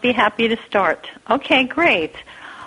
be 0.00 0.12
happy 0.12 0.48
to 0.48 0.56
start. 0.66 1.08
Okay, 1.28 1.64
great. 1.64 2.14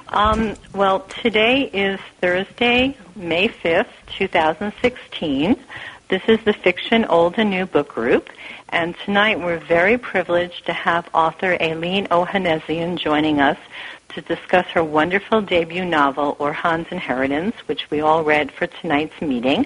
Um, 0.09 0.55
well, 0.73 1.01
today 1.21 1.63
is 1.63 1.99
Thursday, 2.19 2.97
May 3.15 3.47
5th, 3.47 3.87
2016. 4.17 5.55
This 6.09 6.21
is 6.27 6.43
the 6.43 6.51
Fiction 6.51 7.05
Old 7.05 7.35
and 7.37 7.49
New 7.49 7.65
Book 7.65 7.87
Group, 7.87 8.29
and 8.69 8.93
tonight 9.05 9.39
we're 9.39 9.59
very 9.59 9.97
privileged 9.97 10.65
to 10.65 10.73
have 10.73 11.09
author 11.13 11.55
Aline 11.61 12.07
Ohanesian 12.07 12.97
joining 12.97 13.39
us 13.39 13.57
to 14.09 14.21
discuss 14.21 14.65
her 14.67 14.83
wonderful 14.83 15.41
debut 15.41 15.85
novel, 15.85 16.35
Orhan's 16.37 16.87
Inheritance, 16.91 17.55
which 17.67 17.89
we 17.89 18.01
all 18.01 18.25
read 18.25 18.51
for 18.51 18.67
tonight's 18.67 19.21
meeting. 19.21 19.65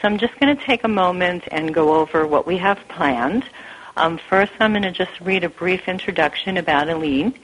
So 0.00 0.08
I'm 0.08 0.16
just 0.16 0.38
going 0.40 0.56
to 0.56 0.64
take 0.64 0.84
a 0.84 0.88
moment 0.88 1.44
and 1.50 1.74
go 1.74 1.96
over 1.96 2.26
what 2.26 2.46
we 2.46 2.56
have 2.56 2.78
planned. 2.88 3.44
Um, 4.00 4.16
first, 4.16 4.52
I'm 4.60 4.72
going 4.72 4.82
to 4.84 4.92
just 4.92 5.20
read 5.20 5.44
a 5.44 5.50
brief 5.50 5.86
introduction 5.86 6.56
about 6.56 6.88
Aline, 6.88 7.34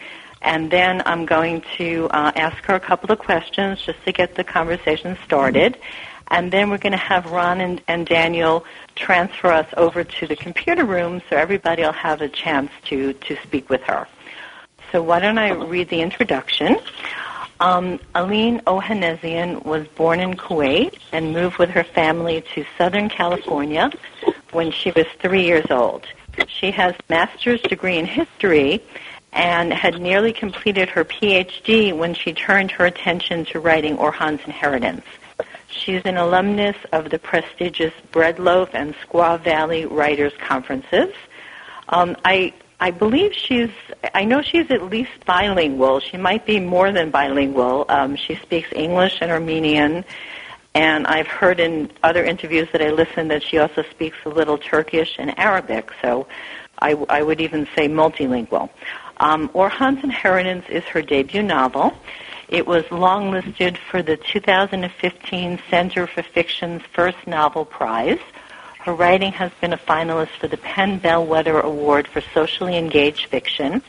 and 0.40 0.70
then 0.70 1.02
I'm 1.04 1.26
going 1.26 1.62
to 1.76 2.08
uh, 2.10 2.32
ask 2.34 2.64
her 2.64 2.74
a 2.74 2.80
couple 2.80 3.12
of 3.12 3.18
questions 3.18 3.82
just 3.82 4.02
to 4.06 4.12
get 4.12 4.36
the 4.36 4.42
conversation 4.42 5.18
started. 5.22 5.76
And 6.28 6.50
then 6.50 6.70
we're 6.70 6.78
going 6.78 6.92
to 6.92 6.96
have 7.12 7.30
Ron 7.30 7.60
and, 7.60 7.82
and 7.88 8.06
Daniel 8.06 8.64
transfer 8.94 9.48
us 9.48 9.66
over 9.76 10.02
to 10.02 10.26
the 10.26 10.34
computer 10.34 10.86
room 10.86 11.20
so 11.28 11.36
everybody 11.36 11.82
will 11.82 11.92
have 11.92 12.22
a 12.22 12.28
chance 12.30 12.70
to, 12.86 13.12
to 13.12 13.36
speak 13.42 13.68
with 13.68 13.82
her. 13.82 14.08
So 14.92 15.02
why 15.02 15.20
don't 15.20 15.36
I 15.36 15.50
read 15.50 15.90
the 15.90 16.00
introduction? 16.00 16.78
Um, 17.60 18.00
Aline 18.14 18.60
Ohanesian 18.60 19.62
was 19.66 19.86
born 19.88 20.20
in 20.20 20.38
Kuwait 20.38 20.96
and 21.12 21.34
moved 21.34 21.58
with 21.58 21.68
her 21.68 21.84
family 21.84 22.42
to 22.54 22.64
Southern 22.78 23.10
California 23.10 23.90
when 24.52 24.70
she 24.70 24.90
was 24.92 25.04
three 25.20 25.44
years 25.44 25.66
old. 25.70 26.06
She 26.48 26.70
has 26.72 26.94
a 26.94 27.12
master's 27.12 27.60
degree 27.62 27.98
in 27.98 28.06
history 28.06 28.82
and 29.32 29.72
had 29.72 30.00
nearly 30.00 30.32
completed 30.32 30.88
her 30.90 31.04
PhD 31.04 31.96
when 31.96 32.14
she 32.14 32.32
turned 32.32 32.70
her 32.72 32.86
attention 32.86 33.44
to 33.46 33.60
writing 33.60 33.96
Orhan's 33.96 34.40
Inheritance. 34.44 35.04
She's 35.68 36.02
an 36.04 36.16
alumnus 36.16 36.76
of 36.92 37.10
the 37.10 37.18
prestigious 37.18 37.92
Breadloaf 38.12 38.70
and 38.72 38.94
Squaw 38.94 39.38
Valley 39.42 39.84
Writers 39.84 40.32
Conferences. 40.38 41.12
Um, 41.90 42.16
I 42.24 42.54
I 42.78 42.90
believe 42.90 43.32
she's, 43.32 43.70
I 44.14 44.24
know 44.24 44.42
she's 44.42 44.70
at 44.70 44.82
least 44.82 45.24
bilingual. 45.24 46.00
She 46.00 46.18
might 46.18 46.44
be 46.44 46.60
more 46.60 46.92
than 46.92 47.10
bilingual. 47.10 47.86
Um, 47.88 48.16
she 48.16 48.34
speaks 48.36 48.68
English 48.74 49.18
and 49.22 49.30
Armenian, 49.30 50.04
and 50.76 51.06
I've 51.06 51.26
heard 51.26 51.58
in 51.58 51.90
other 52.02 52.22
interviews 52.22 52.68
that 52.72 52.82
I 52.82 52.90
listened 52.90 53.30
that 53.30 53.42
she 53.42 53.56
also 53.56 53.82
speaks 53.90 54.18
a 54.26 54.28
little 54.28 54.58
Turkish 54.58 55.16
and 55.18 55.36
Arabic, 55.38 55.90
so 56.02 56.26
I, 56.80 56.92
I 57.08 57.22
would 57.22 57.40
even 57.40 57.66
say 57.74 57.88
multilingual. 57.88 58.68
Um, 59.16 59.48
Orhan's 59.54 60.04
Inheritance 60.04 60.66
is 60.68 60.84
her 60.84 61.00
debut 61.00 61.42
novel. 61.42 61.94
It 62.50 62.66
was 62.66 62.84
longlisted 62.84 63.78
for 63.90 64.02
the 64.02 64.18
2015 64.18 65.60
Center 65.70 66.06
for 66.06 66.22
Fiction's 66.22 66.82
First 66.92 67.26
Novel 67.26 67.64
Prize. 67.64 68.20
Her 68.80 68.92
writing 68.92 69.32
has 69.32 69.52
been 69.62 69.72
a 69.72 69.78
finalist 69.78 70.36
for 70.38 70.46
the 70.46 70.58
PEN 70.58 70.98
Bellwether 70.98 71.58
Award 71.58 72.06
for 72.06 72.20
Socially 72.34 72.76
Engaged 72.76 73.28
Fiction 73.28 73.80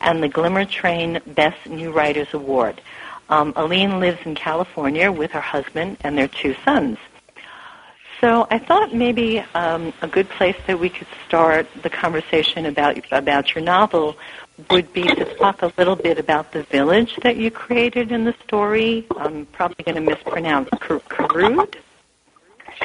and 0.00 0.20
the 0.20 0.28
Glimmer 0.28 0.64
Train 0.64 1.20
Best 1.28 1.64
New 1.68 1.92
Writers 1.92 2.34
Award. 2.34 2.80
Um, 3.28 3.52
Aline 3.56 4.00
lives 4.00 4.20
in 4.24 4.34
California 4.34 5.10
with 5.10 5.30
her 5.32 5.40
husband 5.40 5.98
and 6.02 6.16
their 6.16 6.28
two 6.28 6.54
sons. 6.64 6.98
So 8.20 8.46
I 8.50 8.58
thought 8.58 8.94
maybe 8.94 9.40
um, 9.54 9.92
a 10.00 10.08
good 10.08 10.28
place 10.28 10.56
that 10.66 10.78
we 10.78 10.88
could 10.88 11.08
start 11.26 11.66
the 11.82 11.90
conversation 11.90 12.66
about 12.66 12.98
about 13.12 13.54
your 13.54 13.62
novel 13.62 14.16
would 14.70 14.92
be 14.92 15.02
to 15.02 15.24
talk 15.36 15.62
a 15.62 15.72
little 15.76 15.96
bit 15.96 16.18
about 16.18 16.52
the 16.52 16.62
village 16.64 17.16
that 17.22 17.36
you 17.36 17.50
created 17.50 18.12
in 18.12 18.24
the 18.24 18.34
story. 18.44 19.06
I'm 19.18 19.46
probably 19.46 19.84
going 19.84 19.96
to 19.96 20.00
mispronounce 20.00 20.68
Karud. 20.70 21.74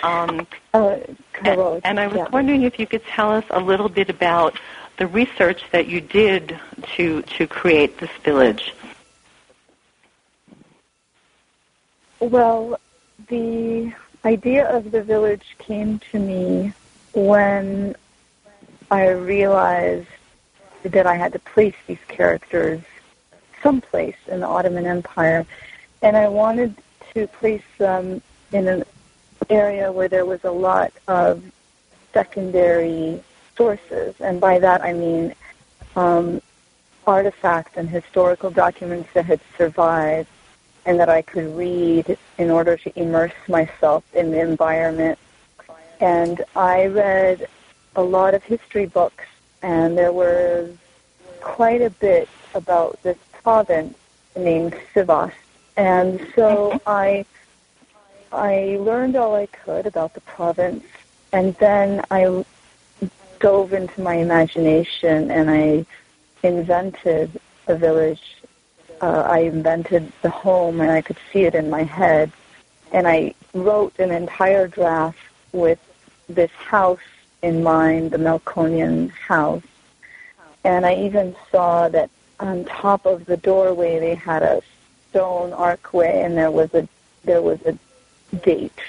Um, 0.03 0.47
uh, 0.73 0.97
and, 1.43 1.81
and, 1.83 1.99
I 1.99 2.07
was 2.07 2.17
yeah. 2.17 2.29
wondering 2.29 2.63
if 2.63 2.79
you 2.79 2.87
could 2.87 3.05
tell 3.05 3.31
us 3.31 3.45
a 3.49 3.59
little 3.59 3.89
bit 3.89 4.09
about 4.09 4.59
the 4.97 5.07
research 5.07 5.63
that 5.71 5.87
you 5.87 6.01
did 6.01 6.59
to 6.95 7.21
to 7.23 7.47
create 7.47 7.97
this 7.99 8.11
village. 8.23 8.73
Well, 12.19 12.77
the 13.29 13.93
idea 14.25 14.69
of 14.69 14.91
the 14.91 15.01
village 15.01 15.55
came 15.57 15.99
to 16.11 16.19
me 16.19 16.73
when 17.13 17.95
I 18.91 19.09
realized 19.09 20.07
that 20.83 21.07
I 21.07 21.15
had 21.15 21.31
to 21.33 21.39
place 21.39 21.75
these 21.87 22.03
characters 22.09 22.81
someplace 23.63 24.17
in 24.27 24.41
the 24.41 24.47
Ottoman 24.47 24.85
Empire, 24.85 25.45
and 26.01 26.17
I 26.17 26.27
wanted 26.27 26.75
to 27.13 27.27
place 27.27 27.63
them 27.77 28.21
in 28.51 28.67
an 28.67 28.83
area 29.49 29.91
where 29.91 30.09
there 30.09 30.25
was 30.25 30.43
a 30.43 30.51
lot 30.51 30.91
of 31.07 31.41
secondary 32.13 33.23
sources, 33.55 34.15
and 34.19 34.41
by 34.41 34.59
that 34.59 34.81
I 34.81 34.91
mean 34.93 35.33
um, 35.95 36.41
artifacts 37.07 37.77
and 37.77 37.89
historical 37.89 38.49
documents 38.49 39.09
that 39.13 39.25
had 39.25 39.39
survived 39.57 40.29
and 40.89 40.99
that 40.99 41.07
I 41.07 41.21
could 41.21 41.55
read 41.55 42.17
in 42.39 42.49
order 42.49 42.75
to 42.75 42.99
immerse 42.99 43.39
myself 43.47 44.03
in 44.15 44.31
the 44.31 44.39
environment. 44.39 45.19
And 45.99 46.43
I 46.55 46.87
read 46.87 47.47
a 47.95 48.01
lot 48.01 48.33
of 48.33 48.41
history 48.43 48.87
books, 48.87 49.25
and 49.61 49.95
there 49.95 50.11
was 50.11 50.75
quite 51.41 51.83
a 51.83 51.91
bit 51.91 52.27
about 52.55 53.01
this 53.03 53.19
province 53.43 53.95
named 54.35 54.75
Sivas. 54.91 55.31
And 55.77 56.27
so 56.35 56.81
I 56.87 57.23
I 58.31 58.77
learned 58.79 59.15
all 59.15 59.35
I 59.35 59.45
could 59.45 59.85
about 59.85 60.15
the 60.15 60.21
province, 60.21 60.85
and 61.31 61.53
then 61.55 62.03
I 62.09 62.43
dove 63.39 63.73
into 63.73 64.01
my 64.01 64.15
imagination 64.15 65.29
and 65.29 65.51
I 65.51 65.85
invented 66.41 67.39
a 67.67 67.75
village. 67.75 68.38
Uh, 69.01 69.23
I 69.25 69.39
invented 69.39 70.11
the 70.21 70.29
home, 70.29 70.81
and 70.81 70.91
I 70.91 71.01
could 71.01 71.17
see 71.31 71.43
it 71.43 71.55
in 71.55 71.69
my 71.69 71.83
head. 71.83 72.31
And 72.91 73.07
I 73.07 73.33
wrote 73.53 73.97
an 73.99 74.11
entire 74.11 74.67
draft 74.67 75.19
with 75.51 75.79
this 76.27 76.51
house 76.51 76.99
in 77.41 77.63
mind, 77.63 78.11
the 78.11 78.17
Melkonian 78.17 79.09
house. 79.11 79.63
And 80.63 80.85
I 80.85 80.95
even 80.95 81.35
saw 81.51 81.87
that 81.89 82.09
on 82.39 82.65
top 82.65 83.05
of 83.05 83.25
the 83.25 83.37
doorway 83.37 83.99
they 83.99 84.15
had 84.15 84.43
a 84.43 84.61
stone 85.09 85.53
archway, 85.53 86.21
and 86.21 86.37
there 86.37 86.51
was 86.51 86.73
a 86.73 86.87
there 87.23 87.41
was 87.41 87.59
a 87.65 87.77
date. 88.37 88.79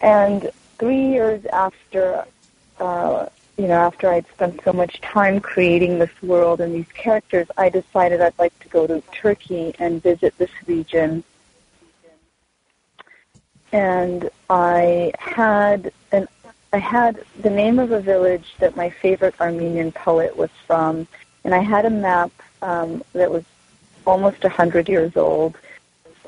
And 0.00 0.50
three 0.78 1.08
years 1.08 1.44
after, 1.46 2.24
uh, 2.78 3.26
you 3.58 3.66
know, 3.66 3.74
after 3.74 4.08
I'd 4.08 4.26
spent 4.28 4.60
so 4.62 4.72
much 4.72 5.00
time 5.00 5.40
creating 5.40 5.98
this 5.98 6.22
world 6.22 6.60
and 6.60 6.72
these 6.72 6.90
characters, 6.94 7.48
I 7.58 7.68
decided 7.68 8.20
I'd 8.20 8.38
like 8.38 8.56
to 8.60 8.68
go 8.68 8.86
to 8.86 9.02
Turkey 9.12 9.74
and 9.80 10.00
visit 10.00 10.38
this 10.38 10.50
region. 10.66 11.24
And 13.72 14.30
I 14.48 15.12
had 15.18 15.92
an 16.12 16.28
I 16.72 16.78
had 16.78 17.24
the 17.40 17.50
name 17.50 17.78
of 17.78 17.92
a 17.92 18.00
village 18.00 18.54
that 18.58 18.76
my 18.76 18.90
favorite 18.90 19.34
Armenian 19.40 19.90
poet 19.90 20.36
was 20.36 20.50
from, 20.66 21.08
and 21.42 21.54
I 21.54 21.60
had 21.60 21.84
a 21.86 21.90
map 21.90 22.30
um, 22.62 23.02
that 23.14 23.30
was 23.30 23.44
almost 24.06 24.44
a 24.44 24.50
hundred 24.50 24.88
years 24.88 25.16
old, 25.16 25.56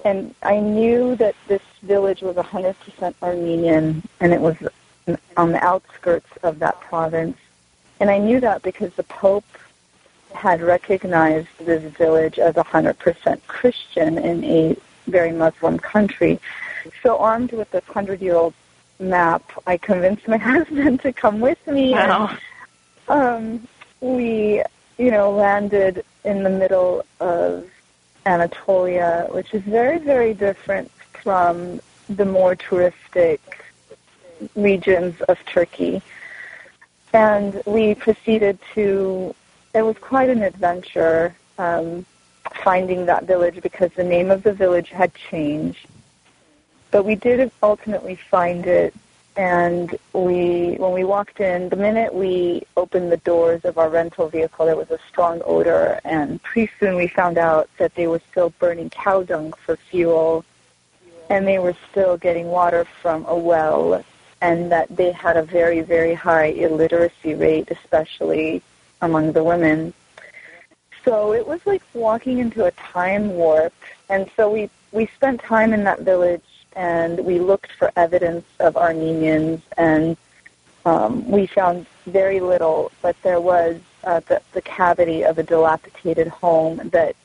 and 0.05 0.35
I 0.43 0.59
knew 0.59 1.15
that 1.17 1.35
this 1.47 1.63
village 1.83 2.23
was 2.23 2.37
100% 2.37 3.15
Armenian, 3.23 4.03
and 4.21 4.33
it 4.33 4.41
was 4.41 4.57
on 5.37 5.53
the 5.53 5.63
outskirts 5.65 6.29
of 6.43 6.59
that 6.61 6.81
province. 6.81 7.37
And 8.01 8.11
I 8.11 8.19
knew 8.19 8.41
that 8.41 8.63
because 8.63 8.93
the 8.95 9.03
Pope 9.05 9.45
had 10.35 10.61
recognized 10.61 11.49
this 11.59 11.83
village 11.95 12.39
as 12.39 12.55
100% 12.55 13.41
Christian 13.47 14.19
in 14.19 14.45
a 14.45 14.77
very 15.07 15.33
Muslim 15.33 15.79
country. 15.79 16.41
So 17.03 17.19
armed 17.19 17.53
with 17.53 17.71
this 17.71 17.85
100-year-old 17.85 18.55
map, 18.99 19.43
I 19.67 19.77
convinced 19.77 20.29
my 20.29 20.37
husband 20.53 21.01
to 21.01 21.13
come 21.13 21.41
with 21.41 21.65
me. 21.67 21.93
Wow. 21.93 22.37
And, 23.09 23.61
um, 23.61 23.69
we, 24.01 24.63
you 24.99 25.11
know, 25.11 25.31
landed 25.33 26.05
in 26.25 26.43
the 26.43 26.51
middle 26.51 27.05
of 27.19 27.69
Anatolia, 28.25 29.29
which 29.31 29.53
is 29.53 29.63
very, 29.63 29.99
very 29.99 30.33
different 30.33 30.91
from 31.13 31.81
the 32.09 32.25
more 32.25 32.57
touristic 32.57 33.39
regions 34.55 35.21
of 35.23 35.39
Turkey. 35.47 36.03
And 37.13 37.61
we 37.67 37.95
proceeded 37.95 38.59
to, 38.75 39.35
it 39.75 39.83
was 39.83 39.97
quite 39.99 40.31
an 40.31 40.43
adventure 40.43 41.35
um, 41.59 42.07
finding 42.63 43.07
that 43.07 43.25
village 43.25 43.61
because 43.63 43.91
the 43.93 44.05
name 44.05 44.31
of 44.31 44.43
the 44.43 44.53
village 44.53 44.91
had 44.91 45.13
changed. 45.15 45.87
But 46.91 47.05
we 47.05 47.15
did 47.15 47.51
ultimately 47.63 48.17
find 48.17 48.67
it, 48.67 48.95
and 49.37 49.97
we 50.13 50.75
when 50.79 50.93
we 50.93 51.05
walked 51.05 51.41
in 51.41 51.69
the 51.69 51.77
minute 51.77 52.13
we 52.13 52.63
opened 52.77 53.13
the 53.13 53.17
doors 53.19 53.65
of 53.65 53.79
our 53.79 53.89
rental 53.89 54.29
vehicle 54.29 54.67
there 54.67 54.77
was 54.77 54.91
a 54.91 54.99
strong 55.09 55.41
odor 55.45 56.01
and 56.05 56.43
pretty 56.43 56.71
soon 56.81 56.97
we 56.97 57.07
found 57.07 57.39
out 57.39 57.71
that 57.79 57.95
they 57.95 58.09
were 58.09 58.21
still 58.31 58.51
burning 58.59 58.91
cow 58.91 59.23
dung 59.23 59.53
for 59.65 59.77
fuel 59.77 60.45
and 61.29 61.47
they 61.47 61.59
were 61.59 61.77
still 61.91 62.17
getting 62.17 62.49
water 62.49 62.85
from 63.01 63.25
a 63.29 63.35
well 63.35 64.05
and 64.41 64.71
that 64.73 64.95
they 64.97 65.13
had 65.13 65.37
a 65.37 65.43
very 65.43 65.81
very 65.81 66.15
high 66.15 66.47
illiteracy 66.47 67.35
rate 67.35 67.71
especially 67.71 68.63
among 69.03 69.33
the 69.33 69.43
women. 69.43 69.93
So 71.05 71.33
it 71.33 71.47
was 71.47 71.65
like 71.67 71.83
walking 71.95 72.39
into 72.39 72.67
a 72.67 72.71
time 72.73 73.31
warp 73.35 73.75
and 74.09 74.31
so 74.37 74.51
we 74.51 74.71
we 74.93 75.07
spent 75.07 75.41
time 75.41 75.73
in 75.73 75.85
that 75.85 76.01
village 76.01 76.43
and 76.77 77.25
we 77.25 77.39
looked 77.39 77.73
for 77.73 77.91
evidence 77.97 78.45
of 78.61 78.77
Armenians, 78.77 79.61
and 79.77 80.17
um, 80.85 81.29
we 81.29 81.47
found 81.47 81.87
very 82.07 82.41
little, 82.41 82.91
but 83.03 83.17
there 83.23 83.41
was 83.41 83.81
uh, 84.05 84.21
the, 84.21 84.41
the 84.53 84.63
cavity 84.63 85.25
of 85.25 85.39
a 85.39 85.43
dilapidated 85.43 86.29
home 86.29 86.81
that 86.93 87.17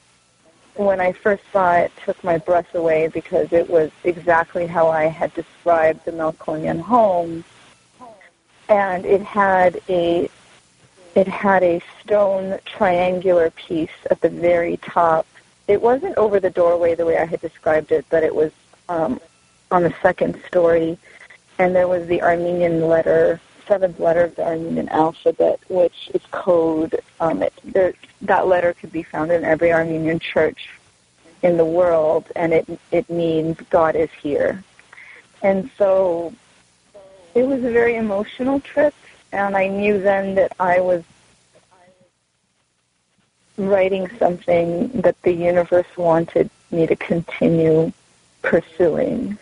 when 0.76 1.00
I 1.00 1.12
first 1.12 1.44
saw 1.52 1.74
it 1.74 1.92
took 2.04 2.22
my 2.24 2.38
breath 2.38 2.74
away 2.76 3.08
because 3.08 3.52
it 3.54 3.70
was 3.70 3.92
exactly 4.04 4.68
how 4.68 4.90
I 4.90 5.06
had 5.06 5.34
described 5.34 6.06
the 6.06 6.12
Melkonian 6.12 6.80
home. 6.80 7.44
And 8.68 9.06
it 9.06 9.22
had 9.22 9.80
a 9.90 10.30
it 11.16 11.28
had 11.28 11.64
a 11.64 11.82
stone 12.02 12.60
triangular 12.66 13.50
piece 13.52 13.90
at 14.12 14.20
the 14.20 14.30
very 14.30 14.78
top. 14.78 15.26
It 15.68 15.82
wasn't 15.82 16.18
over 16.18 16.40
the 16.42 16.50
doorway 16.50 16.94
the 16.94 17.06
way 17.06 17.18
I 17.18 17.26
had 17.26 17.40
described 17.40 17.92
it, 17.94 18.06
but 18.10 18.24
it 18.24 18.36
was 18.36 18.52
um, 18.90 19.22
on 19.72 19.84
the 19.84 19.94
second 20.02 20.38
story, 20.48 20.98
and 21.58 21.74
there 21.74 21.88
was 21.88 22.06
the 22.08 22.22
Armenian 22.22 22.88
letter, 22.88 23.40
seventh 23.68 24.00
letter 24.00 24.24
of 24.26 24.36
the 24.36 24.46
Armenian 24.46 24.90
alphabet, 24.90 25.60
which 25.68 26.10
is 26.14 26.22
code. 26.32 27.00
Um, 27.20 27.44
it, 27.44 27.54
there, 27.64 27.94
that 28.22 28.48
letter 28.48 28.74
could 28.74 28.92
be 28.92 29.04
found 29.04 29.32
in 29.32 29.44
every 29.44 29.72
Armenian 29.72 30.20
church 30.20 30.70
in 31.44 31.58
the 31.58 31.66
world, 31.66 32.26
and 32.36 32.54
it 32.54 32.68
it 32.92 33.10
means 33.10 33.58
God 33.70 33.96
is 33.96 34.10
here. 34.12 34.64
And 35.42 35.70
so 35.78 36.34
it 37.34 37.46
was 37.46 37.64
a 37.64 37.72
very 37.72 37.96
emotional 37.96 38.60
trip, 38.60 38.94
and 39.32 39.56
I 39.56 39.68
knew 39.68 40.00
then 40.00 40.36
that 40.36 40.54
I 40.60 40.80
was 40.80 41.04
writing 43.58 44.10
something 44.18 44.90
that 45.02 45.22
the 45.22 45.32
universe 45.32 45.98
wanted 45.98 46.50
me 46.72 46.88
to 46.88 46.96
continue 46.96 47.92
pursuing 48.42 49.38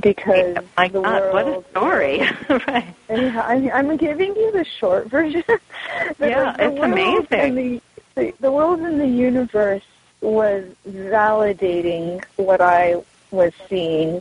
because 0.00 0.56
my 0.76 0.88
the 0.88 1.00
God, 1.00 1.32
world, 1.32 1.34
what 1.34 1.46
a 1.46 1.70
story! 1.70 2.18
right. 2.66 2.94
I'm, 3.08 3.70
I'm 3.70 3.96
giving 3.96 4.34
you 4.36 4.52
the 4.52 4.64
short 4.64 5.06
version. 5.10 5.44
yeah, 5.48 6.56
the 6.56 6.72
it's 6.72 6.80
amazing. 6.80 7.54
The, 7.54 7.82
the, 8.14 8.34
the 8.40 8.52
world 8.52 8.80
in 8.80 8.98
the 8.98 9.06
universe 9.06 9.82
was 10.20 10.64
validating 10.88 12.24
what 12.36 12.60
I 12.60 13.02
was 13.30 13.52
seeing 13.68 14.20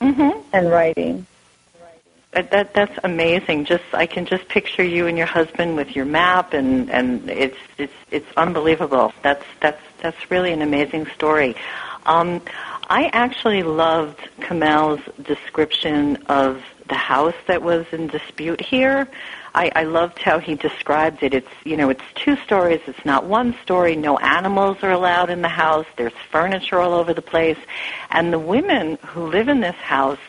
mm-hmm. 0.00 0.40
and 0.52 0.70
writing. 0.70 1.26
That, 2.32 2.50
that 2.50 2.74
that's 2.74 2.98
amazing. 3.04 3.64
Just 3.64 3.84
I 3.92 4.06
can 4.06 4.26
just 4.26 4.48
picture 4.48 4.84
you 4.84 5.06
and 5.06 5.16
your 5.16 5.26
husband 5.26 5.76
with 5.76 5.96
your 5.96 6.04
map, 6.04 6.52
and 6.52 6.90
and 6.90 7.28
it's 7.30 7.56
it's 7.78 7.94
it's 8.10 8.26
unbelievable. 8.36 9.14
That's 9.22 9.44
that's 9.60 9.80
that's 10.02 10.30
really 10.30 10.52
an 10.52 10.60
amazing 10.60 11.06
story. 11.06 11.56
Um, 12.04 12.42
I 12.90 13.10
actually 13.12 13.62
loved 13.62 14.18
Kamal's 14.40 15.00
description 15.22 16.16
of 16.26 16.62
the 16.88 16.94
house 16.94 17.34
that 17.46 17.62
was 17.62 17.84
in 17.92 18.06
dispute 18.06 18.62
here. 18.62 19.06
I, 19.54 19.70
I 19.74 19.82
loved 19.84 20.18
how 20.20 20.38
he 20.38 20.54
described 20.54 21.22
it. 21.22 21.34
It's 21.34 21.50
you 21.64 21.76
know 21.76 21.90
it's 21.90 22.02
two 22.14 22.36
stories. 22.36 22.80
It's 22.86 23.04
not 23.04 23.24
one 23.24 23.54
story. 23.62 23.94
No 23.94 24.16
animals 24.18 24.78
are 24.82 24.90
allowed 24.90 25.28
in 25.28 25.42
the 25.42 25.48
house. 25.48 25.84
There's 25.96 26.14
furniture 26.30 26.80
all 26.80 26.94
over 26.94 27.12
the 27.12 27.22
place, 27.22 27.58
and 28.10 28.32
the 28.32 28.38
women 28.38 28.96
who 29.04 29.26
live 29.26 29.48
in 29.48 29.60
this 29.60 29.76
house 29.76 30.20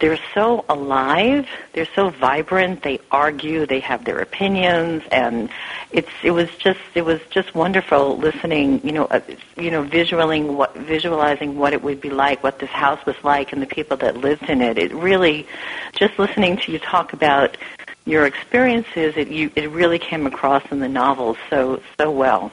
they're 0.00 0.18
so 0.32 0.64
alive, 0.68 1.48
they're 1.72 1.88
so 1.96 2.10
vibrant, 2.10 2.82
they 2.82 3.00
argue, 3.10 3.66
they 3.66 3.80
have 3.80 4.04
their 4.04 4.20
opinions 4.20 5.02
and 5.10 5.50
it's 5.90 6.10
it 6.22 6.30
was 6.30 6.48
just 6.58 6.78
it 6.94 7.04
was 7.04 7.20
just 7.30 7.54
wonderful 7.54 8.16
listening, 8.16 8.80
you 8.84 8.92
know, 8.92 9.06
uh, 9.06 9.20
you 9.56 9.70
know, 9.70 9.82
visualizing 9.82 10.56
what 10.56 10.76
visualizing 10.76 11.56
what 11.56 11.72
it 11.72 11.82
would 11.82 12.00
be 12.00 12.10
like, 12.10 12.42
what 12.44 12.60
this 12.60 12.70
house 12.70 13.04
was 13.06 13.16
like 13.24 13.52
and 13.52 13.60
the 13.60 13.66
people 13.66 13.96
that 13.96 14.16
lived 14.16 14.48
in 14.48 14.60
it. 14.60 14.78
It 14.78 14.92
really 14.92 15.46
just 15.92 16.16
listening 16.18 16.58
to 16.58 16.72
you 16.72 16.78
talk 16.78 17.12
about 17.12 17.56
your 18.04 18.24
experiences, 18.24 19.14
it 19.16 19.28
you 19.28 19.50
it 19.56 19.68
really 19.70 19.98
came 19.98 20.26
across 20.26 20.62
in 20.70 20.78
the 20.78 20.88
novel 20.88 21.36
so 21.50 21.82
so 21.98 22.10
well. 22.10 22.52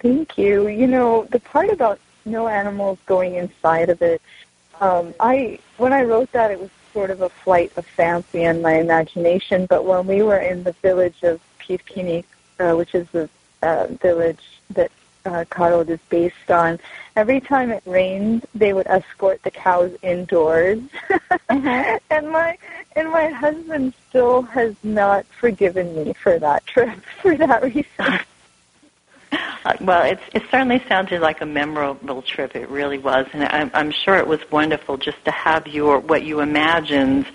Thank 0.00 0.38
you. 0.38 0.68
You 0.68 0.86
know, 0.86 1.28
the 1.30 1.38
part 1.38 1.68
about 1.68 2.00
no 2.24 2.48
animals 2.48 2.98
going 3.06 3.34
inside 3.34 3.90
of 3.90 4.00
it 4.00 4.22
um, 4.82 5.14
I 5.20 5.60
when 5.78 5.92
I 5.92 6.02
wrote 6.02 6.32
that, 6.32 6.50
it 6.50 6.60
was 6.60 6.70
sort 6.92 7.10
of 7.10 7.22
a 7.22 7.28
flight 7.28 7.72
of 7.76 7.86
fancy 7.86 8.42
and 8.42 8.60
my 8.60 8.74
imagination. 8.74 9.66
But 9.66 9.84
when 9.84 10.06
we 10.06 10.22
were 10.22 10.40
in 10.40 10.64
the 10.64 10.72
village 10.72 11.22
of 11.22 11.40
Pirkini, 11.60 12.24
uh, 12.58 12.74
which 12.74 12.94
is 12.94 13.08
the 13.10 13.30
uh, 13.62 13.86
village 14.02 14.42
that 14.70 14.90
uh, 15.24 15.44
Karod 15.50 15.88
is 15.88 16.00
based 16.10 16.50
on, 16.50 16.80
every 17.14 17.40
time 17.40 17.70
it 17.70 17.82
rained, 17.86 18.44
they 18.56 18.72
would 18.72 18.88
escort 18.88 19.40
the 19.44 19.52
cows 19.52 19.92
indoors. 20.02 20.80
mm-hmm. 21.08 21.96
and 22.10 22.30
my 22.30 22.58
and 22.96 23.10
my 23.10 23.28
husband 23.28 23.94
still 24.08 24.42
has 24.42 24.74
not 24.82 25.24
forgiven 25.26 25.94
me 25.94 26.12
for 26.12 26.40
that 26.40 26.66
trip 26.66 26.98
for 27.22 27.36
that 27.36 27.62
reason. 27.62 28.20
Uh, 29.64 29.76
well, 29.80 30.02
it's, 30.02 30.22
it 30.34 30.42
certainly 30.50 30.82
sounded 30.88 31.20
like 31.20 31.40
a 31.40 31.46
memorable 31.46 32.20
trip. 32.20 32.56
It 32.56 32.68
really 32.68 32.98
was, 32.98 33.26
and 33.32 33.44
I'm, 33.44 33.70
I'm 33.74 33.92
sure 33.92 34.16
it 34.16 34.26
was 34.26 34.40
wonderful 34.50 34.96
just 34.96 35.24
to 35.24 35.30
have 35.30 35.68
your 35.68 36.00
what 36.00 36.24
you 36.24 36.40
imagined, 36.40 37.26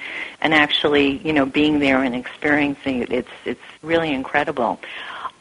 and 0.42 0.54
actually, 0.54 1.20
you 1.20 1.32
know, 1.32 1.46
being 1.46 1.80
there 1.80 2.04
and 2.04 2.14
experiencing 2.14 3.02
it. 3.02 3.14
It's 3.14 3.32
it's 3.46 3.62
really 3.82 4.14
incredible. 4.14 4.78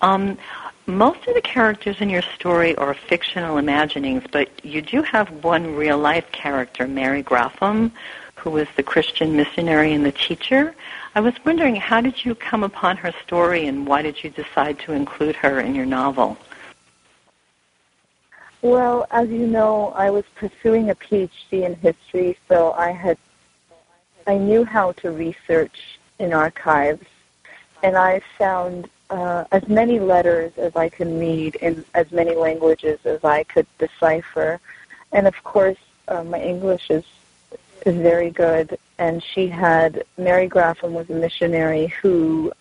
Um, 0.01 0.39
most 0.87 1.27
of 1.27 1.35
the 1.35 1.41
characters 1.41 1.97
in 2.01 2.09
your 2.09 2.23
story 2.23 2.77
are 2.77 2.95
fictional 2.95 3.59
imaginings, 3.59 4.23
but 4.31 4.49
you 4.65 4.81
do 4.81 5.03
have 5.03 5.29
one 5.43 5.75
real 5.75 5.99
life 5.99 6.31
character, 6.31 6.87
Mary 6.87 7.25
Graffam, 7.25 7.91
who 8.37 8.51
was 8.51 8.69
the 8.77 8.85
Christian 8.85 9.35
missionary 9.35 9.93
and 9.93 10.07
the 10.07 10.13
teacher. 10.13 10.73
I 11.17 11.21
was 11.21 11.35
wondering, 11.45 11.75
how 11.75 12.01
did 12.01 12.25
you 12.25 12.37
come 12.37 12.63
upon 12.63 12.97
her 12.99 13.13
story, 13.25 13.67
and 13.67 13.89
why 13.89 14.03
did 14.03 14.23
you 14.23 14.31
decide 14.31 14.79
to 14.81 14.93
include 14.93 15.35
her 15.37 15.59
in 15.59 15.75
your 15.75 15.87
novel? 15.87 16.39
Well, 18.63 19.07
as 19.11 19.29
you 19.29 19.47
know, 19.47 19.93
I 19.95 20.11
was 20.11 20.25
pursuing 20.35 20.91
a 20.91 20.95
PhD 20.95 21.65
in 21.65 21.75
history, 21.77 22.39
so 22.49 22.73
I 22.73 22.91
had 22.91 23.19
I 24.27 24.39
knew 24.39 24.65
how 24.65 24.93
to 24.93 25.13
research 25.13 25.99
in 26.19 26.33
archives, 26.33 27.07
and 27.83 27.97
I 27.97 28.21
found 28.39 28.91
uh, 29.11 29.45
as 29.53 29.69
many 29.69 30.01
letters 30.01 30.53
as 30.57 30.75
I 30.75 30.89
could 30.89 31.07
read 31.07 31.55
in 31.57 31.85
as 31.95 32.11
many 32.11 32.35
languages 32.35 32.99
as 33.05 33.23
I 33.23 33.45
could 33.45 33.67
decipher, 33.79 34.59
and 35.13 35.29
of 35.29 35.45
course, 35.45 35.79
uh, 36.09 36.25
my 36.25 36.41
English 36.41 36.91
is 36.91 37.05
is 37.85 37.97
very 37.97 38.31
good. 38.31 38.79
And 38.99 39.23
she 39.23 39.47
had 39.47 40.05
Mary 40.17 40.49
Graffam 40.49 40.93
was 40.93 41.09
a 41.11 41.15
missionary 41.15 41.87
who 42.01 42.53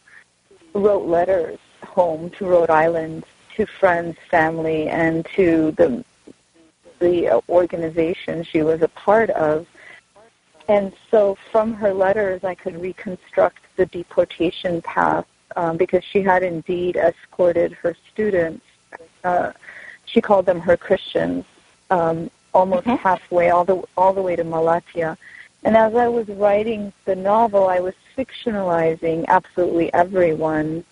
wrote 0.73 1.05
letters 1.07 1.57
home 1.83 2.29
to 2.31 2.45
Rhode 2.45 2.69
Island 2.69 3.23
to 3.55 3.65
friends, 3.65 4.17
family, 4.29 4.87
and 4.89 5.25
to 5.35 5.71
the 5.71 6.03
the 6.99 7.41
organization 7.49 8.43
she 8.43 8.63
was 8.63 8.81
a 8.81 8.87
part 8.87 9.29
of. 9.31 9.67
And 10.67 10.93
so 11.11 11.37
from 11.51 11.73
her 11.73 11.93
letters, 11.93 12.43
I 12.43 12.55
could 12.55 12.81
reconstruct 12.81 13.59
the 13.75 13.85
deportation 13.85 14.81
path 14.81 15.25
um, 15.55 15.77
because 15.77 16.03
she 16.03 16.21
had 16.21 16.41
indeed 16.41 16.95
escorted 16.95 17.73
her 17.73 17.95
students. 18.11 18.65
Uh, 19.23 19.51
she 20.05 20.21
called 20.21 20.45
them 20.45 20.59
her 20.59 20.77
Christians, 20.77 21.45
um, 21.91 22.29
almost 22.53 22.87
mm-hmm. 22.87 22.97
halfway, 22.97 23.49
all 23.49 23.65
the 23.65 23.83
all 23.97 24.13
the 24.13 24.21
way 24.21 24.35
to 24.35 24.43
Malatya. 24.43 25.17
And 25.63 25.75
as 25.75 25.95
I 25.95 26.07
was 26.07 26.27
writing 26.29 26.93
the 27.05 27.15
novel, 27.15 27.67
I 27.67 27.79
was 27.79 27.95
fictionalizing 28.15 29.25
absolutely 29.27 29.91
everyone 29.93 30.83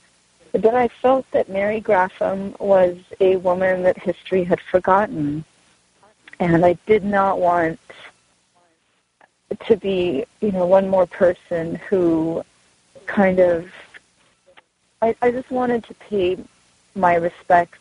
but 0.53 0.75
I 0.75 0.87
felt 0.87 1.29
that 1.31 1.49
Mary 1.49 1.81
Graffam 1.81 2.59
was 2.59 2.97
a 3.19 3.37
woman 3.37 3.83
that 3.83 3.97
history 3.97 4.43
had 4.43 4.61
forgotten. 4.61 5.43
And 6.39 6.63
I 6.63 6.77
did 6.85 7.03
not 7.03 7.39
want 7.39 7.79
to 9.67 9.77
be, 9.77 10.25
you 10.41 10.51
know, 10.51 10.65
one 10.65 10.87
more 10.89 11.07
person 11.07 11.75
who 11.89 12.43
kind 13.07 13.39
of, 13.39 13.71
I, 15.01 15.15
I 15.21 15.31
just 15.31 15.49
wanted 15.49 15.83
to 15.85 15.93
pay 15.95 16.37
my 16.95 17.15
respects 17.15 17.79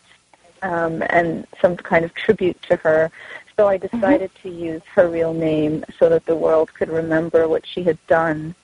um, 0.63 1.03
and 1.09 1.45
some 1.61 1.75
kind 1.77 2.03
of 2.03 2.13
tribute 2.15 2.59
to 2.63 2.75
her. 2.77 3.11
So 3.55 3.67
I 3.67 3.77
decided 3.77 4.33
mm-hmm. 4.35 4.49
to 4.49 4.55
use 4.55 4.81
her 4.95 5.09
real 5.09 5.33
name 5.33 5.85
so 5.99 6.09
that 6.09 6.25
the 6.25 6.35
world 6.35 6.73
could 6.73 6.89
remember 6.89 7.47
what 7.47 7.67
she 7.67 7.83
had 7.83 7.99
done 8.07 8.55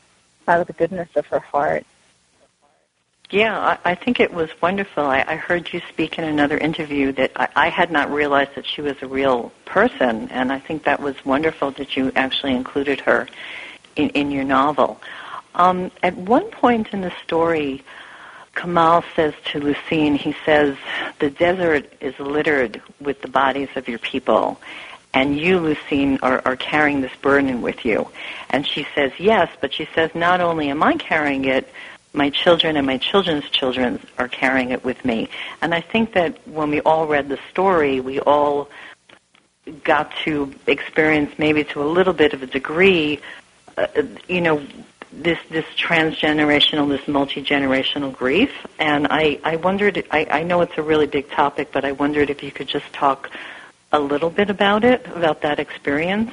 out 0.47 0.61
of 0.61 0.67
the 0.67 0.73
goodness 0.73 1.09
of 1.15 1.27
her 1.27 1.39
heart. 1.39 1.85
Yeah, 3.31 3.77
I, 3.85 3.93
think 3.93 4.19
it 4.19 4.33
was 4.33 4.49
wonderful. 4.59 5.03
I, 5.03 5.23
I 5.27 5.35
heard 5.35 5.71
you 5.71 5.81
speak 5.87 6.17
in 6.17 6.23
another 6.23 6.57
interview 6.57 7.11
that 7.11 7.31
I, 7.35 7.47
I 7.55 7.69
had 7.69 7.91
not 7.91 8.11
realized 8.11 8.55
that 8.55 8.65
she 8.65 8.81
was 8.81 8.95
a 9.03 9.07
real 9.07 9.51
person, 9.65 10.29
and 10.29 10.51
I 10.51 10.57
think 10.57 10.83
that 10.85 10.99
was 10.99 11.23
wonderful 11.23 11.69
that 11.71 11.95
you 11.95 12.11
actually 12.15 12.55
included 12.55 12.99
her 13.01 13.27
in, 13.95 14.09
in 14.09 14.31
your 14.31 14.45
novel. 14.45 14.99
Um, 15.53 15.91
at 16.01 16.15
one 16.17 16.49
point 16.49 16.87
in 16.91 17.01
the 17.01 17.13
story, 17.23 17.83
Kamal 18.55 19.03
says 19.15 19.35
to 19.51 19.59
Lucine, 19.59 20.17
he 20.17 20.35
says, 20.43 20.75
the 21.19 21.29
desert 21.29 21.93
is 22.01 22.19
littered 22.19 22.81
with 22.99 23.21
the 23.21 23.27
bodies 23.29 23.69
of 23.75 23.87
your 23.87 23.99
people, 23.99 24.59
and 25.13 25.37
you, 25.39 25.59
Lucine, 25.59 26.17
are, 26.23 26.41
are 26.45 26.55
carrying 26.55 27.01
this 27.01 27.15
burden 27.21 27.61
with 27.61 27.85
you. 27.85 28.09
And 28.49 28.65
she 28.65 28.87
says, 28.95 29.11
yes, 29.19 29.55
but 29.61 29.71
she 29.71 29.87
says, 29.93 30.15
not 30.15 30.41
only 30.41 30.71
am 30.71 30.81
I 30.81 30.95
carrying 30.95 31.45
it, 31.45 31.69
my 32.13 32.29
children 32.29 32.77
and 32.77 32.85
my 32.85 32.97
children's 32.97 33.49
children 33.49 33.99
are 34.17 34.27
carrying 34.27 34.71
it 34.71 34.83
with 34.83 35.03
me. 35.05 35.29
And 35.61 35.73
I 35.73 35.81
think 35.81 36.13
that 36.13 36.47
when 36.47 36.69
we 36.69 36.81
all 36.81 37.07
read 37.07 37.29
the 37.29 37.39
story, 37.51 37.99
we 37.99 38.19
all 38.19 38.69
got 39.83 40.15
to 40.25 40.53
experience 40.67 41.37
maybe 41.37 41.63
to 41.63 41.81
a 41.83 41.85
little 41.85 42.13
bit 42.13 42.33
of 42.33 42.41
a 42.41 42.47
degree, 42.47 43.19
uh, 43.77 43.87
you 44.27 44.41
know, 44.41 44.65
this 45.11 45.39
this 45.49 45.65
transgenerational, 45.75 46.87
this 46.87 47.07
multi 47.07 47.43
generational 47.43 48.15
grief. 48.15 48.51
And 48.79 49.07
I 49.09 49.39
I 49.43 49.55
wondered, 49.57 50.03
I, 50.11 50.27
I 50.29 50.43
know 50.43 50.61
it's 50.61 50.77
a 50.77 50.83
really 50.83 51.07
big 51.07 51.29
topic, 51.29 51.69
but 51.71 51.85
I 51.85 51.91
wondered 51.93 52.29
if 52.29 52.43
you 52.43 52.51
could 52.51 52.67
just 52.67 52.91
talk 52.93 53.29
a 53.91 53.99
little 53.99 54.29
bit 54.29 54.49
about 54.49 54.83
it, 54.83 55.05
about 55.07 55.41
that 55.41 55.59
experience. 55.59 56.31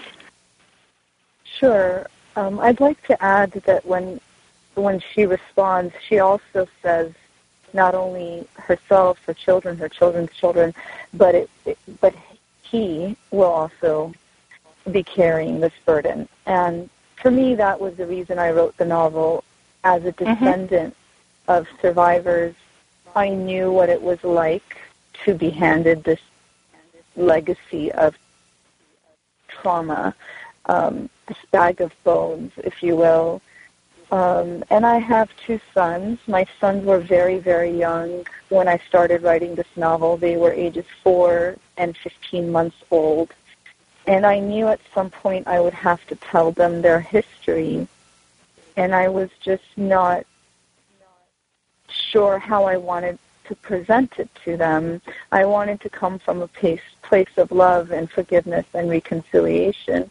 Sure. 1.44 2.06
Um, 2.34 2.60
I'd 2.60 2.80
like 2.80 3.02
to 3.06 3.22
add 3.22 3.52
that 3.52 3.86
when 3.86 4.20
when 4.76 5.00
she 5.00 5.26
responds, 5.26 5.94
she 6.06 6.18
also 6.18 6.68
says 6.82 7.12
not 7.72 7.94
only 7.94 8.46
herself, 8.54 9.18
her 9.24 9.34
children, 9.34 9.76
her 9.76 9.88
children's 9.88 10.32
children, 10.32 10.74
but 11.14 11.34
it, 11.34 11.50
it, 11.64 11.78
but 12.00 12.14
he 12.62 13.16
will 13.30 13.50
also 13.50 14.12
be 14.90 15.02
carrying 15.02 15.60
this 15.60 15.72
burden. 15.84 16.28
And 16.46 16.88
for 17.16 17.30
me, 17.30 17.54
that 17.54 17.80
was 17.80 17.96
the 17.96 18.06
reason 18.06 18.38
I 18.38 18.50
wrote 18.50 18.76
the 18.76 18.84
novel. 18.84 19.44
As 19.84 20.04
a 20.04 20.12
mm-hmm. 20.12 20.34
descendant 20.34 20.94
mm-hmm. 20.94 21.52
of 21.52 21.66
survivors, 21.80 22.54
I 23.14 23.30
knew 23.30 23.72
what 23.72 23.88
it 23.88 24.02
was 24.02 24.22
like 24.24 24.76
to 25.24 25.34
be 25.34 25.50
handed 25.50 26.04
this 26.04 26.20
legacy 27.16 27.90
of 27.92 28.16
trauma, 29.48 30.14
um, 30.66 31.08
this 31.26 31.38
bag 31.50 31.80
of 31.80 31.92
bones, 32.04 32.52
if 32.58 32.82
you 32.82 32.96
will, 32.96 33.40
um, 34.10 34.62
and 34.70 34.86
I 34.86 34.98
have 34.98 35.28
two 35.36 35.58
sons. 35.74 36.20
My 36.28 36.46
sons 36.60 36.84
were 36.84 37.00
very, 37.00 37.38
very 37.38 37.70
young 37.70 38.24
when 38.50 38.68
I 38.68 38.78
started 38.88 39.22
writing 39.22 39.54
this 39.54 39.66
novel. 39.76 40.16
They 40.16 40.36
were 40.36 40.52
ages 40.52 40.86
4 41.02 41.56
and 41.76 41.96
15 41.96 42.52
months 42.52 42.76
old. 42.90 43.34
And 44.06 44.24
I 44.24 44.38
knew 44.38 44.68
at 44.68 44.80
some 44.94 45.10
point 45.10 45.48
I 45.48 45.60
would 45.60 45.74
have 45.74 46.06
to 46.06 46.14
tell 46.16 46.52
them 46.52 46.82
their 46.82 47.00
history. 47.00 47.88
And 48.76 48.94
I 48.94 49.08
was 49.08 49.30
just 49.40 49.64
not 49.76 50.24
sure 51.88 52.38
how 52.38 52.64
I 52.64 52.76
wanted 52.76 53.18
to 53.46 53.56
present 53.56 54.18
it 54.18 54.28
to 54.44 54.56
them. 54.56 55.00
I 55.32 55.44
wanted 55.44 55.80
to 55.80 55.88
come 55.88 56.20
from 56.20 56.42
a 56.42 56.48
place, 56.48 56.80
place 57.02 57.36
of 57.36 57.50
love 57.50 57.90
and 57.90 58.08
forgiveness 58.08 58.66
and 58.74 58.88
reconciliation. 58.88 60.10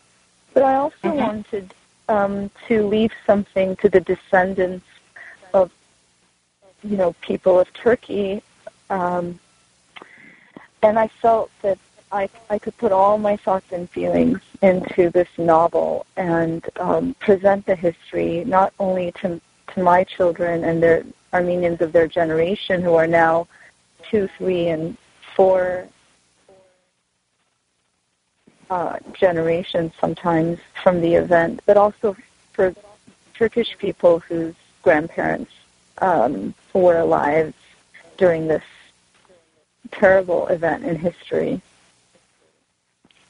But 0.54 0.64
I 0.64 0.76
also 0.76 0.96
mm-hmm. 1.04 1.18
wanted 1.18 1.74
um, 2.08 2.50
to 2.68 2.88
leave 2.88 3.12
something 3.26 3.76
to 3.78 3.90
the 3.90 4.02
descendants 4.02 4.86
of, 5.54 5.72
you 6.84 6.98
know, 6.98 7.14
people 7.22 7.60
of 7.60 7.72
Turkey. 7.74 8.42
Um, 8.90 9.40
and 10.84 11.00
I 11.00 11.08
felt 11.08 11.50
that 11.62 11.80
I, 12.12 12.30
I 12.50 12.60
could 12.60 12.78
put 12.78 12.92
all 12.92 13.18
my 13.18 13.36
thoughts 13.36 13.72
and 13.72 13.90
feelings 13.90 14.40
into 14.62 15.10
this 15.10 15.28
novel 15.38 16.06
and 16.16 16.64
um, 16.78 17.16
present 17.20 17.66
the 17.66 17.76
history 17.76 18.44
not 18.46 18.74
only 18.80 19.12
to, 19.14 19.42
to 19.74 19.84
my 19.84 20.04
children 20.04 20.64
and 20.64 20.82
their 20.82 21.04
Armenians 21.34 21.82
of 21.82 21.92
their 21.92 22.08
generation 22.08 22.82
who 22.82 22.94
are 22.94 23.08
now 23.08 23.48
two, 24.10 24.30
three, 24.38 24.68
and 24.68 24.98
four 25.36 25.88
uh, 28.70 28.98
generations 29.14 29.94
sometimes 30.00 30.60
from 30.82 31.02
the 31.02 31.16
event, 31.16 31.62
but 31.66 31.78
also 31.78 32.16
for 32.54 32.74
Turkish 33.34 33.78
people 33.78 34.20
whose 34.20 34.56
grandparents 34.82 35.52
um, 36.00 36.54
were 36.74 36.98
alive 36.98 37.54
during 38.18 38.48
this 38.48 38.64
terrible 39.92 40.48
event 40.48 40.84
in 40.84 40.96
history. 40.96 41.62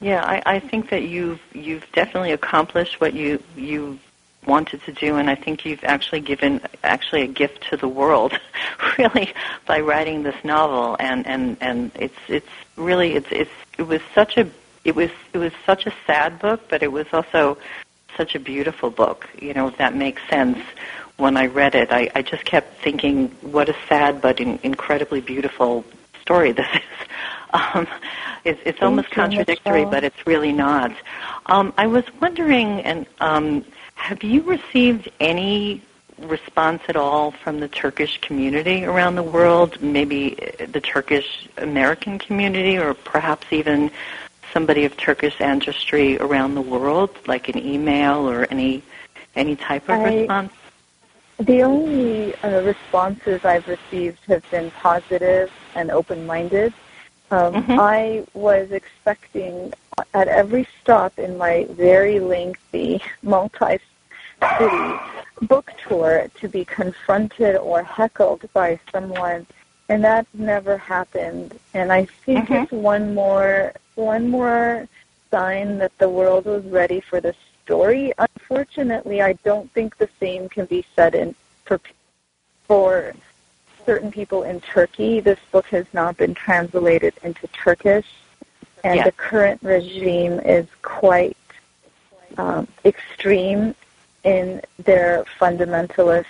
Yeah, 0.00 0.22
I, 0.22 0.42
I 0.46 0.60
think 0.60 0.90
that 0.90 1.04
you've 1.04 1.40
you've 1.54 1.90
definitely 1.92 2.32
accomplished 2.32 3.00
what 3.00 3.14
you 3.14 3.42
you 3.56 3.98
wanted 4.46 4.82
to 4.82 4.92
do, 4.92 5.16
and 5.16 5.30
I 5.30 5.34
think 5.34 5.64
you've 5.64 5.84
actually 5.84 6.20
given 6.20 6.60
actually 6.84 7.22
a 7.22 7.26
gift 7.26 7.68
to 7.70 7.76
the 7.76 7.88
world, 7.88 8.38
really, 8.98 9.32
by 9.66 9.80
writing 9.80 10.22
this 10.22 10.36
novel. 10.44 10.96
And 11.00 11.26
and 11.26 11.56
and 11.60 11.90
it's 11.94 12.18
it's 12.28 12.48
really 12.76 13.14
it's 13.14 13.28
it's 13.30 13.50
it 13.78 13.82
was 13.82 14.02
such 14.14 14.36
a 14.36 14.48
it 14.86 14.94
was 14.94 15.10
it 15.32 15.38
was 15.38 15.52
such 15.66 15.86
a 15.86 15.92
sad 16.06 16.38
book, 16.38 16.60
but 16.68 16.82
it 16.82 16.92
was 16.92 17.06
also 17.12 17.58
such 18.16 18.36
a 18.36 18.40
beautiful 18.40 18.88
book. 18.88 19.28
You 19.38 19.52
know, 19.52 19.66
if 19.66 19.76
that 19.78 19.94
makes 19.94 20.22
sense. 20.28 20.58
When 21.16 21.36
I 21.36 21.46
read 21.46 21.74
it, 21.74 21.90
I, 21.90 22.10
I 22.14 22.22
just 22.22 22.44
kept 22.44 22.82
thinking, 22.82 23.28
what 23.40 23.70
a 23.70 23.76
sad 23.88 24.20
but 24.20 24.38
in, 24.38 24.58
incredibly 24.62 25.20
beautiful 25.20 25.84
story 26.22 26.52
this 26.52 26.68
is. 26.74 26.82
Um, 27.54 27.86
it's 28.44 28.60
it's 28.66 28.82
almost 28.82 29.10
contradictory, 29.12 29.84
but 29.84 30.04
it's 30.04 30.26
really 30.26 30.52
not. 30.52 30.92
Um, 31.46 31.72
I 31.78 31.86
was 31.86 32.04
wondering, 32.20 32.80
and 32.82 33.06
um, 33.20 33.64
have 33.94 34.22
you 34.22 34.42
received 34.42 35.08
any 35.20 35.80
response 36.18 36.82
at 36.88 36.96
all 36.96 37.30
from 37.30 37.60
the 37.60 37.68
Turkish 37.68 38.20
community 38.20 38.84
around 38.84 39.14
the 39.14 39.22
world? 39.22 39.80
Maybe 39.80 40.36
the 40.58 40.80
Turkish 40.80 41.48
American 41.56 42.18
community, 42.18 42.76
or 42.76 42.92
perhaps 42.92 43.46
even 43.52 43.90
somebody 44.52 44.84
of 44.84 44.96
Turkish 44.96 45.40
ancestry 45.40 46.18
around 46.18 46.54
the 46.54 46.60
world, 46.60 47.10
like 47.26 47.48
an 47.48 47.58
email 47.58 48.28
or 48.28 48.46
any 48.50 48.82
any 49.34 49.56
type 49.56 49.84
of 49.84 50.00
I, 50.00 50.20
response? 50.20 50.52
The 51.38 51.62
only 51.62 52.34
uh, 52.36 52.62
responses 52.62 53.44
I've 53.44 53.68
received 53.68 54.24
have 54.26 54.50
been 54.50 54.70
positive 54.70 55.52
and 55.74 55.90
open-minded. 55.90 56.72
Um, 57.30 57.54
mm-hmm. 57.54 57.78
I 57.78 58.24
was 58.32 58.72
expecting 58.72 59.74
at 60.14 60.28
every 60.28 60.66
stop 60.80 61.18
in 61.18 61.36
my 61.36 61.66
very 61.70 62.20
lengthy 62.20 63.02
multi-city 63.22 63.84
book 65.42 65.70
tour 65.86 66.28
to 66.40 66.48
be 66.48 66.64
confronted 66.64 67.56
or 67.56 67.82
heckled 67.82 68.48
by 68.54 68.78
someone 68.90 69.46
and 69.88 70.02
that 70.04 70.26
never 70.34 70.76
happened. 70.76 71.58
And 71.74 71.92
I 71.92 72.04
think 72.04 72.46
mm-hmm. 72.46 72.54
it's 72.54 72.72
one 72.72 73.14
more 73.14 73.72
one 73.94 74.28
more 74.28 74.88
sign 75.30 75.78
that 75.78 75.96
the 75.98 76.08
world 76.08 76.44
was 76.44 76.64
ready 76.64 77.00
for 77.00 77.20
the 77.20 77.34
story. 77.64 78.12
Unfortunately, 78.18 79.22
I 79.22 79.34
don't 79.44 79.70
think 79.72 79.96
the 79.96 80.08
same 80.20 80.48
can 80.48 80.66
be 80.66 80.84
said 80.94 81.14
in 81.14 81.34
for 81.64 81.80
for 82.66 83.14
certain 83.84 84.10
people 84.10 84.42
in 84.42 84.60
Turkey. 84.60 85.20
This 85.20 85.38
book 85.52 85.66
has 85.66 85.86
not 85.92 86.16
been 86.16 86.34
translated 86.34 87.14
into 87.22 87.46
Turkish, 87.48 88.06
and 88.82 89.04
the 89.04 89.12
current 89.12 89.62
regime 89.62 90.40
is 90.40 90.66
quite 90.82 91.36
um, 92.36 92.66
extreme 92.84 93.74
in 94.24 94.60
their 94.78 95.24
fundamentalist 95.38 96.26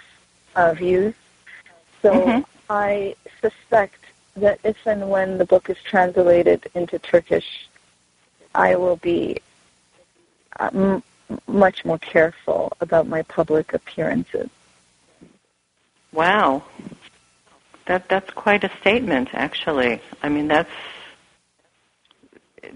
uh, 0.55 0.75
views. 0.75 1.15
So 2.03 2.13
mm-hmm. 2.13 2.56
I 2.69 3.15
suspect 3.41 4.01
that 4.37 4.61
if 4.65 4.77
and 4.87 5.09
when 5.11 5.39
the 5.39 5.45
book 5.45 5.71
is 5.71 5.79
translated 5.83 6.69
into 6.75 6.99
Turkish, 6.99 7.69
I 8.55 8.77
will 8.77 8.97
be 8.97 9.39
uh, 10.59 10.71
m- 10.73 11.03
much 11.47 11.85
more 11.85 11.99
careful 11.99 12.73
about 12.81 13.07
my 13.07 13.23
public 13.23 13.73
appearances. 13.73 14.49
Wow, 16.13 16.65
that 17.87 18.09
that's 18.09 18.31
quite 18.31 18.65
a 18.65 18.71
statement, 18.81 19.31
actually. 19.33 20.01
I 20.23 20.29
mean, 20.29 20.49
that's 20.49 20.71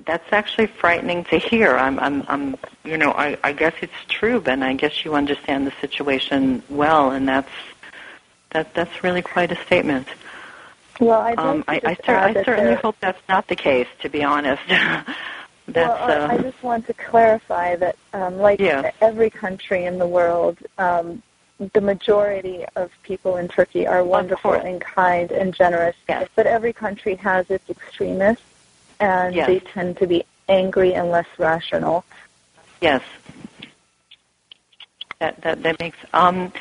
that's 0.05 0.33
actually 0.33 0.67
frightening 0.67 1.25
to 1.25 1.39
hear. 1.39 1.77
I'm, 1.77 1.99
I'm, 1.99 2.25
I'm 2.29 2.57
you 2.85 2.97
know, 2.97 3.13
I, 3.13 3.37
I 3.43 3.53
guess 3.53 3.75
it's 3.81 3.93
true, 4.09 4.41
Ben. 4.41 4.63
I 4.63 4.75
guess 4.75 5.05
you 5.05 5.15
understand 5.15 5.67
the 5.67 5.73
situation 5.81 6.63
well, 6.69 7.11
and 7.11 7.29
that's 7.29 7.51
that 8.50 8.75
that's 8.75 9.02
really 9.02 9.23
quite 9.23 9.52
a 9.52 9.57
statement. 9.64 10.07
Well, 11.00 11.21
I'd 11.21 11.38
um, 11.38 11.64
like 11.66 11.85
I, 11.85 11.90
I, 11.90 11.97
cer- 12.04 12.16
I 12.16 12.45
certainly 12.45 12.75
hope 12.75 12.97
that's 13.00 13.21
not 13.28 13.49
the 13.49 13.57
case, 13.57 13.87
to 14.02 14.09
be 14.09 14.23
honest. 14.23 14.62
that's. 14.69 15.16
well, 15.66 16.30
I, 16.30 16.35
I 16.35 16.38
uh, 16.38 16.42
just 16.42 16.62
want 16.62 16.87
to 16.87 16.95
clarify 16.95 17.76
that, 17.76 17.97
um, 18.12 18.37
like 18.38 18.61
Yeah. 18.61 18.90
every 19.00 19.30
country 19.30 19.87
in 19.87 19.99
the 19.99 20.07
world, 20.07 20.59
um, 20.78 21.23
the 21.73 21.80
majority 21.80 22.64
of 22.76 22.90
people 23.02 23.37
in 23.37 23.49
Turkey 23.49 23.87
are 23.87 24.04
wonderful 24.04 24.52
and 24.52 24.80
kind 24.80 25.30
and 25.30 25.54
generous. 25.54 25.97
Yes. 26.09 26.28
But 26.35 26.47
every 26.47 26.73
country 26.73 27.14
has 27.16 27.50
its 27.50 27.69
extremists, 27.71 28.45
and 28.99 29.35
Yes. 29.35 29.47
they 29.47 29.61
tend 29.61 29.97
to 29.99 30.07
be 30.07 30.25
angry 30.49 30.95
and 30.95 31.11
less 31.11 31.26
rational. 31.38 32.04
Yes. 32.80 33.02
That 35.19 35.40
that 35.42 35.62
that 35.62 35.78
makes 35.80 35.99
um 36.12 36.52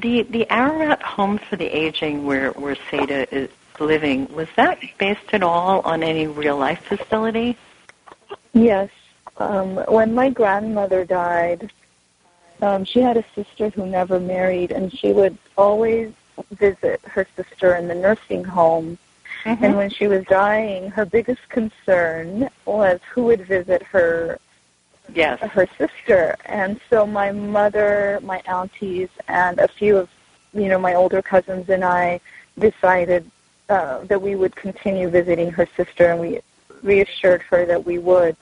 the 0.00 0.22
the 0.22 0.50
Ararat 0.50 1.02
Home 1.02 1.38
for 1.38 1.56
the 1.56 1.66
Aging 1.66 2.26
where 2.26 2.50
where 2.52 2.76
Seda 2.90 3.26
is 3.32 3.50
living 3.78 4.26
was 4.34 4.48
that 4.56 4.78
based 4.98 5.32
at 5.32 5.42
all 5.42 5.80
on 5.80 6.02
any 6.02 6.26
real 6.26 6.56
life 6.56 6.82
facility? 6.84 7.56
Yes. 8.52 8.90
Um, 9.38 9.76
when 9.88 10.14
my 10.14 10.30
grandmother 10.30 11.04
died, 11.04 11.70
um, 12.62 12.84
she 12.84 13.00
had 13.00 13.18
a 13.18 13.24
sister 13.34 13.68
who 13.70 13.86
never 13.86 14.18
married, 14.18 14.72
and 14.72 14.90
she 14.90 15.12
would 15.12 15.36
always 15.58 16.12
visit 16.52 17.00
her 17.04 17.26
sister 17.36 17.76
in 17.76 17.86
the 17.88 17.94
nursing 17.94 18.44
home. 18.44 18.98
And 19.44 19.76
when 19.76 19.90
she 19.90 20.08
was 20.08 20.24
dying, 20.24 20.90
her 20.90 21.06
biggest 21.06 21.48
concern 21.50 22.50
was 22.64 22.98
who 23.08 23.24
would 23.24 23.46
visit 23.46 23.80
her 23.84 24.40
Yes. 25.14 25.40
her 25.40 25.66
sister. 25.78 26.36
And 26.44 26.80
so 26.90 27.06
my 27.06 27.32
mother, 27.32 28.20
my 28.22 28.42
aunties, 28.46 29.08
and 29.28 29.58
a 29.58 29.68
few 29.68 29.96
of 29.96 30.08
you 30.52 30.68
know 30.68 30.78
my 30.78 30.94
older 30.94 31.22
cousins 31.22 31.68
and 31.68 31.84
I 31.84 32.20
decided 32.58 33.30
uh, 33.68 34.00
that 34.04 34.20
we 34.20 34.34
would 34.36 34.54
continue 34.56 35.08
visiting 35.08 35.50
her 35.50 35.66
sister, 35.76 36.10
and 36.10 36.20
we 36.20 36.40
reassured 36.82 37.42
her 37.42 37.66
that 37.66 37.84
we 37.84 37.98
would. 37.98 38.36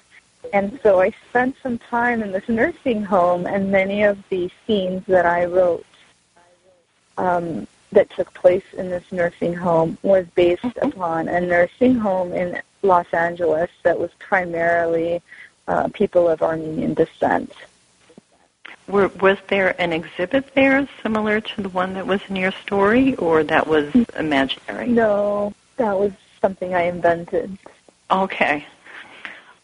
And 0.53 0.79
so 0.83 1.01
I 1.01 1.13
spent 1.31 1.57
some 1.63 1.79
time 1.79 2.23
in 2.23 2.31
this 2.31 2.49
nursing 2.49 3.03
home, 3.03 3.47
and 3.47 3.73
many 3.73 4.03
of 4.03 4.19
the 4.29 4.51
scenes 4.67 5.05
that 5.07 5.27
I 5.27 5.47
wrote 5.47 5.87
um, 7.17 7.67
that 7.93 8.11
took 8.11 8.33
place 8.35 8.65
in 8.77 8.91
this 8.91 9.11
nursing 9.11 9.55
home 9.55 9.97
was 10.03 10.27
based 10.35 10.77
upon 10.83 11.29
a 11.29 11.41
nursing 11.41 11.95
home 11.95 12.33
in 12.33 12.61
Los 12.83 13.13
Angeles 13.15 13.71
that 13.83 13.99
was 13.99 14.11
primarily 14.19 15.23
uh, 15.69 15.89
people 15.93 16.29
of 16.29 16.43
Armenian 16.43 16.95
descent. 16.95 17.53
Were, 18.87 19.09
was 19.09 19.39
there 19.49 19.81
an 19.81 19.93
exhibit 19.93 20.55
there 20.55 20.87
similar 21.03 21.41
to 21.41 21.63
the 21.63 21.71
one 21.71 21.95
that 21.95 22.07
was 22.07 22.21
in 22.29 22.37
your 22.37 22.53
story, 22.53 23.15
or 23.17 23.43
that 23.45 23.67
was 23.67 23.95
imaginary? 24.19 24.89
No, 24.89 25.55
that 25.77 25.99
was 25.99 26.13
something 26.41 26.75
I 26.75 26.83
invented. 26.83 27.57
Okay. 28.11 28.67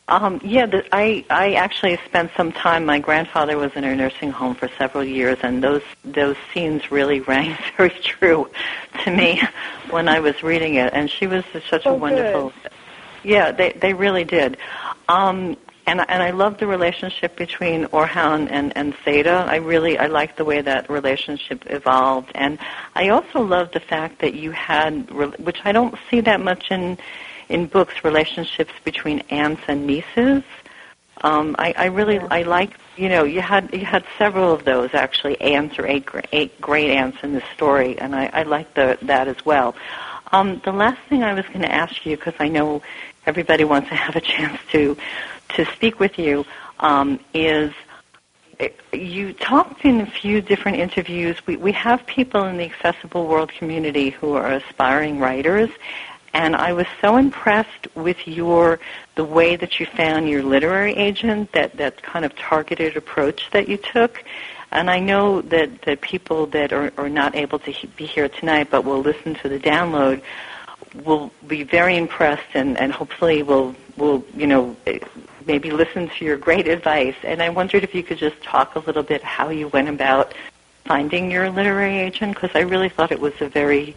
Um, 0.09 0.41
yeah, 0.43 0.67
the, 0.67 0.85
I 0.93 1.25
I 1.31 1.53
actually 1.53 1.97
spent 2.05 2.33
some 2.37 2.51
time. 2.51 2.85
My 2.85 2.99
grandfather 2.99 3.57
was 3.57 3.73
in 3.77 3.85
a 3.85 3.95
nursing 3.95 4.33
home 4.33 4.57
for 4.57 4.69
several 4.77 5.05
years, 5.05 5.39
and 5.43 5.63
those 5.63 5.83
those 6.05 6.37
scenes 6.53 6.91
really 6.91 7.21
rang 7.33 7.57
very 7.77 7.91
true 7.91 8.51
to 9.05 9.11
me 9.11 9.41
when 9.91 10.09
I 10.09 10.19
was 10.19 10.43
reading 10.43 10.75
it. 10.75 10.93
And 10.95 11.09
she 11.09 11.29
was 11.29 11.45
such 11.53 11.87
a 11.87 11.91
Oh, 11.91 11.95
wonderful. 11.95 12.53
Yeah, 13.23 13.53
they 13.53 13.71
they 13.73 13.93
really 13.93 14.25
did. 14.25 14.57
Um, 15.09 15.57
and 15.91 16.01
and 16.09 16.23
I 16.23 16.31
love 16.31 16.59
the 16.59 16.69
relationship 16.69 17.37
between 17.37 17.81
Orhan 17.87 18.49
and 18.51 18.73
and 18.77 18.95
Seda. 19.03 19.39
I 19.55 19.57
really 19.57 19.99
I 19.99 20.07
like 20.07 20.37
the 20.37 20.45
way 20.45 20.61
that 20.63 20.89
relationship 20.89 21.65
evolved, 21.67 22.31
and 22.35 22.59
I 22.95 23.09
also 23.09 23.41
love 23.41 23.73
the 23.73 23.81
fact 23.81 24.21
that 24.21 24.35
you 24.35 24.53
had, 24.53 25.11
which 25.47 25.61
I 25.65 25.73
don't 25.73 25.97
see 26.09 26.21
that 26.21 26.41
much 26.41 26.71
in 26.71 26.97
in 27.49 27.67
books, 27.67 28.05
relationships 28.05 28.73
between 28.85 29.19
aunts 29.31 29.63
and 29.67 29.87
nieces. 29.87 30.45
Um, 31.23 31.57
I, 31.59 31.75
I 31.77 31.87
really 31.87 32.15
Yeah. 32.15 32.39
I 32.39 32.43
like 32.43 32.73
you 32.97 33.09
know 33.09 33.25
you 33.25 33.41
had 33.41 33.65
you 33.75 33.85
had 33.97 34.05
several 34.17 34.53
of 34.57 34.65
those 34.65 34.91
actually 34.95 35.37
aunts 35.41 35.77
or 35.81 35.87
eight 35.95 36.07
eight 36.33 36.53
great 36.61 36.91
aunts 37.01 37.19
in 37.25 37.33
the 37.33 37.43
story, 37.55 37.99
and 37.99 38.15
I, 38.15 38.31
I 38.41 38.43
like 38.45 38.69
the 38.75 38.97
that 39.03 39.27
as 39.27 39.41
well. 39.45 39.75
Um, 40.33 40.61
the 40.65 40.73
last 40.85 41.01
thing 41.09 41.25
I 41.25 41.35
was 41.35 41.47
going 41.47 41.67
to 41.71 41.75
ask 41.85 42.07
you 42.07 42.17
because 42.17 42.37
I 42.39 42.49
know 42.49 42.83
everybody 43.27 43.65
wants 43.65 43.89
to 43.89 43.97
have 43.97 44.15
a 44.15 44.21
chance 44.21 44.61
to 44.71 44.97
to 45.57 45.65
speak 45.67 46.01
with 46.01 46.19
you 46.19 46.45
um, 46.81 47.21
is 47.35 47.73
you 48.93 49.33
talked 49.33 49.85
in 49.85 50.01
a 50.01 50.07
few 50.07 50.41
different 50.41 50.79
interviews. 50.79 51.37
We 51.47 51.57
we 51.57 51.73
have 51.73 52.05
people 52.07 52.45
in 52.45 52.57
the 52.57 52.65
accessible 52.65 53.27
world 53.27 53.51
community 53.51 54.11
who 54.11 54.35
are 54.35 54.53
aspiring 54.53 55.19
writers, 55.19 55.71
and 56.35 56.55
I 56.55 56.73
was 56.73 56.87
so 57.01 57.17
impressed 57.17 57.89
with 57.95 58.27
your 58.27 58.81
the 59.15 59.25
way 59.25 59.57
that 59.57 59.81
you 59.81 59.87
found 59.87 60.29
your 60.29 60.43
literary 60.43 60.95
agent 60.95 61.53
that 61.53 61.77
that 61.79 62.03
kind 62.03 62.25
of 62.25 62.35
targeted 62.37 62.97
approach 62.97 63.49
that 63.53 63.69
you 63.69 63.77
took. 63.77 64.23
And 64.73 64.89
I 64.89 65.01
know 65.01 65.41
that, 65.43 65.83
that 65.83 66.01
people 66.01 66.47
that 66.47 66.73
are, 66.73 66.93
are 66.97 67.09
not 67.09 67.35
able 67.35 67.59
to 67.59 67.73
he- 67.73 67.89
be 67.89 68.07
here 68.07 68.29
tonight 68.29 68.69
but 68.71 68.85
will 68.85 69.01
listen 69.01 69.35
to 69.37 69.49
the 69.49 69.59
download 69.59 70.23
will 71.05 71.33
be 71.47 71.63
very 71.63 71.97
impressed 71.97 72.55
and, 72.55 72.79
and 72.79 72.93
hopefully 72.93 73.43
will 73.43 73.75
will 73.97 74.25
you 74.35 74.47
know 74.47 74.77
maybe 75.47 75.71
listen 75.71 76.09
to 76.09 76.25
your 76.25 76.37
great 76.37 76.69
advice. 76.69 77.17
And 77.25 77.43
I 77.43 77.49
wondered 77.49 77.85
if 77.85 77.95
you 77.95 78.03
could 78.03 78.19
just 78.19 78.41
talk 78.43 78.77
a 78.77 78.81
little 78.81 79.03
bit 79.03 79.23
how 79.23 79.51
you 79.51 79.69
went 79.69 79.89
about 79.89 80.35
finding 80.85 81.31
your 81.31 81.51
literary 81.51 81.99
agent 81.99 82.35
because 82.35 82.51
I 82.55 82.61
really 82.61 82.89
thought 82.89 83.13
it 83.13 83.21
was 83.21 83.35
a 83.41 83.49
very 83.49 83.97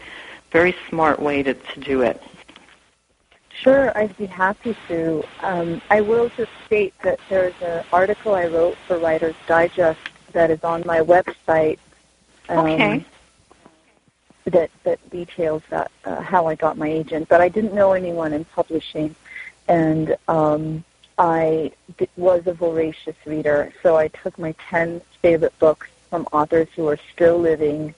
very 0.51 0.75
smart 0.87 1.19
way 1.19 1.41
to, 1.41 1.55
to 1.55 1.79
do 1.79 2.03
it. 2.03 2.21
Sure, 3.49 3.95
I'd 3.97 4.15
be 4.17 4.25
happy 4.27 4.75
to. 4.87 5.23
Um, 5.41 5.81
I 5.89 6.01
will 6.01 6.29
just 6.37 6.51
state 6.65 6.93
that 7.03 7.19
there's 7.29 7.59
an 7.61 7.83
article 7.91 8.35
I 8.35 8.45
wrote 8.47 8.77
for 8.87 8.97
Writer's 8.99 9.35
Digest 9.47 9.99
that 10.33 10.51
is 10.51 10.63
on 10.63 10.83
my 10.85 10.99
website. 10.99 11.79
Um, 12.49 12.65
Okay. 12.65 13.05
That 14.45 14.69
that 14.83 14.99
details 15.09 15.63
that 15.69 15.89
uh, 16.03 16.19
how 16.21 16.47
I 16.47 16.55
got 16.55 16.77
my 16.77 16.89
agent, 16.89 17.29
but 17.29 17.39
I 17.39 17.47
didn't 17.47 17.73
know 17.73 17.93
anyone 17.93 18.33
in 18.33 18.43
publishing, 18.43 19.15
and 19.69 20.17
um, 20.27 20.83
I 21.17 21.71
was 22.17 22.47
a 22.47 22.53
voracious 22.53 23.15
reader. 23.25 23.71
So 23.83 23.97
I 23.97 24.07
took 24.07 24.37
my 24.39 24.53
ten 24.69 25.01
favorite 25.21 25.57
books 25.59 25.87
from 26.09 26.27
authors 26.31 26.67
who 26.75 26.87
are 26.87 26.99
still 27.13 27.37
living, 27.37 27.93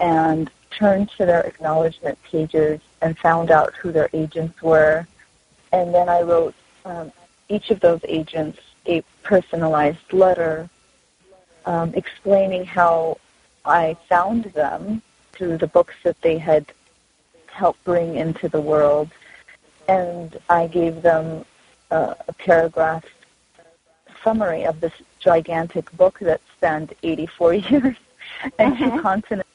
and 0.00 0.50
turned 0.70 1.10
to 1.10 1.24
their 1.24 1.40
acknowledgement 1.40 2.18
pages 2.22 2.80
and 3.00 3.18
found 3.18 3.50
out 3.50 3.74
who 3.74 3.92
their 3.92 4.10
agents 4.12 4.60
were. 4.62 5.06
And 5.72 5.94
then 5.94 6.08
I 6.08 6.22
wrote 6.22 6.54
um, 6.84 7.12
each 7.48 7.70
of 7.70 7.80
those 7.80 8.00
agents 8.04 8.58
a 8.86 9.02
personalized 9.22 10.12
letter 10.12 10.68
um, 11.64 11.92
explaining 11.94 12.64
how 12.64 13.18
I 13.64 13.96
found 14.08 14.44
them 14.44 15.02
through 15.32 15.58
the 15.58 15.66
books 15.66 15.94
that 16.04 16.20
they 16.22 16.38
had 16.38 16.66
helped 17.46 17.82
bring 17.84 18.16
into 18.16 18.48
the 18.48 18.60
world. 18.60 19.10
And 19.88 20.38
I 20.48 20.66
gave 20.66 21.02
them 21.02 21.44
uh, 21.90 22.14
a 22.28 22.32
paragraph 22.32 23.04
summary 24.22 24.64
of 24.64 24.80
this 24.80 24.92
gigantic 25.20 25.90
book 25.96 26.18
that 26.20 26.40
spanned 26.56 26.94
84 27.02 27.54
years 27.70 27.96
and 28.58 28.76
two 28.76 28.90
Mhm. 28.90 29.02
continents. 29.02 29.48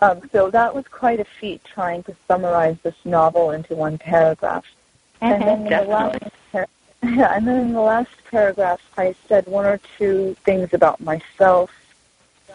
Um, 0.00 0.20
so 0.32 0.50
that 0.50 0.74
was 0.74 0.86
quite 0.88 1.20
a 1.20 1.24
feat 1.24 1.62
trying 1.64 2.02
to 2.04 2.14
summarize 2.26 2.76
this 2.82 2.96
novel 3.04 3.52
into 3.52 3.74
one 3.74 3.98
paragraph. 3.98 4.64
And 5.20 5.40
then 5.42 5.66
in 5.66 5.72
the 5.72 5.84
last 5.84 6.18
yeah, 7.04 7.34
and 7.36 7.46
then 7.46 7.60
in 7.60 7.72
the 7.72 7.80
last 7.80 8.10
paragraph, 8.30 8.80
I 8.96 9.14
said 9.28 9.46
one 9.46 9.66
or 9.66 9.78
two 9.98 10.36
things 10.44 10.72
about 10.74 11.00
myself. 11.00 11.70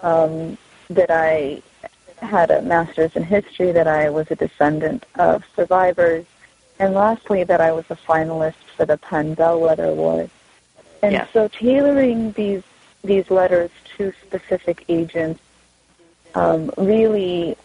Um, 0.04 0.58
that 0.90 1.12
I 1.12 1.62
had 2.22 2.52
a 2.52 2.62
master's 2.62 3.16
in 3.16 3.24
history, 3.24 3.72
that 3.72 3.88
I 3.88 4.10
was 4.10 4.30
a 4.32 4.36
descendant 4.36 5.06
of 5.16 5.44
survivors, 5.56 6.26
and 6.80 6.94
lastly, 6.94 7.44
that 7.44 7.62
I 7.62 7.72
was 7.72 7.86
a 7.90 7.96
finalist 7.96 8.56
for 8.76 8.86
the 8.86 8.98
PEN 8.98 9.34
Bellwether 9.34 9.86
Award. 9.86 10.30
And 11.02 11.14
Yes. 11.14 11.28
so, 11.34 11.48
tailoring 11.48 12.32
these 12.34 12.64
these 13.04 13.30
letters 13.30 13.70
to 13.96 14.12
specific 14.26 14.84
agents 14.90 15.40
um, 16.36 16.72
really 16.78 17.56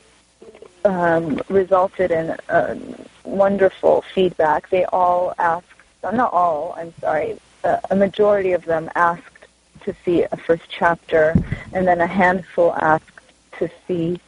um, 0.85 1.40
resulted 1.48 2.11
in 2.11 2.31
uh, 2.48 2.77
wonderful 3.25 4.05
feedback. 4.14 4.68
They 4.70 4.85
all 4.87 5.35
asked, 5.38 5.66
uh, 6.05 6.11
not 6.11 6.33
all, 6.33 6.75
I'm 6.77 6.92
sorry, 7.01 7.38
uh, 7.64 7.79
a 7.90 7.96
majority 7.96 8.53
of 8.53 8.64
them 8.64 8.90
asked 8.94 9.46
to 9.85 9.94
see 10.05 10.22
a 10.31 10.37
first 10.37 10.64
chapter, 10.68 11.35
and 11.72 11.87
then 11.87 12.01
a 12.01 12.07
handful 12.07 12.75
asked 12.75 13.20
to 13.59 13.68
see 13.87 14.20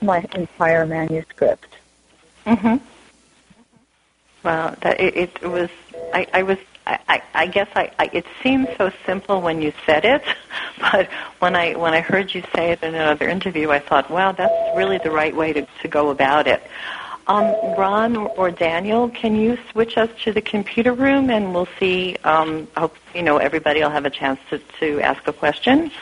my 0.00 0.24
entire 0.34 0.86
manuscript. 0.86 1.66
hmm 2.46 2.76
Well, 4.42 4.76
that 4.82 5.00
it, 5.00 5.16
it 5.16 5.42
was. 5.42 5.70
I, 6.12 6.26
I 6.32 6.42
was. 6.42 6.58
I, 6.86 7.22
I- 7.34 7.46
guess 7.46 7.68
I, 7.74 7.90
I. 7.98 8.10
It 8.12 8.26
seemed 8.42 8.68
so 8.78 8.90
simple 9.06 9.40
when 9.40 9.60
you 9.60 9.72
said 9.86 10.04
it, 10.04 10.22
but 10.80 11.08
when 11.38 11.54
I 11.54 11.74
when 11.74 11.94
I 11.94 12.00
heard 12.00 12.34
you 12.34 12.42
say 12.54 12.72
it 12.72 12.82
in 12.82 12.94
another 12.94 13.28
interview, 13.28 13.70
I 13.70 13.78
thought, 13.78 14.10
wow, 14.10 14.32
that's 14.32 14.76
really 14.76 14.98
the 14.98 15.10
right 15.10 15.34
way 15.34 15.52
to 15.52 15.66
to 15.82 15.88
go 15.88 16.10
about 16.10 16.46
it. 16.46 16.62
Um, 17.26 17.54
Ron 17.78 18.16
or 18.16 18.50
Daniel, 18.50 19.08
can 19.08 19.36
you 19.36 19.56
switch 19.70 19.96
us 19.96 20.10
to 20.24 20.32
the 20.32 20.40
computer 20.40 20.92
room 20.92 21.30
and 21.30 21.54
we'll 21.54 21.68
see, 21.78 22.16
um, 22.24 22.66
hope, 22.76 22.96
you 23.14 23.22
know, 23.22 23.36
everybody 23.36 23.80
will 23.80 23.90
have 23.90 24.04
a 24.04 24.10
chance 24.10 24.40
to, 24.50 24.58
to 24.80 25.00
ask 25.00 25.28
a 25.28 25.32
question. 25.32 25.92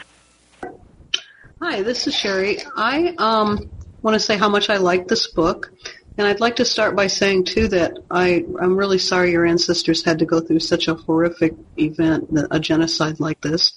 Hi, 1.61 1.83
this 1.83 2.07
is 2.07 2.14
Sherry. 2.14 2.61
I 2.77 3.14
um, 3.18 3.59
want 4.01 4.14
to 4.14 4.20
say 4.20 4.38
how 4.38 4.48
much 4.48 4.70
I 4.70 4.79
like 4.79 5.07
this 5.07 5.31
book. 5.33 5.70
And 6.18 6.26
I'd 6.26 6.40
like 6.40 6.57
to 6.57 6.64
start 6.64 6.96
by 6.96 7.07
saying, 7.07 7.44
too, 7.44 7.68
that 7.68 7.96
I, 8.11 8.44
I'm 8.61 8.76
really 8.76 8.98
sorry 8.98 9.31
your 9.31 9.46
ancestors 9.46 10.04
had 10.04 10.18
to 10.18 10.26
go 10.26 10.40
through 10.40 10.59
such 10.59 10.88
a 10.88 10.94
horrific 10.94 11.54
event, 11.78 12.28
a 12.50 12.59
genocide 12.59 13.20
like 13.20 13.40
this. 13.40 13.72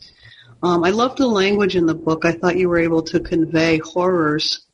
Um, 0.63 0.83
I 0.83 0.89
love 0.89 1.15
the 1.17 1.27
language 1.27 1.75
in 1.75 1.85
the 1.85 1.93
book. 1.93 2.25
I 2.25 2.31
thought 2.31 2.57
you 2.57 2.67
were 2.67 2.79
able 2.79 3.03
to 3.03 3.19
convey 3.19 3.77
horrors 3.77 4.65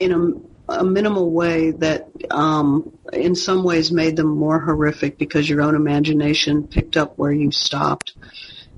in 0.00 0.44
a, 0.68 0.80
a 0.80 0.84
minimal 0.84 1.30
way 1.30 1.70
that 1.70 2.08
um, 2.30 2.92
in 3.10 3.34
some 3.36 3.64
ways 3.64 3.90
made 3.90 4.16
them 4.16 4.28
more 4.28 4.60
horrific 4.60 5.16
because 5.16 5.48
your 5.48 5.62
own 5.62 5.74
imagination 5.74 6.66
picked 6.66 6.98
up 6.98 7.16
where 7.16 7.32
you 7.32 7.50
stopped. 7.52 8.12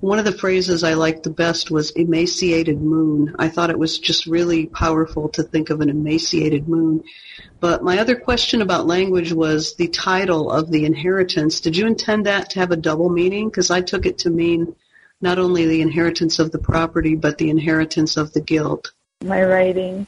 One 0.04 0.18
of 0.18 0.26
the 0.26 0.32
phrases 0.32 0.84
I 0.84 0.92
liked 0.92 1.22
the 1.22 1.30
best 1.30 1.70
was 1.70 1.90
emaciated 1.92 2.78
moon. 2.82 3.34
I 3.38 3.48
thought 3.48 3.70
it 3.70 3.78
was 3.78 3.98
just 3.98 4.26
really 4.26 4.66
powerful 4.66 5.30
to 5.30 5.42
think 5.42 5.70
of 5.70 5.80
an 5.80 5.88
emaciated 5.88 6.68
moon. 6.68 7.04
But 7.58 7.82
my 7.82 7.98
other 7.98 8.14
question 8.14 8.60
about 8.60 8.86
language 8.86 9.32
was 9.32 9.76
the 9.76 9.88
title 9.88 10.50
of 10.50 10.70
the 10.70 10.84
inheritance. 10.84 11.58
Did 11.58 11.74
you 11.74 11.86
intend 11.86 12.26
that 12.26 12.50
to 12.50 12.58
have 12.58 12.70
a 12.70 12.76
double 12.76 13.08
meaning? 13.08 13.48
Because 13.48 13.70
I 13.70 13.80
took 13.80 14.04
it 14.04 14.18
to 14.18 14.30
mean 14.30 14.76
not 15.22 15.38
only 15.38 15.64
the 15.64 15.80
inheritance 15.80 16.38
of 16.38 16.52
the 16.52 16.58
property, 16.58 17.14
but 17.14 17.38
the 17.38 17.48
inheritance 17.48 18.18
of 18.18 18.30
the 18.34 18.42
guilt. 18.42 18.92
My 19.24 19.42
writing. 19.42 20.06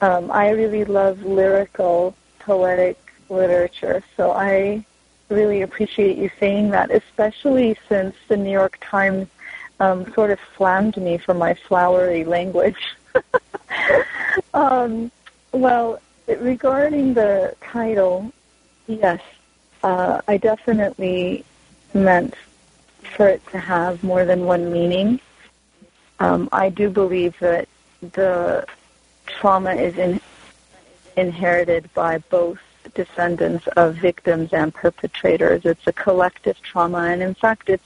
Um, 0.00 0.30
I 0.30 0.50
really 0.50 0.84
love 0.84 1.24
lyrical, 1.24 2.14
poetic 2.38 2.98
literature, 3.28 4.00
so 4.16 4.30
I 4.30 4.86
really 5.28 5.62
appreciate 5.62 6.16
you 6.16 6.30
saying 6.38 6.70
that, 6.70 6.90
especially 6.90 7.76
since 7.88 8.14
the 8.28 8.36
New 8.36 8.50
York 8.50 8.78
Times 8.80 9.28
um, 9.80 10.12
sort 10.12 10.30
of 10.30 10.38
slammed 10.56 10.96
me 10.96 11.18
for 11.18 11.34
my 11.34 11.54
flowery 11.54 12.24
language. 12.24 12.94
um, 14.54 15.10
well, 15.52 16.00
regarding 16.26 17.14
the 17.14 17.54
title, 17.60 18.32
yes, 18.86 19.20
uh, 19.82 20.20
I 20.26 20.36
definitely 20.36 21.44
meant 21.92 22.34
for 23.16 23.28
it 23.28 23.46
to 23.48 23.58
have 23.58 24.02
more 24.02 24.24
than 24.24 24.44
one 24.44 24.72
meaning. 24.72 25.20
Um, 26.20 26.48
I 26.52 26.68
do 26.68 26.88
believe 26.90 27.38
that 27.40 27.68
the 28.00 28.66
trauma 29.26 29.74
is 29.74 29.96
in, 29.96 30.20
inherited 31.16 31.92
by 31.94 32.18
both 32.18 32.58
descendants 32.94 33.66
of 33.68 33.96
victims 33.96 34.52
and 34.52 34.74
perpetrators. 34.74 35.64
It's 35.64 35.86
a 35.86 35.92
collective 35.92 36.60
trauma, 36.62 36.98
and 37.12 37.22
in 37.22 37.34
fact, 37.34 37.68
it's 37.68 37.84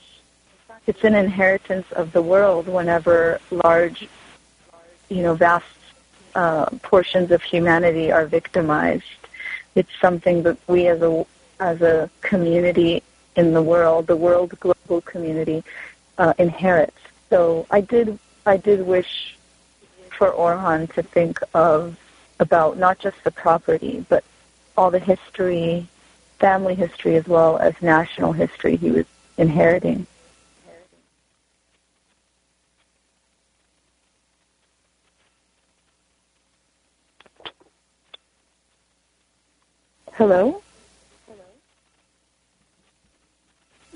it's 0.87 1.03
an 1.03 1.15
inheritance 1.15 1.91
of 1.91 2.11
the 2.11 2.21
world. 2.21 2.67
Whenever 2.67 3.39
large, 3.51 4.07
you 5.09 5.21
know, 5.21 5.35
vast 5.35 5.65
uh, 6.35 6.65
portions 6.81 7.31
of 7.31 7.41
humanity 7.41 8.11
are 8.11 8.25
victimized, 8.25 9.03
it's 9.75 9.91
something 10.01 10.43
that 10.43 10.57
we 10.67 10.87
as 10.87 11.01
a 11.01 11.25
as 11.59 11.81
a 11.81 12.09
community 12.21 13.03
in 13.35 13.53
the 13.53 13.61
world, 13.61 14.07
the 14.07 14.15
world 14.15 14.57
global 14.59 15.01
community, 15.01 15.63
uh, 16.17 16.33
inherits. 16.37 16.97
So 17.29 17.65
I 17.69 17.81
did 17.81 18.17
I 18.45 18.57
did 18.57 18.85
wish 18.85 19.37
for 20.17 20.31
Orhan 20.31 20.91
to 20.93 21.03
think 21.03 21.39
of 21.53 21.97
about 22.39 22.77
not 22.77 22.99
just 22.99 23.23
the 23.23 23.31
property, 23.31 24.05
but 24.09 24.23
all 24.79 24.89
the 24.89 24.97
history, 24.97 25.85
family 26.39 26.73
history, 26.73 27.17
as 27.17 27.27
well 27.27 27.57
as 27.57 27.73
national 27.81 28.31
history 28.31 28.77
he 28.77 28.89
was 28.89 29.05
inheriting. 29.37 30.07
Hello? 40.13 40.61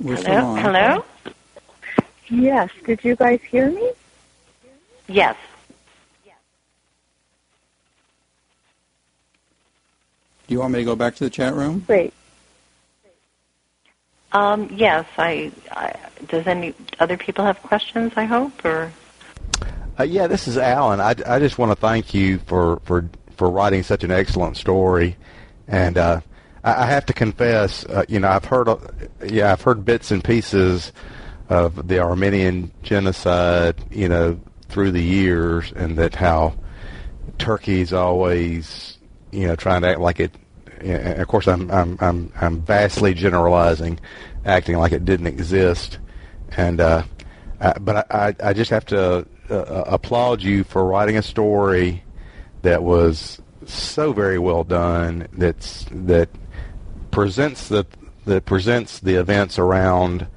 Hello? 0.03 0.55
Hello? 0.55 1.05
Yes. 2.27 2.69
Did 2.85 3.05
you 3.05 3.15
guys 3.15 3.39
hear 3.41 3.71
me? 3.71 3.91
Yes. 5.07 5.37
Do 10.47 10.53
you 10.53 10.59
want 10.59 10.73
me 10.73 10.79
to 10.79 10.85
go 10.85 10.95
back 10.95 11.15
to 11.15 11.23
the 11.23 11.29
chat 11.29 11.53
room? 11.53 11.79
Great. 11.87 12.13
Um, 14.31 14.69
yes. 14.71 15.05
I, 15.17 15.51
I. 15.71 15.95
Does 16.27 16.47
any 16.47 16.73
other 16.99 17.17
people 17.17 17.45
have 17.45 17.61
questions? 17.61 18.13
I 18.15 18.25
hope 18.25 18.63
or. 18.65 18.91
Uh, 19.99 20.03
yeah, 20.03 20.25
this 20.25 20.47
is 20.47 20.57
Alan. 20.57 20.99
I, 20.99 21.13
I 21.27 21.39
just 21.39 21.57
want 21.57 21.71
to 21.71 21.75
thank 21.75 22.13
you 22.13 22.39
for, 22.39 22.79
for, 22.83 23.07
for 23.37 23.49
writing 23.49 23.83
such 23.83 24.03
an 24.03 24.09
excellent 24.09 24.57
story, 24.57 25.17
and 25.67 25.99
uh, 25.99 26.21
I, 26.63 26.83
I 26.83 26.85
have 26.87 27.05
to 27.07 27.13
confess, 27.13 27.85
uh, 27.85 28.03
you 28.07 28.19
know, 28.19 28.29
I've 28.29 28.45
heard, 28.45 28.67
uh, 28.67 28.77
yeah, 29.23 29.51
I've 29.51 29.61
heard 29.61 29.85
bits 29.85 30.09
and 30.09 30.23
pieces 30.23 30.93
of 31.49 31.87
the 31.87 31.99
Armenian 31.99 32.71
genocide, 32.81 33.75
you 33.91 34.09
know, 34.09 34.39
through 34.69 34.91
the 34.91 35.03
years, 35.03 35.71
and 35.75 35.95
that 35.99 36.15
how 36.15 36.55
Turkey's 37.37 37.93
always, 37.93 38.97
you 39.33 39.47
know, 39.47 39.55
trying 39.55 39.81
to 39.81 39.89
act 39.89 39.99
like 39.99 40.19
it. 40.19 40.35
Of 40.81 41.27
course, 41.27 41.47
I'm 41.47 41.71
I'm 41.71 41.97
I'm 42.01 42.31
I'm 42.39 42.61
vastly 42.61 43.13
generalizing, 43.13 43.99
acting 44.45 44.77
like 44.77 44.91
it 44.91 45.05
didn't 45.05 45.27
exist, 45.27 45.99
and 46.57 46.81
uh, 46.81 47.03
I, 47.59 47.73
but 47.79 48.11
I 48.11 48.35
I 48.43 48.53
just 48.53 48.71
have 48.71 48.85
to 48.87 49.25
uh, 49.49 49.53
uh, 49.53 49.83
applaud 49.87 50.41
you 50.41 50.63
for 50.63 50.85
writing 50.85 51.17
a 51.17 51.21
story 51.21 52.03
that 52.63 52.83
was 52.83 53.41
so 53.65 54.13
very 54.13 54.39
well 54.39 54.63
done. 54.63 55.27
That's 55.33 55.85
that 55.91 56.29
presents 57.11 57.69
the 57.69 57.85
that 58.25 58.45
presents 58.45 58.99
the 58.99 59.15
events 59.15 59.59
around 59.59 60.27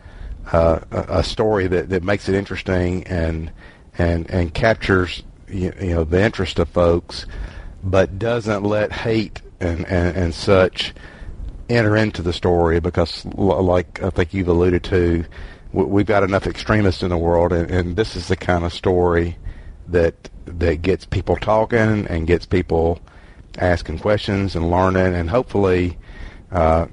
uh, 0.53 0.81
a, 0.91 1.19
a 1.19 1.25
story 1.25 1.67
that, 1.67 1.89
that 1.89 2.03
makes 2.03 2.29
it 2.29 2.35
interesting 2.35 3.05
and 3.05 3.51
and 3.99 4.31
and 4.31 4.53
captures 4.55 5.23
you, 5.49 5.73
you 5.81 5.91
know 5.91 6.05
the 6.05 6.23
interest 6.23 6.59
of 6.59 6.69
folks, 6.69 7.27
but 7.83 8.19
doesn't 8.19 8.63
let 8.63 8.93
hate 8.93 9.43
and, 9.61 9.87
and, 9.87 10.17
and 10.17 10.35
such 10.35 10.95
enter 11.69 11.97
into 11.97 12.23
the 12.23 12.33
story 12.33 12.81
because, 12.81 13.25
like 13.25 14.03
I 14.03 14.11
think 14.11 14.35
you've 14.35 14.49
alluded 14.49 14.85
to, 14.85 15.25
we've 15.73 16.07
got 16.07 16.23
enough 16.23 16.47
extremists 16.47 17.03
in 17.03 17.11
the 17.11 17.19
world, 17.19 17.53
and, 17.53 17.71
and 17.71 17.97
this 17.97 18.17
is 18.17 18.29
the 18.29 18.37
kind 18.37 18.65
of 18.65 18.73
story 18.73 19.37
that 19.89 20.31
that 20.47 20.83
gets 20.83 21.05
people 21.05 21.37
talking 21.37 22.07
and 22.07 22.27
gets 22.27 22.47
people 22.47 23.01
asking 23.59 23.99
questions 23.99 24.55
and 24.55 24.71
learning, 24.71 25.15
and 25.15 25.29
hopefully, 25.29 25.99
uh, 26.53 26.87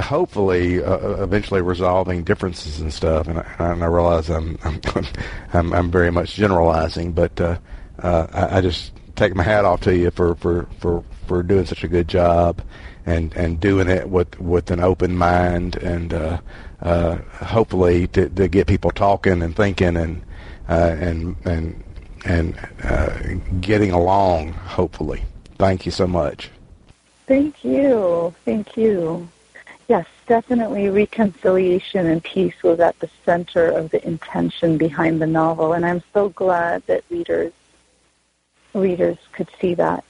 hopefully, 0.00 0.82
uh, 0.82 1.22
eventually 1.22 1.62
resolving 1.62 2.22
differences 2.22 2.80
and 2.80 2.92
stuff. 2.92 3.26
And 3.26 3.38
I, 3.38 3.72
and 3.72 3.82
I 3.82 3.86
realize 3.86 4.30
I'm, 4.30 4.58
I'm 4.64 4.80
I'm, 5.52 5.72
I'm 5.72 5.90
very 5.90 6.12
much 6.12 6.34
generalizing, 6.34 7.12
but 7.12 7.40
uh, 7.40 7.58
uh, 8.00 8.26
I, 8.32 8.58
I 8.58 8.60
just 8.60 8.91
take 9.16 9.34
my 9.34 9.42
hat 9.42 9.64
off 9.64 9.80
to 9.82 9.96
you 9.96 10.10
for, 10.10 10.34
for, 10.36 10.68
for, 10.78 11.04
for 11.26 11.42
doing 11.42 11.66
such 11.66 11.84
a 11.84 11.88
good 11.88 12.08
job 12.08 12.62
and, 13.06 13.34
and 13.34 13.60
doing 13.60 13.88
it 13.88 14.08
with, 14.08 14.38
with 14.40 14.70
an 14.70 14.80
open 14.80 15.16
mind 15.16 15.76
and 15.76 16.14
uh, 16.14 16.40
uh, 16.80 17.16
hopefully 17.44 18.06
to, 18.08 18.28
to 18.28 18.48
get 18.48 18.66
people 18.66 18.90
talking 18.90 19.42
and 19.42 19.56
thinking 19.56 19.96
and 19.96 20.22
uh, 20.68 20.96
and 20.98 21.36
and 21.44 21.84
and 22.24 22.68
uh, 22.84 23.18
getting 23.60 23.90
along. 23.90 24.52
Hopefully, 24.52 25.24
thank 25.58 25.84
you 25.86 25.92
so 25.92 26.06
much. 26.06 26.50
Thank 27.26 27.64
you, 27.64 28.34
thank 28.44 28.76
you. 28.76 29.28
Yes, 29.88 30.06
definitely 30.26 30.88
reconciliation 30.88 32.06
and 32.06 32.22
peace 32.22 32.54
was 32.62 32.80
at 32.80 32.98
the 33.00 33.10
center 33.24 33.68
of 33.68 33.90
the 33.90 34.04
intention 34.06 34.78
behind 34.78 35.20
the 35.20 35.26
novel, 35.26 35.72
and 35.72 35.84
I'm 35.84 36.02
so 36.12 36.30
glad 36.30 36.86
that 36.86 37.04
readers 37.10 37.52
readers 38.74 39.18
could 39.32 39.48
see 39.60 39.74
that. 39.74 40.04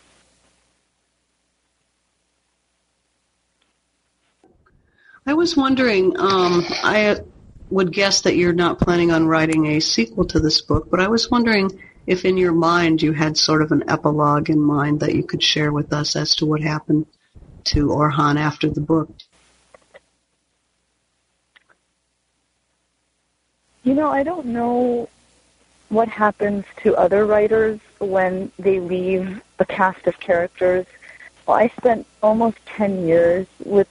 I 5.25 5.35
was 5.35 5.57
wondering, 5.57 6.19
um, 6.19 6.65
I 6.83 7.21
would 7.71 7.93
guess 7.93 8.23
that 8.23 8.37
you're 8.37 8.53
not 8.53 8.81
planning 8.81 9.13
on 9.13 9.27
writing 9.27 9.67
a 9.67 9.81
sequel 9.81 10.25
to 10.27 10.41
this 10.41 10.61
book, 10.61 10.91
but 10.91 11.01
I 11.01 11.09
was 11.09 11.31
wondering 11.31 11.71
if 12.07 12.25
in 12.25 12.37
your 12.37 12.53
mind 12.53 13.03
you 13.03 13.13
had 13.13 13.37
sort 13.37 13.63
of 13.63 13.71
an 13.71 13.85
epilogue 13.89 14.51
in 14.51 14.61
mind 14.61 15.01
that 15.01 15.15
you 15.15 15.23
could 15.23 15.43
share 15.43 15.73
with 15.73 15.93
us 15.93 16.17
as 16.17 16.35
to 16.37 16.47
what 16.47 16.61
happened 16.61 17.07
to 17.65 17.89
Orhan 17.91 18.37
after 18.37 18.69
the 18.69 18.81
book. 18.81 19.11
You 23.85 23.95
know, 23.95 24.11
I 24.11 24.23
don't 24.23 24.47
know 24.47 25.09
what 25.93 26.09
happens 26.09 26.65
to 26.83 26.97
other 26.97 27.27
writers 27.27 27.79
when 27.99 28.51
they 28.59 28.81
leave 28.81 29.43
a 29.59 29.65
cast 29.65 30.07
of 30.07 30.19
characters 30.19 30.87
well, 31.47 31.57
I 31.57 31.69
spent 31.69 32.07
almost 32.23 32.65
10 32.67 33.07
years 33.07 33.47
with 33.65 33.89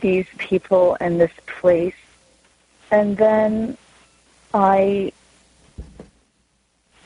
these 0.00 0.26
people 0.38 0.96
and 1.00 1.20
this 1.20 1.32
place. 1.46 1.94
And 2.90 3.16
then 3.16 3.76
I 4.54 5.12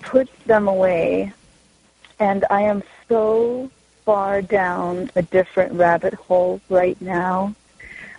put 0.03 0.29
them 0.47 0.69
away, 0.69 1.33
and 2.19 2.45
I 2.51 2.63
am 2.63 2.83
so 3.09 3.71
far 4.05 4.41
down 4.41 5.11
a 5.17 5.23
different 5.23 5.73
rabbit 5.73 6.15
hole 6.15 6.61
right 6.69 7.01
now 7.01 7.55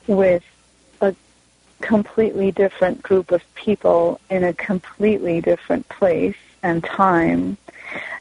with 0.05 0.43
completely 1.81 2.51
different 2.51 3.01
group 3.01 3.31
of 3.31 3.43
people 3.55 4.19
in 4.29 4.43
a 4.43 4.53
completely 4.53 5.41
different 5.41 5.87
place 5.89 6.35
and 6.63 6.83
time 6.83 7.57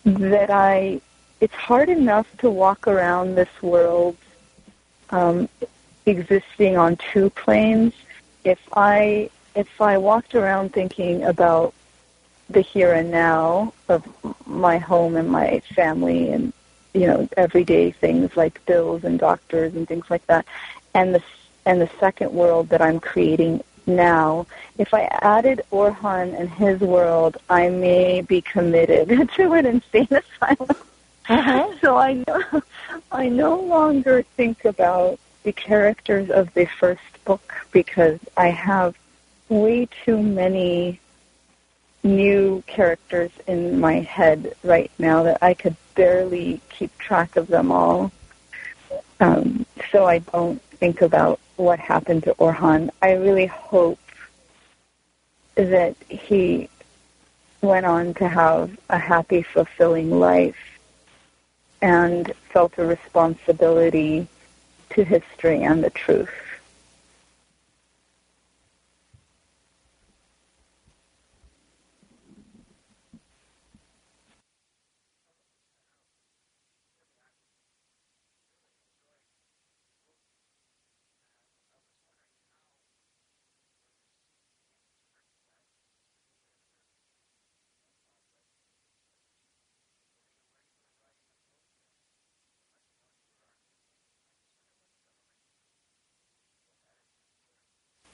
that 0.04 0.50
I 0.50 1.00
it's 1.40 1.54
hard 1.54 1.88
enough 1.88 2.26
to 2.38 2.50
walk 2.50 2.86
around 2.86 3.34
this 3.34 3.50
world 3.62 4.16
um, 5.10 5.48
existing 6.06 6.76
on 6.76 6.96
two 6.96 7.30
planes. 7.30 7.92
If 8.44 8.60
I 8.72 9.30
if 9.54 9.80
I 9.80 9.98
walked 9.98 10.34
around 10.34 10.72
thinking 10.72 11.24
about 11.24 11.74
the 12.48 12.60
here 12.60 12.92
and 12.92 13.10
now 13.10 13.72
of 13.88 14.06
my 14.46 14.78
home 14.78 15.16
and 15.16 15.28
my 15.28 15.60
family 15.74 16.30
and 16.30 16.52
you 16.94 17.06
know 17.06 17.28
everyday 17.36 17.90
things 17.90 18.36
like 18.36 18.64
bills 18.66 19.04
and 19.04 19.18
doctors 19.18 19.74
and 19.74 19.86
things 19.86 20.08
like 20.10 20.26
that, 20.26 20.46
and 20.94 21.14
the 21.14 21.22
and 21.66 21.80
the 21.80 21.90
second 22.00 22.32
world 22.32 22.68
that 22.70 22.80
I'm 22.80 23.00
creating 23.00 23.62
now, 23.86 24.46
if 24.78 24.94
I 24.94 25.02
added 25.22 25.62
Orhan 25.70 26.38
and 26.38 26.48
his 26.48 26.80
world, 26.80 27.36
I 27.50 27.68
may 27.68 28.22
be 28.22 28.40
committed 28.40 29.30
to 29.34 29.52
an 29.52 29.66
insane 29.66 30.08
asylum. 30.10 30.76
Uh-huh. 31.28 31.72
So 31.80 31.96
I 31.96 32.24
no, 32.26 32.62
I 33.12 33.28
no 33.28 33.60
longer 33.60 34.22
think 34.22 34.64
about 34.64 35.18
the 35.42 35.52
characters 35.52 36.30
of 36.30 36.52
the 36.54 36.66
first 36.66 37.24
book 37.24 37.52
because 37.72 38.18
I 38.36 38.48
have 38.48 38.96
way 39.48 39.88
too 40.04 40.22
many 40.22 41.00
new 42.02 42.62
characters 42.66 43.30
in 43.48 43.80
my 43.80 44.00
head 44.00 44.54
right 44.62 44.90
now 44.98 45.24
that 45.24 45.38
I 45.42 45.54
could 45.54 45.76
barely 45.96 46.60
keep 46.70 46.96
track 46.98 47.36
of 47.36 47.48
them 47.48 47.72
all. 47.72 48.12
Um, 49.18 49.66
so 49.90 50.06
I 50.06 50.18
don't 50.20 50.62
think 50.62 51.02
about 51.02 51.40
what 51.56 51.78
happened 51.78 52.24
to 52.24 52.34
Orhan. 52.34 52.90
I 53.02 53.12
really 53.12 53.46
hope 53.46 53.98
that 55.54 55.96
he 56.08 56.68
went 57.62 57.86
on 57.86 58.14
to 58.14 58.28
have 58.28 58.78
a 58.90 58.98
happy, 58.98 59.42
fulfilling 59.42 60.10
life 60.10 60.78
and 61.82 62.32
felt 62.50 62.78
a 62.78 62.84
responsibility 62.84 64.26
to 64.90 65.04
history 65.04 65.62
and 65.62 65.82
the 65.82 65.90
truth. 65.90 66.30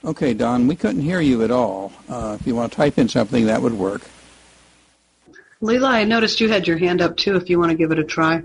Okay, 0.05 0.35
Don, 0.35 0.67
we 0.67 0.75
couldn't 0.75 1.03
hear 1.03 1.21
you 1.21 1.45
at 1.45 1.51
all. 1.51 1.93
Uh, 2.09 2.37
if 2.39 2.47
you 2.47 2.57
want 2.57 2.73
to 2.73 2.77
type 2.77 2.99
in 2.99 3.09
something, 3.09 3.47
that 3.47 3.63
would 3.63 3.75
work. 3.75 4.03
Leela, 5.63 5.89
I 5.89 6.05
noticed 6.05 6.41
you 6.41 6.49
had 6.49 6.67
your 6.67 6.77
hand 6.77 7.01
up 7.01 7.17
too. 7.17 7.37
If 7.37 7.49
you 7.49 7.59
want 7.59 7.71
to 7.71 7.77
give 7.77 7.93
it 7.93 7.99
a 7.99 8.05
try. 8.05 8.43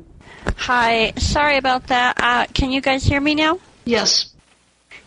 Hi, 0.55 1.13
sorry 1.17 1.57
about 1.57 1.87
that. 1.87 2.15
Uh, 2.19 2.45
can 2.53 2.71
you 2.71 2.79
guys 2.79 3.03
hear 3.03 3.19
me 3.19 3.33
now? 3.33 3.59
Yes. 3.85 4.29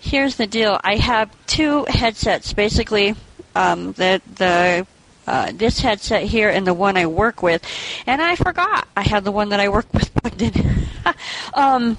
Here's 0.00 0.36
the 0.36 0.46
deal. 0.46 0.80
I 0.82 0.96
have 0.96 1.30
two 1.46 1.84
headsets, 1.88 2.52
basically. 2.52 3.14
Um, 3.54 3.92
the 3.92 4.20
the 4.36 4.86
uh, 5.26 5.52
this 5.54 5.78
headset 5.80 6.24
here 6.24 6.48
and 6.48 6.66
the 6.66 6.74
one 6.74 6.96
I 6.96 7.06
work 7.06 7.42
with, 7.42 7.62
and 8.06 8.20
I 8.20 8.34
forgot 8.34 8.88
I 8.96 9.02
had 9.02 9.22
the 9.22 9.30
one 9.30 9.50
that 9.50 9.60
I 9.60 9.68
work 9.68 9.86
with 9.94 10.12
plugged 10.14 10.42
in. 10.42 10.86
um, 11.54 11.96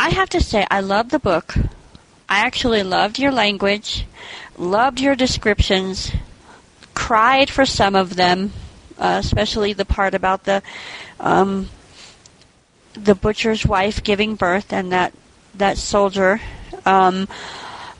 I 0.00 0.10
have 0.10 0.30
to 0.30 0.40
say, 0.40 0.66
I 0.70 0.80
love 0.80 1.10
the 1.10 1.18
book. 1.18 1.54
I 2.30 2.38
actually 2.46 2.84
loved 2.84 3.18
your 3.18 3.32
language, 3.32 4.06
loved 4.56 5.00
your 5.00 5.16
descriptions, 5.16 6.12
cried 6.94 7.50
for 7.50 7.66
some 7.66 7.96
of 7.96 8.14
them, 8.14 8.52
uh, 8.98 9.16
especially 9.18 9.72
the 9.72 9.84
part 9.84 10.14
about 10.14 10.44
the 10.44 10.62
um, 11.18 11.68
the 12.94 13.16
butcher's 13.16 13.66
wife 13.66 14.04
giving 14.04 14.36
birth 14.36 14.72
and 14.72 14.92
that 14.92 15.12
that 15.56 15.76
soldier. 15.76 16.40
Um, 16.86 17.26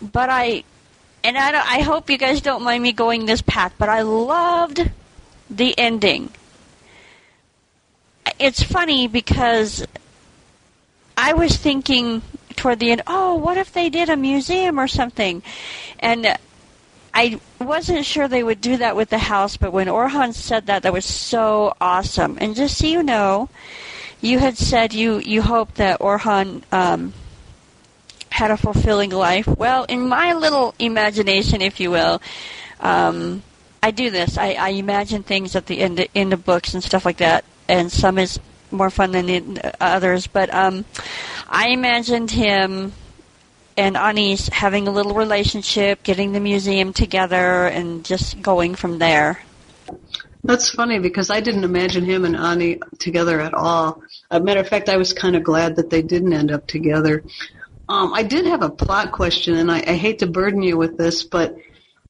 but 0.00 0.30
I 0.30 0.62
and 1.24 1.36
I, 1.36 1.78
I 1.78 1.80
hope 1.80 2.08
you 2.08 2.16
guys 2.16 2.40
don't 2.40 2.62
mind 2.62 2.84
me 2.84 2.92
going 2.92 3.26
this 3.26 3.42
path, 3.42 3.74
but 3.78 3.88
I 3.88 4.02
loved 4.02 4.88
the 5.50 5.76
ending. 5.76 6.30
It's 8.38 8.62
funny 8.62 9.08
because 9.08 9.84
I 11.16 11.32
was 11.32 11.56
thinking 11.56 12.22
toward 12.60 12.78
the 12.78 12.90
end, 12.92 13.02
oh, 13.06 13.36
what 13.36 13.56
if 13.56 13.72
they 13.72 13.88
did 13.88 14.10
a 14.10 14.16
museum 14.16 14.78
or 14.78 14.86
something? 14.86 15.42
And 15.98 16.36
I 17.14 17.40
wasn't 17.58 18.04
sure 18.04 18.28
they 18.28 18.42
would 18.44 18.60
do 18.60 18.76
that 18.76 18.94
with 18.94 19.08
the 19.08 19.18
house, 19.18 19.56
but 19.56 19.72
when 19.72 19.86
Orhan 19.86 20.34
said 20.34 20.66
that, 20.66 20.82
that 20.82 20.92
was 20.92 21.06
so 21.06 21.74
awesome. 21.80 22.36
And 22.38 22.54
just 22.54 22.76
so 22.76 22.86
you 22.86 23.02
know, 23.02 23.48
you 24.20 24.38
had 24.38 24.58
said 24.58 24.92
you, 24.92 25.20
you 25.20 25.40
hoped 25.40 25.76
that 25.76 26.00
Orhan 26.00 26.62
um, 26.70 27.14
had 28.28 28.50
a 28.50 28.58
fulfilling 28.58 29.10
life. 29.10 29.46
Well, 29.46 29.84
in 29.84 30.06
my 30.06 30.34
little 30.34 30.74
imagination, 30.78 31.62
if 31.62 31.80
you 31.80 31.90
will, 31.90 32.20
um, 32.80 33.42
I 33.82 33.90
do 33.90 34.10
this. 34.10 34.36
I, 34.36 34.52
I 34.52 34.68
imagine 34.70 35.22
things 35.22 35.56
at 35.56 35.64
the 35.64 35.80
end, 35.80 36.06
end 36.14 36.34
of 36.34 36.44
books 36.44 36.74
and 36.74 36.84
stuff 36.84 37.06
like 37.06 37.16
that, 37.16 37.46
and 37.68 37.90
some 37.90 38.18
is 38.18 38.38
more 38.70 38.90
fun 38.90 39.12
than 39.12 39.26
the 39.26 39.74
others. 39.80 40.26
But 40.26 40.52
um, 40.52 40.85
I 41.48 41.68
imagined 41.68 42.30
him 42.30 42.92
and 43.76 43.96
Anis 43.96 44.48
having 44.48 44.88
a 44.88 44.90
little 44.90 45.14
relationship, 45.14 46.02
getting 46.02 46.33
the 46.33 46.40
museum 46.40 46.92
together, 46.92 47.66
and 47.66 48.04
just 48.04 48.42
going 48.42 48.74
from 48.74 48.98
there. 48.98 49.40
That's 50.42 50.70
funny 50.70 50.98
because 50.98 51.30
I 51.30 51.40
didn't 51.40 51.64
imagine 51.64 52.04
him 52.04 52.24
and 52.24 52.37
Ani 52.37 52.80
together 52.98 53.40
at 53.40 53.54
all. 53.54 54.02
As 54.30 54.40
a 54.40 54.42
matter 54.42 54.61
of 54.61 54.68
fact, 54.68 54.88
I 54.88 54.96
was 54.96 55.12
kind 55.12 55.37
of 55.37 55.42
glad 55.42 55.76
that 55.76 55.90
they 55.90 56.02
didn't 56.02 56.33
end 56.33 56.50
up 56.50 56.66
together. 56.66 57.24
Um, 57.88 58.14
I 58.14 58.22
did 58.22 58.46
have 58.46 58.62
a 58.62 58.70
plot 58.70 59.12
question, 59.12 59.56
and 59.56 59.70
I, 59.70 59.78
I 59.78 59.94
hate 59.94 60.20
to 60.20 60.26
burden 60.26 60.62
you 60.62 60.76
with 60.76 60.96
this, 60.96 61.24
but 61.24 61.56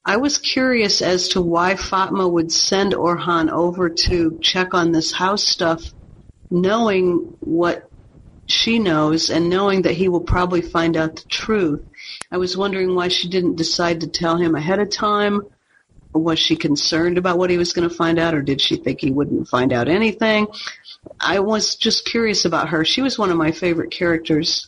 I 0.05 0.17
was 0.17 0.37
curious 0.37 1.01
as 1.01 1.29
to 1.29 1.41
why 1.41 1.75
Fatma 1.75 2.27
would 2.27 2.51
send 2.51 2.93
Orhan 2.93 3.49
over 3.49 3.89
to 3.89 4.39
check 4.41 4.73
on 4.73 4.91
this 4.91 5.11
house 5.11 5.47
stuff 5.47 5.83
knowing 6.51 7.35
what 7.39 7.89
she 8.45 8.77
knows 8.77 9.29
and 9.29 9.49
knowing 9.49 9.83
that 9.83 9.93
he 9.93 10.09
will 10.09 10.21
probably 10.21 10.61
find 10.61 10.97
out 10.97 11.15
the 11.15 11.27
truth. 11.29 11.83
I 12.29 12.37
was 12.37 12.57
wondering 12.57 12.93
why 12.93 13.07
she 13.07 13.29
didn't 13.29 13.55
decide 13.55 14.01
to 14.01 14.07
tell 14.07 14.37
him 14.37 14.55
ahead 14.55 14.79
of 14.79 14.89
time. 14.89 15.41
Was 16.13 16.39
she 16.39 16.57
concerned 16.57 17.17
about 17.17 17.37
what 17.37 17.49
he 17.49 17.57
was 17.57 17.71
going 17.71 17.87
to 17.87 17.95
find 17.95 18.19
out, 18.19 18.33
or 18.33 18.41
did 18.41 18.59
she 18.59 18.75
think 18.75 18.99
he 18.99 19.11
wouldn't 19.11 19.47
find 19.47 19.71
out 19.71 19.87
anything? 19.87 20.47
I 21.19 21.39
was 21.39 21.77
just 21.77 22.05
curious 22.05 22.43
about 22.43 22.69
her. 22.69 22.83
She 22.83 23.01
was 23.01 23.17
one 23.17 23.31
of 23.31 23.37
my 23.37 23.53
favorite 23.53 23.91
characters. 23.91 24.67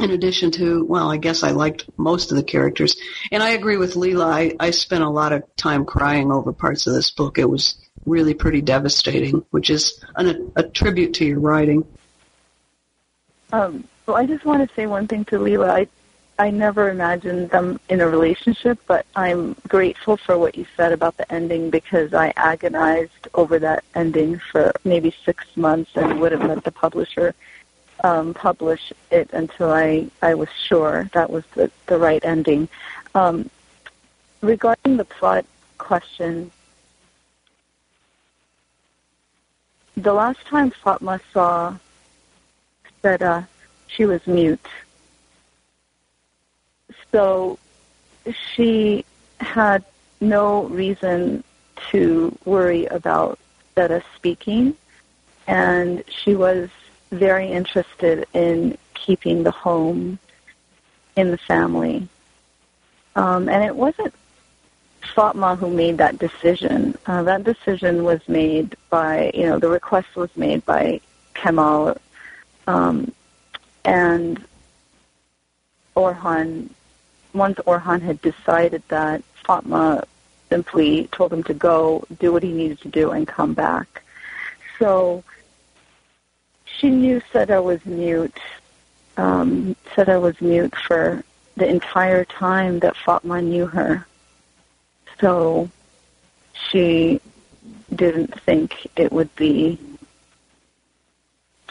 In 0.00 0.10
addition 0.10 0.50
to, 0.52 0.84
well, 0.84 1.10
I 1.10 1.18
guess 1.18 1.42
I 1.44 1.50
liked 1.50 1.84
most 1.96 2.32
of 2.32 2.36
the 2.36 2.42
characters. 2.42 2.96
And 3.30 3.42
I 3.42 3.50
agree 3.50 3.76
with 3.76 3.94
Leela. 3.94 4.24
I, 4.24 4.56
I 4.58 4.70
spent 4.70 5.04
a 5.04 5.08
lot 5.08 5.32
of 5.32 5.44
time 5.54 5.84
crying 5.84 6.32
over 6.32 6.52
parts 6.52 6.86
of 6.86 6.94
this 6.94 7.10
book. 7.10 7.38
It 7.38 7.48
was 7.48 7.76
really 8.06 8.34
pretty 8.34 8.60
devastating, 8.60 9.44
which 9.50 9.70
is 9.70 10.04
an, 10.16 10.52
a 10.56 10.62
tribute 10.62 11.14
to 11.14 11.24
your 11.24 11.40
writing. 11.40 11.86
Um, 13.52 13.84
well, 14.06 14.16
I 14.16 14.26
just 14.26 14.44
want 14.44 14.68
to 14.68 14.74
say 14.74 14.86
one 14.86 15.06
thing 15.06 15.24
to 15.26 15.38
Leela. 15.38 15.70
I, 15.70 15.86
I 16.38 16.50
never 16.50 16.90
imagined 16.90 17.50
them 17.50 17.78
in 17.88 18.00
a 18.00 18.08
relationship, 18.08 18.78
but 18.86 19.06
I'm 19.14 19.54
grateful 19.68 20.16
for 20.16 20.36
what 20.36 20.56
you 20.56 20.66
said 20.76 20.92
about 20.92 21.16
the 21.16 21.32
ending 21.32 21.70
because 21.70 22.12
I 22.12 22.32
agonized 22.36 23.28
over 23.34 23.58
that 23.60 23.84
ending 23.94 24.40
for 24.50 24.72
maybe 24.84 25.14
six 25.24 25.44
months 25.56 25.92
and 25.94 26.20
wouldn't 26.20 26.46
let 26.46 26.64
the 26.64 26.72
publisher 26.72 27.34
um, 28.02 28.34
publish 28.34 28.92
it 29.10 29.30
until 29.32 29.72
I, 29.72 30.10
I 30.20 30.34
was 30.34 30.48
sure 30.50 31.08
that 31.14 31.30
was 31.30 31.44
the, 31.54 31.70
the 31.86 31.98
right 31.98 32.22
ending. 32.24 32.68
Um, 33.14 33.48
regarding 34.40 34.96
the 34.96 35.04
plot 35.04 35.46
question, 35.78 36.50
the 39.96 40.12
last 40.12 40.44
time 40.46 40.70
Fatma 40.70 41.20
saw 41.32 41.76
uh, 43.04 43.42
she 43.86 44.06
was 44.06 44.26
mute. 44.26 44.66
So 47.12 47.58
she 48.54 49.04
had 49.40 49.84
no 50.20 50.64
reason 50.64 51.44
to 51.90 52.36
worry 52.44 52.86
about 52.86 53.38
Seda 53.76 54.02
speaking, 54.16 54.74
and 55.46 56.02
she 56.08 56.34
was 56.34 56.70
very 57.10 57.48
interested 57.48 58.26
in 58.32 58.78
keeping 58.94 59.42
the 59.42 59.50
home 59.50 60.18
in 61.16 61.30
the 61.30 61.38
family. 61.38 62.08
Um, 63.16 63.48
and 63.48 63.62
it 63.62 63.76
wasn't 63.76 64.14
Fatma 65.06 65.56
who 65.56 65.70
made 65.70 65.98
that 65.98 66.18
decision. 66.18 66.96
Uh, 67.06 67.22
that 67.22 67.44
decision 67.44 68.04
was 68.04 68.20
made 68.28 68.76
by, 68.90 69.30
you 69.34 69.46
know, 69.46 69.58
the 69.58 69.68
request 69.68 70.16
was 70.16 70.34
made 70.36 70.64
by 70.64 71.00
Kemal 71.34 71.96
um, 72.66 73.12
and 73.84 74.44
Orhan. 75.96 76.70
Once 77.32 77.58
Orhan 77.66 78.00
had 78.00 78.20
decided 78.22 78.82
that 78.88 79.22
Fatma 79.44 80.04
simply 80.48 81.08
told 81.12 81.32
him 81.32 81.42
to 81.44 81.54
go, 81.54 82.04
do 82.20 82.32
what 82.32 82.42
he 82.42 82.52
needed 82.52 82.80
to 82.80 82.88
do, 82.88 83.10
and 83.10 83.26
come 83.26 83.54
back. 83.54 84.02
So 84.78 85.24
she 86.64 86.90
knew 86.90 87.20
Seda 87.32 87.62
was 87.62 87.84
mute. 87.84 88.38
Um, 89.16 89.76
Seda 89.94 90.20
was 90.20 90.40
mute 90.40 90.74
for 90.76 91.22
the 91.56 91.66
entire 91.66 92.24
time 92.24 92.80
that 92.80 92.96
Fatma 92.96 93.40
knew 93.42 93.66
her. 93.66 94.06
So 95.20 95.68
she 96.70 97.20
didn't 97.94 98.38
think 98.42 98.86
it 98.96 99.12
would 99.12 99.34
be. 99.36 99.78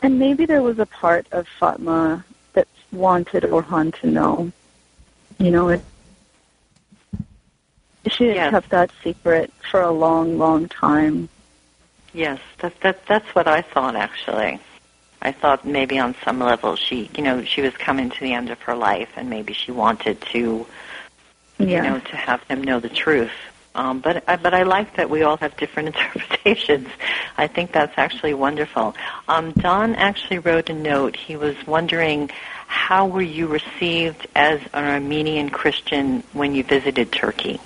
And 0.01 0.19
maybe 0.19 0.45
there 0.45 0.61
was 0.61 0.79
a 0.79 0.85
part 0.85 1.27
of 1.31 1.47
Fatma 1.47 2.25
that 2.53 2.67
wanted 2.91 3.43
Orhan 3.43 3.93
to 4.01 4.07
know. 4.07 4.51
You 5.39 5.51
know, 5.51 5.69
it, 5.69 5.81
she 8.09 8.25
Yes. 8.27 8.51
kept 8.51 8.69
that 8.69 8.91
secret 9.03 9.51
for 9.71 9.81
a 9.81 9.91
long, 9.91 10.37
long 10.37 10.67
time. 10.67 11.29
Yes, 12.13 12.39
that, 12.59 12.79
that, 12.81 13.05
that's 13.07 13.33
what 13.33 13.47
I 13.47 13.61
thought 13.61 13.95
actually. 13.95 14.59
I 15.21 15.31
thought 15.31 15.65
maybe 15.65 15.97
on 15.99 16.15
some 16.23 16.39
level 16.39 16.75
she, 16.75 17.09
you 17.15 17.23
know, 17.23 17.43
she 17.45 17.61
was 17.61 17.75
coming 17.77 18.09
to 18.09 18.19
the 18.19 18.33
end 18.33 18.49
of 18.49 18.61
her 18.63 18.75
life 18.75 19.09
and 19.15 19.29
maybe 19.29 19.53
she 19.53 19.71
wanted 19.71 20.19
to, 20.33 20.65
Yeah. 21.69 21.83
you 21.83 21.89
know, 21.89 21.99
to 21.99 22.15
have 22.15 22.47
them 22.47 22.63
know 22.63 22.79
the 22.79 22.89
truth. 22.89 23.31
Um, 23.75 23.99
but 23.99 24.23
I, 24.27 24.35
but 24.35 24.53
I 24.53 24.63
like 24.63 24.97
that 24.97 25.09
we 25.09 25.23
all 25.23 25.37
have 25.37 25.57
different 25.57 25.87
interpretations. 25.95 26.87
I 27.37 27.47
think 27.47 27.71
that's 27.71 27.97
actually 27.97 28.33
wonderful. 28.33 28.95
Um, 29.27 29.51
Don 29.53 29.95
actually 29.95 30.39
wrote 30.39 30.69
a 30.69 30.73
note. 30.73 31.15
He 31.15 31.35
was 31.35 31.55
wondering 31.65 32.29
how 32.67 33.07
were 33.07 33.21
you 33.21 33.47
received 33.47 34.27
as 34.35 34.59
an 34.73 34.85
Armenian 34.85 35.49
Christian 35.49 36.23
when 36.33 36.55
you 36.55 36.63
visited 36.63 37.11
Turkey? 37.11 37.59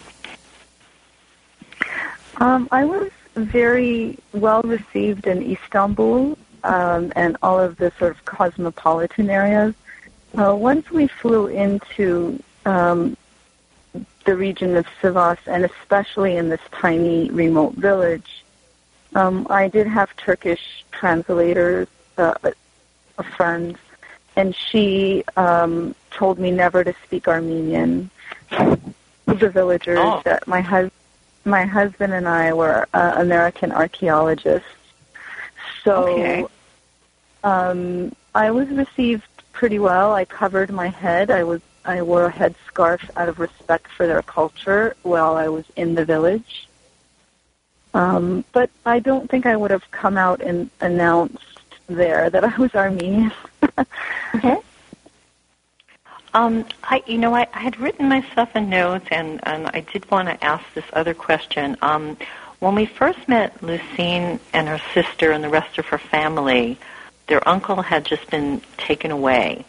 Um, 2.38 2.68
I 2.72 2.86
was 2.86 3.10
very 3.36 4.18
well 4.34 4.62
received 4.64 5.28
in 5.28 5.42
Istanbul 5.42 6.38
um, 6.64 7.14
and 7.16 7.38
all 7.42 7.60
of 7.60 7.78
the 7.78 7.92
sort 7.98 8.12
of 8.12 8.26
cosmopolitan 8.26 9.30
areas. 9.30 9.74
Uh, 10.38 10.54
once 10.56 10.90
we 10.92 11.08
flew 11.08 11.48
into 11.48 12.42
um, 12.66 13.16
the 14.28 14.36
region 14.36 14.76
of 14.76 14.86
Sivas, 15.02 15.40
and 15.48 15.64
especially 15.64 16.36
in 16.36 16.50
this 16.50 16.60
tiny 16.72 17.32
remote 17.32 17.74
village, 17.76 18.44
um, 19.16 19.48
I 19.50 19.70
did 19.70 19.88
have 19.88 20.16
Turkish 20.18 20.84
translators, 20.92 21.88
uh, 22.18 22.36
a 23.18 23.24
friend, 23.24 23.78
and 24.36 24.54
she 24.54 25.24
um, 25.38 25.96
told 26.12 26.38
me 26.40 26.52
never 26.52 26.84
to 26.84 26.94
speak 27.06 27.28
Armenian. 27.28 28.10
to 28.52 28.78
The 29.26 29.50
villagers 29.50 29.98
Oh. 30.00 30.22
that 30.26 30.46
my 30.48 30.62
husband 30.62 30.92
my 31.46 31.64
husband 31.64 32.12
and 32.12 32.28
I 32.28 32.52
were 32.52 32.86
uh, 32.94 33.14
American 33.16 33.72
archaeologists. 33.72 34.68
So 35.86 35.94
Okay. 36.04 36.46
um, 37.46 38.12
I 38.36 38.52
was 38.52 38.68
received 38.68 39.24
pretty 39.54 39.80
well. 39.80 40.14
I 40.14 40.26
covered 40.26 40.70
my 40.84 40.90
head. 40.90 41.32
I 41.32 41.44
was 41.46 41.62
I 41.88 42.02
wore 42.02 42.26
a 42.26 42.32
headscarf 42.32 43.10
out 43.16 43.30
of 43.30 43.40
respect 43.40 43.88
for 43.92 44.06
their 44.06 44.22
culture 44.22 44.96
while 45.04 45.36
I 45.36 45.48
was 45.48 45.66
in 45.76 45.96
the 45.96 46.06
village. 46.06 46.68
Um, 47.94 48.44
but 48.52 48.70
I 48.86 49.00
don't 49.00 49.30
think 49.30 49.46
I 49.46 49.56
would 49.56 49.72
have 49.72 49.90
come 49.92 50.18
out 50.18 50.42
and 50.42 50.70
announced 50.82 51.40
there 51.88 52.30
that 52.30 52.44
I 52.44 52.56
was 52.58 52.76
Armenian. 52.76 53.32
Um, 56.34 56.66
I, 56.84 57.02
you 57.08 57.18
know, 57.18 57.34
I, 57.34 57.48
I 57.52 57.60
had 57.60 57.80
written 57.80 58.08
myself 58.08 58.50
a 58.54 58.62
note, 58.62 59.08
and, 59.10 59.40
and 59.42 59.66
I 59.74 59.80
did 59.80 60.12
want 60.12 60.28
to 60.28 60.44
ask 60.44 60.64
this 60.76 60.86
other 60.94 61.16
question. 61.16 61.78
Um, 61.82 62.16
when 62.60 62.76
we 62.76 62.86
first 62.86 63.28
met 63.28 63.60
Lucine 63.62 64.40
and 64.54 64.68
her 64.68 64.80
sister 64.94 65.32
and 65.32 65.44
the 65.44 65.50
rest 65.50 65.80
of 65.80 65.88
her 65.88 65.98
family, 65.98 66.78
their 67.26 67.48
uncle 67.48 67.82
had 67.82 68.06
just 68.06 68.30
been 68.30 68.62
taken 68.78 69.10
away, 69.10 69.66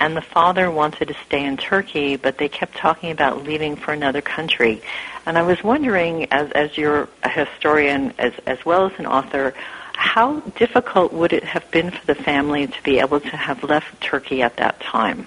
and 0.00 0.16
the 0.16 0.22
father 0.22 0.70
wanted 0.70 1.08
to 1.08 1.14
stay 1.26 1.44
in 1.44 1.56
Turkey, 1.56 2.16
but 2.16 2.38
they 2.38 2.48
kept 2.48 2.76
talking 2.76 3.10
about 3.10 3.44
leaving 3.44 3.76
for 3.76 3.92
another 3.92 4.20
country. 4.20 4.82
And 5.26 5.38
I 5.38 5.42
was 5.42 5.62
wondering, 5.62 6.30
as 6.32 6.50
as 6.52 6.76
you're 6.76 7.08
a 7.22 7.28
historian 7.28 8.12
as 8.18 8.32
as 8.46 8.64
well 8.64 8.86
as 8.86 8.98
an 8.98 9.06
author, 9.06 9.54
how 9.94 10.40
difficult 10.40 11.12
would 11.12 11.32
it 11.32 11.44
have 11.44 11.70
been 11.70 11.90
for 11.90 12.04
the 12.06 12.14
family 12.14 12.66
to 12.66 12.82
be 12.82 12.98
able 12.98 13.20
to 13.20 13.36
have 13.36 13.62
left 13.62 14.00
Turkey 14.00 14.42
at 14.42 14.56
that 14.56 14.80
time? 14.80 15.26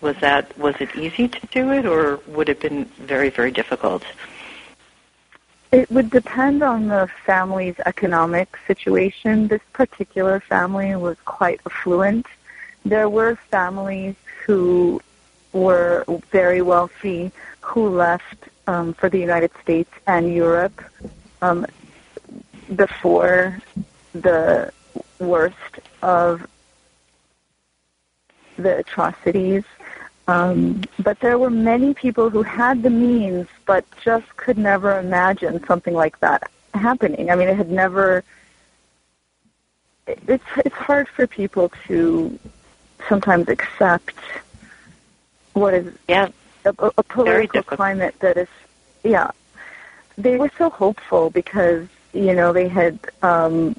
Was 0.00 0.16
that 0.20 0.56
was 0.58 0.74
it 0.80 0.96
easy 0.96 1.28
to 1.28 1.46
do 1.48 1.72
it, 1.72 1.84
or 1.86 2.20
would 2.26 2.48
it 2.48 2.62
have 2.62 2.70
been 2.70 2.84
very 2.84 3.30
very 3.30 3.50
difficult? 3.50 4.04
It 5.72 5.88
would 5.88 6.10
depend 6.10 6.64
on 6.64 6.88
the 6.88 7.08
family's 7.24 7.76
economic 7.86 8.58
situation. 8.66 9.46
This 9.46 9.60
particular 9.72 10.40
family 10.40 10.96
was 10.96 11.16
quite 11.24 11.60
affluent. 11.64 12.26
There 12.84 13.08
were 13.08 13.36
families 13.36 14.14
who 14.44 15.00
were 15.52 16.04
very 16.30 16.62
wealthy 16.62 17.32
who 17.60 17.88
left 17.88 18.48
um, 18.66 18.94
for 18.94 19.08
the 19.08 19.18
United 19.18 19.50
States 19.62 19.90
and 20.06 20.32
Europe 20.32 20.82
um, 21.42 21.66
before 22.74 23.58
the 24.12 24.72
worst 25.18 25.80
of 26.02 26.46
the 28.56 28.78
atrocities. 28.78 29.64
Um, 30.28 30.82
but 31.00 31.18
there 31.20 31.38
were 31.38 31.50
many 31.50 31.94
people 31.94 32.30
who 32.30 32.42
had 32.42 32.82
the 32.82 32.90
means, 32.90 33.48
but 33.66 33.84
just 34.02 34.36
could 34.36 34.58
never 34.58 34.98
imagine 34.98 35.64
something 35.66 35.94
like 35.94 36.20
that 36.20 36.50
happening. 36.74 37.30
I 37.30 37.34
mean, 37.34 37.48
it 37.48 37.56
had 37.56 37.70
never. 37.70 38.22
It's 40.06 40.44
it's 40.58 40.74
hard 40.74 41.08
for 41.08 41.26
people 41.26 41.72
to 41.86 42.38
sometimes 43.08 43.48
accept 43.48 44.14
what 45.54 45.74
is 45.74 45.92
Yeah, 46.08 46.28
a, 46.64 46.74
a 46.98 47.02
political 47.02 47.62
climate 47.62 48.14
that 48.20 48.36
is, 48.36 48.48
yeah. 49.02 49.30
They 50.18 50.36
were 50.36 50.50
so 50.58 50.68
hopeful 50.70 51.30
because 51.30 51.88
you 52.12 52.34
know 52.34 52.52
they 52.52 52.68
had 52.68 52.98
um, 53.22 53.74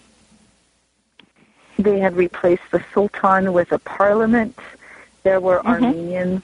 they 1.78 2.00
had 2.00 2.16
replaced 2.16 2.70
the 2.72 2.84
sultan 2.94 3.54
with 3.54 3.72
a 3.72 3.80
parliament. 3.80 4.58
There 5.24 5.40
were 5.40 5.60
Mhm. 5.60 5.66
Armenians 5.66 6.44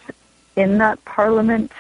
in 0.56 0.78
that 0.80 1.04
parliament, 1.06 1.72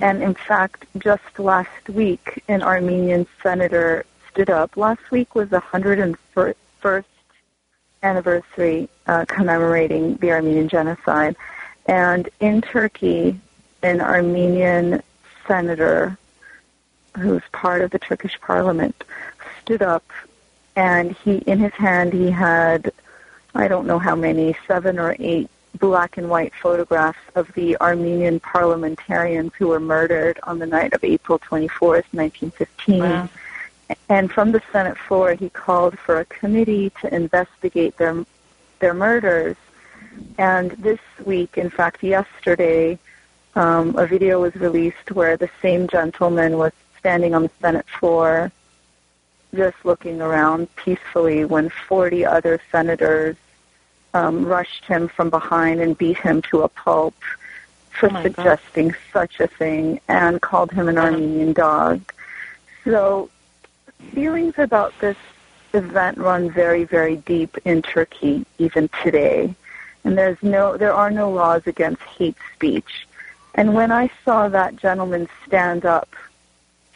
and 0.00 0.22
in 0.22 0.34
fact, 0.34 0.86
just 0.98 1.38
last 1.38 1.88
week, 1.88 2.42
an 2.48 2.62
Armenian 2.62 3.26
senator 3.42 4.04
stood 4.30 4.50
up. 4.50 4.76
Last 4.76 5.10
week 5.10 5.34
was 5.34 5.48
the 5.50 5.60
101st 5.60 7.04
anniversary 8.04 8.88
uh, 9.06 9.24
commemorating 9.26 10.16
the 10.16 10.30
Armenian 10.30 10.68
genocide, 10.68 11.34
and 11.86 12.28
in 12.40 12.60
Turkey, 12.62 13.40
an 13.82 14.00
Armenian 14.00 15.02
senator 15.46 16.16
who's 17.18 17.42
part 17.52 17.82
of 17.82 17.90
the 17.90 17.98
Turkish 17.98 18.40
parliament 18.40 19.04
stood 19.60 19.82
up 19.82 20.04
and 20.76 21.12
he 21.12 21.36
in 21.38 21.58
his 21.58 21.72
hand 21.72 22.12
he 22.12 22.30
had 22.30 22.92
I 23.54 23.68
don't 23.68 23.86
know 23.86 24.00
how 24.00 24.16
many, 24.16 24.56
seven 24.66 24.98
or 24.98 25.14
eight 25.20 25.48
black 25.78 26.16
and 26.16 26.28
white 26.28 26.52
photographs 26.54 27.18
of 27.34 27.52
the 27.54 27.76
Armenian 27.80 28.40
parliamentarians 28.40 29.52
who 29.56 29.68
were 29.68 29.80
murdered 29.80 30.40
on 30.42 30.58
the 30.58 30.66
night 30.66 30.92
of 30.92 31.04
April 31.04 31.38
24th, 31.38 32.04
1915. 32.12 32.98
Wow. 33.00 33.28
And 34.08 34.30
from 34.30 34.52
the 34.52 34.62
Senate 34.72 34.96
floor, 34.96 35.34
he 35.34 35.48
called 35.50 35.98
for 35.98 36.20
a 36.20 36.24
committee 36.26 36.90
to 37.00 37.14
investigate 37.14 37.96
their 37.96 38.24
their 38.80 38.94
murders. 38.94 39.56
And 40.38 40.72
this 40.72 41.00
week, 41.24 41.56
in 41.56 41.70
fact, 41.70 42.02
yesterday, 42.02 42.98
um, 43.54 43.96
a 43.96 44.06
video 44.06 44.40
was 44.40 44.54
released 44.56 45.10
where 45.12 45.36
the 45.36 45.50
same 45.62 45.88
gentleman 45.88 46.58
was 46.58 46.72
standing 46.98 47.34
on 47.34 47.42
the 47.42 47.50
Senate 47.60 47.86
floor, 47.98 48.50
just 49.54 49.76
looking 49.84 50.20
around 50.20 50.74
peacefully, 50.76 51.44
when 51.44 51.68
40 51.68 52.24
other 52.24 52.60
senators 52.70 53.36
um, 54.12 54.44
rushed 54.44 54.84
him 54.84 55.08
from 55.08 55.30
behind 55.30 55.80
and 55.80 55.98
beat 55.98 56.18
him 56.18 56.42
to 56.42 56.62
a 56.62 56.68
pulp 56.68 57.14
for 57.90 58.08
Oh, 58.12 58.22
suggesting 58.22 58.94
such 59.12 59.40
a 59.40 59.46
thing 59.46 60.00
and 60.08 60.40
called 60.40 60.72
him 60.72 60.88
an 60.88 60.98
Armenian 60.98 61.52
dog. 61.52 62.00
So 62.84 63.30
feelings 64.12 64.54
about 64.58 64.92
this 65.00 65.16
event 65.72 66.18
run 66.18 66.50
very, 66.50 66.84
very 66.84 67.16
deep 67.16 67.56
in 67.64 67.82
Turkey 67.82 68.46
even 68.58 68.88
today. 69.02 69.54
And 70.04 70.16
there's 70.16 70.42
no 70.42 70.76
there 70.76 70.92
are 70.92 71.10
no 71.10 71.30
laws 71.30 71.66
against 71.66 72.02
hate 72.02 72.36
speech. 72.54 73.06
And 73.54 73.74
when 73.74 73.90
I 73.90 74.10
saw 74.24 74.48
that 74.48 74.76
gentleman 74.76 75.28
stand 75.46 75.86
up 75.86 76.08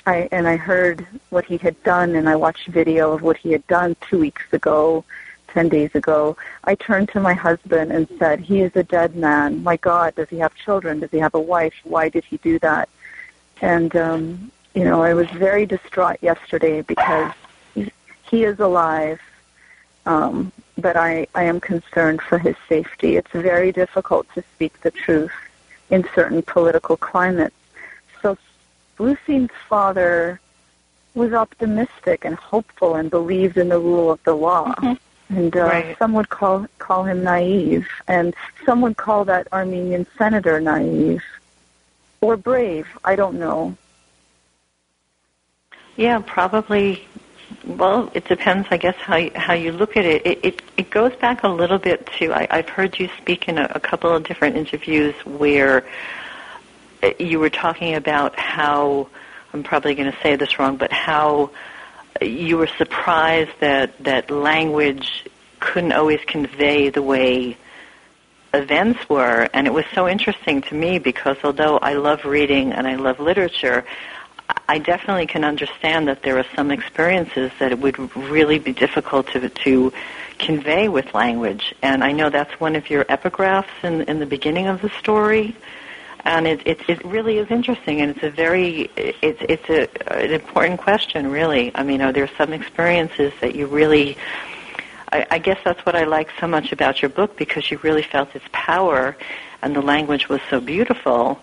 I 0.08 0.26
and 0.32 0.48
I 0.48 0.56
heard 0.56 1.06
what 1.28 1.44
he 1.44 1.58
had 1.58 1.80
done 1.82 2.14
and 2.14 2.28
I 2.28 2.36
watched 2.36 2.66
video 2.68 3.12
of 3.12 3.20
what 3.20 3.36
he 3.36 3.52
had 3.52 3.66
done 3.66 3.94
two 4.08 4.18
weeks 4.18 4.44
ago, 4.52 5.04
ten 5.48 5.68
days 5.68 5.94
ago, 5.94 6.36
I 6.64 6.74
turned 6.76 7.10
to 7.10 7.20
my 7.20 7.34
husband 7.34 7.92
and 7.92 8.08
said, 8.18 8.40
He 8.40 8.60
is 8.62 8.74
a 8.74 8.82
dead 8.82 9.16
man. 9.16 9.62
My 9.62 9.76
God, 9.76 10.14
does 10.14 10.30
he 10.30 10.38
have 10.38 10.54
children? 10.54 11.00
Does 11.00 11.10
he 11.10 11.18
have 11.18 11.34
a 11.34 11.40
wife? 11.40 11.74
Why 11.84 12.08
did 12.08 12.24
he 12.24 12.38
do 12.38 12.58
that? 12.60 12.88
And 13.60 13.94
um, 13.96 14.50
you 14.78 14.84
know, 14.84 15.02
I 15.02 15.12
was 15.12 15.28
very 15.30 15.66
distraught 15.66 16.18
yesterday 16.22 16.82
because 16.82 17.32
he, 18.30 18.44
is 18.44 18.60
alive. 18.60 19.20
Um, 20.06 20.52
but 20.76 20.96
I, 20.96 21.26
I 21.34 21.42
am 21.44 21.58
concerned 21.58 22.22
for 22.22 22.38
his 22.38 22.54
safety. 22.68 23.16
It's 23.16 23.32
very 23.32 23.72
difficult 23.72 24.32
to 24.34 24.44
speak 24.54 24.80
the 24.82 24.92
truth 24.92 25.32
in 25.90 26.06
certain 26.14 26.42
political 26.42 26.96
climates. 26.96 27.56
So 28.22 28.38
Lucine's 29.00 29.50
father 29.68 30.40
was 31.14 31.32
optimistic 31.32 32.24
and 32.24 32.36
hopeful 32.36 32.94
and 32.94 33.10
believed 33.10 33.56
in 33.56 33.68
the 33.70 33.80
rule 33.80 34.12
of 34.12 34.22
the 34.22 34.36
law. 34.36 34.74
And 35.30 35.56
uh, 35.56 35.64
Right. 35.64 35.98
some 35.98 36.12
would 36.12 36.28
call 36.28 36.66
call 36.78 37.02
him 37.04 37.22
naive, 37.24 37.86
and 38.06 38.32
some 38.64 38.80
would 38.82 38.96
call 38.96 39.24
that 39.26 39.46
Armenian 39.52 40.06
senator 40.16 40.58
naive 40.60 41.22
or 42.20 42.36
brave. 42.36 42.86
I 43.04 43.16
don't 43.16 43.38
know. 43.38 43.76
Yeah, 45.98 46.22
probably. 46.24 47.04
Well, 47.66 48.08
it 48.14 48.24
depends, 48.26 48.68
I 48.70 48.76
guess, 48.76 48.94
how 48.94 49.16
you, 49.16 49.32
how 49.34 49.54
you 49.54 49.72
look 49.72 49.96
at 49.96 50.04
it. 50.04 50.24
It 50.24 50.44
it, 50.44 50.62
it 50.76 50.90
goes 50.90 51.14
back 51.16 51.42
a 51.42 51.48
little 51.48 51.78
bit 51.78 52.06
to 52.18 52.32
I, 52.32 52.46
I've 52.50 52.68
heard 52.68 53.00
you 53.00 53.08
speak 53.20 53.48
in 53.48 53.58
a, 53.58 53.68
a 53.74 53.80
couple 53.80 54.14
of 54.14 54.22
different 54.22 54.56
interviews 54.56 55.16
where 55.26 55.84
uh, 57.02 57.10
you 57.18 57.40
were 57.40 57.50
talking 57.50 57.96
about 57.96 58.38
how 58.38 59.08
I'm 59.52 59.64
probably 59.64 59.96
going 59.96 60.10
to 60.12 60.16
say 60.22 60.36
this 60.36 60.60
wrong, 60.60 60.76
but 60.76 60.92
how 60.92 61.50
you 62.22 62.58
were 62.58 62.68
surprised 62.78 63.50
that 63.58 63.98
that 64.04 64.30
language 64.30 65.26
couldn't 65.58 65.92
always 65.92 66.20
convey 66.28 66.90
the 66.90 67.02
way 67.02 67.56
events 68.54 69.00
were, 69.08 69.48
and 69.52 69.66
it 69.66 69.74
was 69.74 69.84
so 69.96 70.08
interesting 70.08 70.62
to 70.62 70.76
me 70.76 71.00
because 71.00 71.38
although 71.42 71.78
I 71.78 71.94
love 71.94 72.24
reading 72.24 72.72
and 72.72 72.86
I 72.86 72.94
love 72.94 73.18
literature, 73.18 73.84
I 74.68 74.78
definitely 74.78 75.26
can 75.26 75.44
understand 75.44 76.08
that 76.08 76.22
there 76.22 76.38
are 76.38 76.46
some 76.54 76.70
experiences 76.70 77.50
that 77.58 77.72
it 77.72 77.78
would 77.78 77.98
really 78.16 78.58
be 78.58 78.72
difficult 78.72 79.28
to 79.28 79.48
to 79.48 79.92
convey 80.38 80.88
with 80.88 81.14
language. 81.14 81.74
And 81.82 82.04
I 82.04 82.12
know 82.12 82.30
that's 82.30 82.58
one 82.60 82.76
of 82.76 82.88
your 82.90 83.04
epigraphs 83.06 83.82
in 83.82 84.02
in 84.02 84.18
the 84.20 84.26
beginning 84.26 84.66
of 84.66 84.80
the 84.80 84.90
story. 84.90 85.56
And 86.24 86.46
it, 86.46 86.66
it 86.66 86.80
it 86.88 87.04
really 87.04 87.38
is 87.38 87.50
interesting, 87.50 88.00
and 88.00 88.14
it's 88.14 88.22
a 88.22 88.30
very 88.30 88.90
it's 88.96 89.40
it's 89.48 89.68
a 89.70 89.88
an 90.12 90.32
important 90.32 90.80
question, 90.80 91.30
really. 91.30 91.70
I 91.74 91.82
mean, 91.82 92.00
are 92.02 92.12
there 92.12 92.28
some 92.36 92.52
experiences 92.52 93.32
that 93.40 93.54
you 93.54 93.66
really 93.66 94.16
I, 95.12 95.26
I 95.30 95.38
guess 95.38 95.58
that's 95.64 95.84
what 95.86 95.94
I 95.94 96.04
like 96.04 96.30
so 96.40 96.46
much 96.46 96.72
about 96.72 97.00
your 97.02 97.08
book 97.08 97.36
because 97.36 97.70
you 97.70 97.78
really 97.78 98.02
felt 98.02 98.34
its 98.34 98.44
power, 98.52 99.16
and 99.62 99.74
the 99.74 99.82
language 99.82 100.28
was 100.28 100.40
so 100.50 100.60
beautiful, 100.60 101.40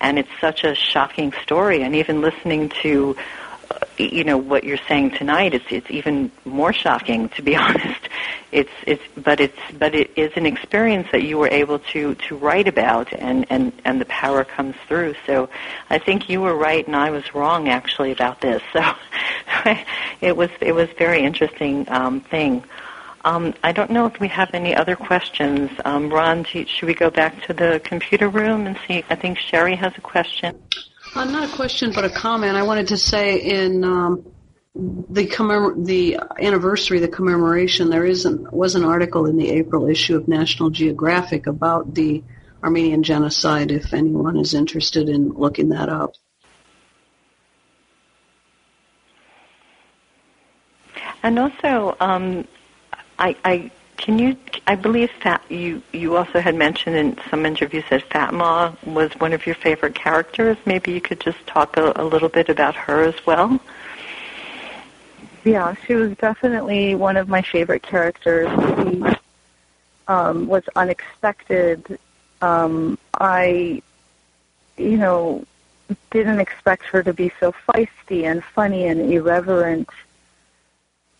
and 0.00 0.18
it's 0.18 0.30
such 0.40 0.64
a 0.64 0.74
shocking 0.74 1.32
story. 1.42 1.82
And 1.82 1.94
even 1.94 2.20
listening 2.20 2.70
to, 2.82 3.16
uh, 3.70 3.78
you 3.98 4.24
know, 4.24 4.38
what 4.38 4.64
you're 4.64 4.78
saying 4.88 5.12
tonight, 5.12 5.54
it's 5.54 5.64
it's 5.70 5.90
even 5.90 6.30
more 6.44 6.72
shocking 6.72 7.28
to 7.30 7.42
be 7.42 7.56
honest. 7.66 8.08
It's 8.50 8.72
it's 8.86 9.02
but 9.16 9.40
it's 9.40 9.58
but 9.78 9.94
it 9.94 10.10
is 10.16 10.32
an 10.36 10.46
experience 10.46 11.08
that 11.12 11.22
you 11.22 11.38
were 11.38 11.48
able 11.48 11.78
to 11.92 12.14
to 12.14 12.36
write 12.36 12.68
about, 12.68 13.12
and 13.12 13.46
and 13.50 13.72
and 13.84 14.00
the 14.00 14.06
power 14.06 14.44
comes 14.44 14.76
through. 14.86 15.14
So 15.26 15.48
I 15.90 15.98
think 15.98 16.28
you 16.28 16.40
were 16.40 16.54
right, 16.54 16.86
and 16.86 16.96
I 16.96 17.10
was 17.10 17.34
wrong 17.34 17.68
actually 17.68 18.12
about 18.12 18.40
this. 18.40 18.62
So 18.72 19.74
it 20.20 20.36
was 20.36 20.50
it 20.60 20.72
was 20.72 20.88
very 20.98 21.22
interesting 21.22 21.86
um, 21.88 22.20
thing. 22.20 22.64
Um, 23.28 23.52
I 23.62 23.72
don't 23.72 23.90
know 23.90 24.06
if 24.06 24.18
we 24.20 24.28
have 24.28 24.54
any 24.54 24.74
other 24.74 24.96
questions. 24.96 25.70
Um, 25.84 26.08
Ron, 26.08 26.44
should 26.44 26.86
we 26.86 26.94
go 26.94 27.10
back 27.10 27.42
to 27.42 27.52
the 27.52 27.78
computer 27.84 28.30
room 28.30 28.66
and 28.66 28.74
see? 28.86 29.04
I 29.10 29.16
think 29.16 29.36
Sherry 29.36 29.76
has 29.76 29.92
a 29.98 30.00
question. 30.00 30.58
Uh, 31.14 31.26
not 31.26 31.52
a 31.52 31.54
question, 31.54 31.92
but 31.92 32.06
a 32.06 32.08
comment. 32.08 32.56
I 32.56 32.62
wanted 32.62 32.88
to 32.88 32.96
say 32.96 33.36
in 33.36 33.84
um, 33.84 34.24
the 34.74 35.26
commemor- 35.26 35.74
the 35.84 36.18
anniversary, 36.40 37.00
the 37.00 37.08
commemoration, 37.08 37.90
there 37.90 38.06
is 38.06 38.24
an, 38.24 38.48
was 38.50 38.74
an 38.76 38.84
article 38.84 39.26
in 39.26 39.36
the 39.36 39.50
April 39.50 39.90
issue 39.90 40.16
of 40.16 40.26
National 40.26 40.70
Geographic 40.70 41.46
about 41.46 41.94
the 41.94 42.24
Armenian 42.64 43.02
genocide. 43.02 43.70
If 43.70 43.92
anyone 43.92 44.38
is 44.38 44.54
interested 44.54 45.10
in 45.10 45.32
looking 45.34 45.68
that 45.68 45.90
up. 45.90 46.14
And 51.22 51.38
also, 51.38 51.94
um, 52.00 52.48
I, 53.18 53.36
I 53.44 53.70
can 53.96 54.18
you? 54.18 54.36
I 54.66 54.76
believe 54.76 55.10
Fat, 55.10 55.42
you 55.48 55.82
you 55.92 56.16
also 56.16 56.40
had 56.40 56.54
mentioned 56.54 56.96
in 56.96 57.18
some 57.30 57.44
interviews 57.44 57.84
that 57.90 58.04
Fatma 58.04 58.76
was 58.86 59.10
one 59.18 59.32
of 59.32 59.44
your 59.44 59.56
favorite 59.56 59.94
characters. 59.94 60.56
Maybe 60.66 60.92
you 60.92 61.00
could 61.00 61.20
just 61.20 61.44
talk 61.46 61.76
a, 61.76 61.92
a 61.96 62.04
little 62.04 62.28
bit 62.28 62.48
about 62.48 62.74
her 62.74 63.02
as 63.02 63.26
well. 63.26 63.60
Yeah, 65.44 65.74
she 65.86 65.94
was 65.94 66.16
definitely 66.16 66.94
one 66.94 67.16
of 67.16 67.28
my 67.28 67.42
favorite 67.42 67.82
characters. 67.82 68.48
She 68.82 69.02
um, 70.06 70.46
was 70.46 70.62
unexpected. 70.76 71.98
Um, 72.40 72.98
I, 73.14 73.82
you 74.76 74.96
know, 74.96 75.44
didn't 76.10 76.40
expect 76.40 76.84
her 76.84 77.02
to 77.02 77.12
be 77.12 77.32
so 77.40 77.52
feisty 77.68 78.24
and 78.24 78.44
funny 78.44 78.86
and 78.86 79.12
irreverent. 79.12 79.88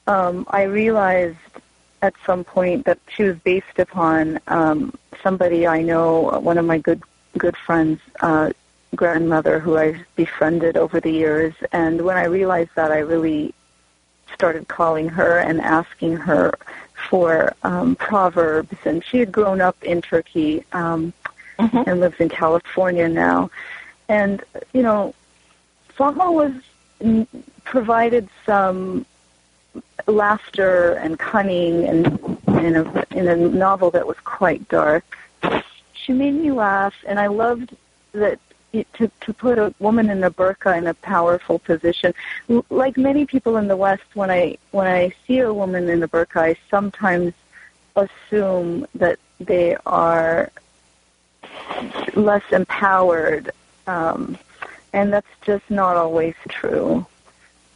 Um, 0.06 0.46
I 0.50 0.62
realized 0.62 1.36
at 2.02 2.14
some 2.24 2.44
point 2.44 2.84
that 2.86 2.98
she 3.08 3.24
was 3.24 3.36
based 3.38 3.78
upon 3.78 4.40
um, 4.48 4.96
somebody 5.22 5.66
I 5.66 5.82
know, 5.82 6.38
one 6.40 6.58
of 6.58 6.64
my 6.64 6.78
good 6.78 7.02
good 7.36 7.56
friends, 7.56 8.00
uh, 8.20 8.50
grandmother, 8.94 9.60
who 9.60 9.76
I've 9.76 10.00
befriended 10.16 10.76
over 10.76 11.00
the 11.00 11.10
years. 11.10 11.54
And 11.72 12.00
when 12.02 12.16
I 12.16 12.24
realized 12.24 12.70
that, 12.74 12.90
I 12.90 12.98
really 12.98 13.54
started 14.34 14.68
calling 14.68 15.08
her 15.08 15.38
and 15.38 15.60
asking 15.60 16.16
her 16.16 16.54
for 17.08 17.54
um, 17.62 17.96
proverbs. 17.96 18.76
And 18.84 19.04
she 19.04 19.18
had 19.18 19.30
grown 19.30 19.60
up 19.60 19.82
in 19.82 20.02
Turkey 20.02 20.64
um, 20.72 21.12
and 21.58 22.00
lives 22.00 22.20
in 22.20 22.28
California 22.28 23.08
now. 23.08 23.50
And 24.08 24.42
you 24.72 24.82
know, 24.82 25.14
Fatma 25.88 26.30
was 26.32 26.52
provided 27.64 28.28
some 28.46 29.04
laughter 30.06 30.94
and 30.94 31.18
cunning 31.18 31.84
and 31.86 32.38
in 32.48 32.76
a 32.76 33.04
in 33.10 33.28
a 33.28 33.36
novel 33.36 33.90
that 33.90 34.06
was 34.06 34.18
quite 34.24 34.68
dark. 34.68 35.04
She 35.92 36.12
made 36.12 36.34
me 36.34 36.50
laugh, 36.50 36.94
and 37.06 37.18
I 37.18 37.26
loved 37.26 37.76
that 38.12 38.38
to 38.72 39.10
to 39.20 39.32
put 39.32 39.58
a 39.58 39.74
woman 39.78 40.10
in 40.10 40.24
a 40.24 40.30
burqa 40.30 40.76
in 40.76 40.86
a 40.86 40.94
powerful 40.94 41.58
position. 41.58 42.14
Like 42.70 42.96
many 42.96 43.26
people 43.26 43.56
in 43.56 43.68
the 43.68 43.76
West, 43.76 44.04
when 44.14 44.30
I 44.30 44.58
when 44.70 44.86
I 44.86 45.12
see 45.26 45.38
a 45.38 45.52
woman 45.52 45.88
in 45.88 46.02
a 46.02 46.08
burqa, 46.08 46.36
I 46.36 46.56
sometimes 46.70 47.32
assume 47.96 48.86
that 48.94 49.18
they 49.40 49.76
are 49.86 50.50
less 52.14 52.42
empowered, 52.52 53.50
um, 53.86 54.38
and 54.92 55.12
that's 55.12 55.26
just 55.42 55.68
not 55.70 55.96
always 55.96 56.34
true. 56.48 57.06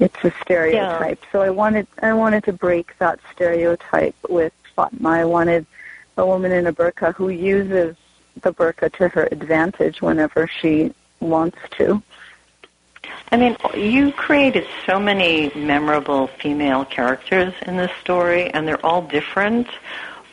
It's 0.03 0.25
a 0.25 0.33
stereotype. 0.43 1.23
So 1.31 1.43
I 1.43 1.51
wanted 1.51 1.87
I 2.03 2.13
wanted 2.13 2.43
to 2.45 2.53
break 2.53 2.99
that 2.99 3.21
stereotype 3.33 4.17
with 4.29 4.53
Fatma. 4.75 5.09
I 5.11 5.25
wanted 5.25 5.65
a 6.17 6.27
woman 6.27 6.51
in 6.51 6.67
a 6.67 6.73
burqa 6.73 7.15
who 7.15 7.29
uses 7.29 7.95
the 8.41 8.53
burqa 8.53 8.93
to 8.95 9.09
her 9.09 9.29
advantage 9.31 10.03
whenever 10.03 10.49
she 10.49 10.93
wants 11.21 11.59
to. 11.79 12.03
I 13.31 13.37
mean, 13.37 13.57
you 13.75 14.11
created 14.11 14.67
so 14.87 14.99
many 14.99 15.53
memorable 15.55 16.27
female 16.27 16.85
characters 16.85 17.55
in 17.67 17.77
this 17.77 17.93
story, 18.01 18.51
and 18.51 18.67
they're 18.67 18.85
all 18.85 19.03
different, 19.03 19.69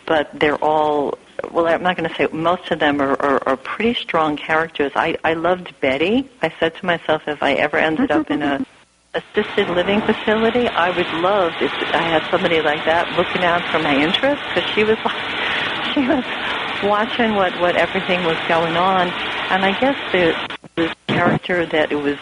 but 0.07 0.31
they're 0.33 0.63
all. 0.63 1.19
Well, 1.51 1.67
I'm 1.67 1.83
not 1.83 1.95
going 1.95 2.09
to 2.09 2.15
say 2.15 2.27
most 2.33 2.71
of 2.71 2.79
them 2.79 2.99
are, 3.01 3.15
are, 3.21 3.47
are 3.47 3.57
pretty 3.57 3.93
strong 3.93 4.35
characters. 4.35 4.91
I, 4.95 5.15
I 5.23 5.35
loved 5.35 5.79
Betty. 5.79 6.27
I 6.41 6.51
said 6.59 6.75
to 6.75 6.85
myself, 6.85 7.27
if 7.27 7.43
I 7.43 7.53
ever 7.53 7.77
ended 7.77 8.11
up 8.11 8.29
in 8.31 8.41
a 8.41 8.65
assisted 9.13 9.69
living 9.69 10.01
facility, 10.01 10.67
I 10.67 10.91
would 10.91 11.11
love 11.21 11.53
if 11.61 11.71
I 11.93 12.01
had 12.01 12.23
somebody 12.29 12.61
like 12.61 12.85
that 12.85 13.09
looking 13.17 13.43
out 13.43 13.63
for 13.71 13.79
my 13.79 13.95
interests 13.95 14.43
because 14.53 14.69
she 14.71 14.83
was 14.83 14.97
like, 15.03 15.93
she 15.93 16.01
she 16.01 16.07
was 16.07 16.23
watching 16.83 17.35
what 17.35 17.53
what 17.59 17.75
everything 17.75 18.23
was 18.23 18.37
going 18.47 18.77
on, 18.77 19.07
and 19.49 19.65
I 19.65 19.77
guess 19.79 19.97
the 20.11 20.35
the 20.75 20.95
character 21.07 21.65
that 21.65 21.91
it 21.91 21.95
was, 21.95 22.17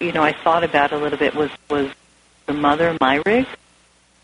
you 0.00 0.12
know, 0.12 0.22
I 0.22 0.32
thought 0.32 0.64
about 0.64 0.92
a 0.92 0.96
little 0.98 1.18
bit 1.18 1.34
was 1.34 1.50
was 1.68 1.90
the 2.46 2.54
mother 2.54 2.96
Myrig, 3.00 3.46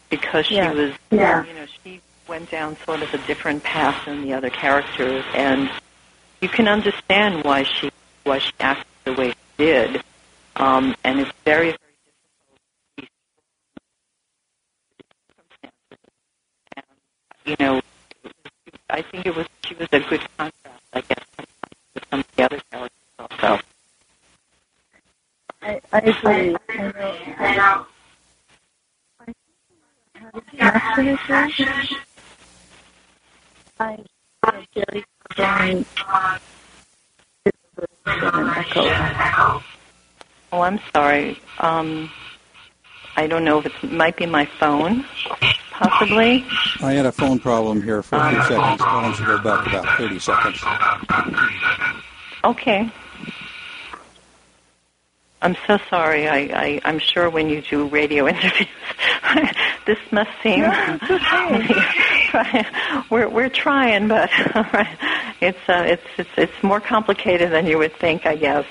because 0.09 0.47
she 0.47 0.57
Yeah. 0.57 0.73
was, 0.73 0.93
Yeah. 1.11 1.45
you 1.45 1.55
know, 1.55 1.67
she 1.85 2.01
went 2.27 2.51
down 2.51 2.77
sort 2.87 3.03
of 3.03 3.13
a 3.15 3.19
different 3.27 3.63
path 3.63 4.05
than 4.07 4.23
the 4.23 4.33
other 4.33 4.51
characters, 4.51 5.25
and 5.35 5.71
you 6.41 6.49
can 6.49 6.69
understand 6.69 7.45
why 7.45 7.65
she 7.65 7.91
why 8.25 8.39
she 8.39 8.53
acted 8.61 8.87
the 9.05 9.13
way 9.15 9.29
she 9.31 9.65
did, 9.65 10.03
um, 10.57 10.95
and 11.05 11.21
it's 11.21 11.31
very 11.45 11.71
very 11.71 11.97
difficult. 12.05 12.59
to 12.97 13.03
be 13.03 13.09
and, 16.77 16.85
you 17.45 17.57
know, 17.61 17.81
I 18.91 19.03
think 19.03 19.27
it 19.27 19.37
was 19.37 19.47
she 19.65 19.75
was 19.75 19.89
a 19.93 20.01
good 20.01 20.21
contrast, 20.37 20.83
I 20.93 21.01
guess, 21.03 21.25
with 21.95 22.05
some 22.11 22.21
of 22.21 22.27
the 22.37 22.43
other 22.45 22.61
characters 22.71 22.99
also. 23.19 23.61
I, 25.63 25.81
I 25.93 25.99
agree. 25.99 26.57
I 27.39 27.57
know. 27.57 27.87
I 29.21 29.33
know. 29.33 30.41
Connection 30.95 31.09
issues. 31.09 31.95
I 33.79 33.99
I 34.43 34.67
Jerry 34.75 35.05
John 35.37 35.85
echo. 38.07 39.63
Oh, 40.53 40.63
I'm 40.63 40.81
sorry. 40.93 41.39
Um, 41.59 42.11
I 43.17 43.27
don't 43.27 43.45
know 43.45 43.59
if 43.59 43.85
it 43.85 43.93
might 43.93 44.17
be 44.17 44.27
my 44.27 44.47
phone, 44.47 45.05
possibly. 45.71 46.45
I 46.81 46.93
had 46.93 47.07
a 47.07 47.13
phone 47.13 47.39
problem 47.39 47.83
here 47.83 48.03
for 48.03 48.17
a 48.17 48.31
few 48.31 48.43
seconds. 48.43 48.81
Why 48.81 49.03
don't 49.03 49.19
you 49.19 49.27
go 49.27 49.39
back 49.43 49.67
about 49.67 49.99
30 49.99 50.19
seconds? 50.19 50.63
Okay. 52.45 52.91
I'm 55.43 55.57
so 55.67 55.79
sorry. 55.89 56.29
I, 56.29 56.37
I, 56.37 56.81
I'm 56.85 56.99
sure 56.99 57.31
when 57.31 57.49
you 57.49 57.63
do 57.63 57.87
radio 57.89 58.29
interviews, 58.29 58.69
this 59.87 59.99
must 60.11 60.31
seem. 60.43 60.61
No, 60.61 60.99
it's 61.01 61.11
okay. 61.11 62.67
we're 63.11 63.29
we're 63.29 63.49
trying, 63.49 64.09
but 64.09 64.31
it's 65.41 65.59
uh, 65.69 65.85
it's 65.87 66.03
it's 66.19 66.31
it's 66.37 66.63
more 66.63 66.81
complicated 66.81 67.53
than 67.53 67.67
you 67.67 67.79
would 67.79 67.95
think, 67.97 68.27
I 68.27 68.37
guess. 68.37 68.67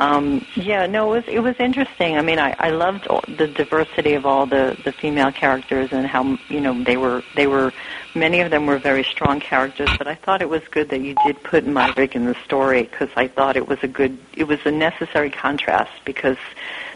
Um, 0.00 0.46
yeah, 0.56 0.86
no, 0.86 1.12
it 1.12 1.16
was 1.16 1.34
it 1.34 1.40
was 1.40 1.56
interesting. 1.58 2.16
I 2.16 2.22
mean, 2.22 2.38
I, 2.38 2.56
I 2.58 2.70
loved 2.70 3.06
all, 3.08 3.22
the 3.28 3.46
diversity 3.46 4.14
of 4.14 4.24
all 4.24 4.46
the 4.46 4.74
the 4.82 4.92
female 4.92 5.30
characters 5.30 5.92
and 5.92 6.06
how 6.06 6.38
you 6.48 6.58
know 6.58 6.82
they 6.82 6.96
were 6.96 7.22
they 7.36 7.46
were 7.46 7.74
many 8.14 8.40
of 8.40 8.50
them 8.50 8.64
were 8.64 8.78
very 8.78 9.04
strong 9.04 9.40
characters. 9.40 9.90
But 9.98 10.06
I 10.08 10.14
thought 10.14 10.40
it 10.40 10.48
was 10.48 10.62
good 10.70 10.88
that 10.88 11.02
you 11.02 11.14
did 11.26 11.42
put 11.42 11.66
Myrick 11.66 12.16
in 12.16 12.24
the 12.24 12.34
story 12.46 12.84
because 12.84 13.10
I 13.14 13.28
thought 13.28 13.58
it 13.58 13.68
was 13.68 13.78
a 13.82 13.88
good 13.88 14.16
it 14.34 14.44
was 14.44 14.58
a 14.64 14.70
necessary 14.70 15.28
contrast 15.28 15.92
because 16.06 16.38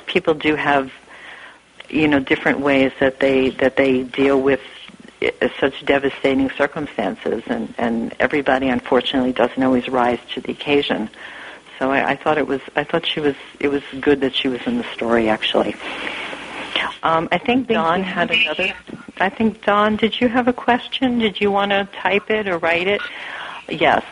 people 0.06 0.32
do 0.32 0.56
have 0.56 0.90
you 1.90 2.08
know 2.08 2.20
different 2.20 2.60
ways 2.60 2.90
that 3.00 3.20
they 3.20 3.50
that 3.50 3.76
they 3.76 4.04
deal 4.04 4.40
with 4.40 4.62
such 5.60 5.84
devastating 5.84 6.48
circumstances 6.52 7.42
and 7.48 7.74
and 7.76 8.14
everybody 8.18 8.68
unfortunately 8.68 9.34
doesn't 9.34 9.62
always 9.62 9.88
rise 9.90 10.20
to 10.32 10.40
the 10.40 10.52
occasion 10.52 11.10
so 11.78 11.90
I, 11.90 12.10
I 12.10 12.16
thought 12.16 12.38
it 12.38 12.46
was 12.46 12.60
I 12.76 12.84
thought 12.84 13.06
she 13.06 13.20
was 13.20 13.34
it 13.60 13.68
was 13.68 13.82
good 14.00 14.20
that 14.20 14.34
she 14.34 14.48
was 14.48 14.60
in 14.66 14.78
the 14.78 14.84
story 14.94 15.28
actually. 15.28 15.74
Um, 17.02 17.28
I 17.30 17.38
think 17.38 17.68
Don 17.68 18.02
had 18.02 18.30
another 18.30 18.74
I 19.18 19.28
think 19.28 19.64
Don 19.64 19.96
did 19.96 20.20
you 20.20 20.28
have 20.28 20.48
a 20.48 20.52
question? 20.52 21.18
Did 21.18 21.40
you 21.40 21.50
want 21.50 21.70
to 21.70 21.88
type 21.96 22.30
it 22.30 22.48
or 22.48 22.58
write 22.58 22.88
it? 22.88 23.00
Yes. 23.68 24.04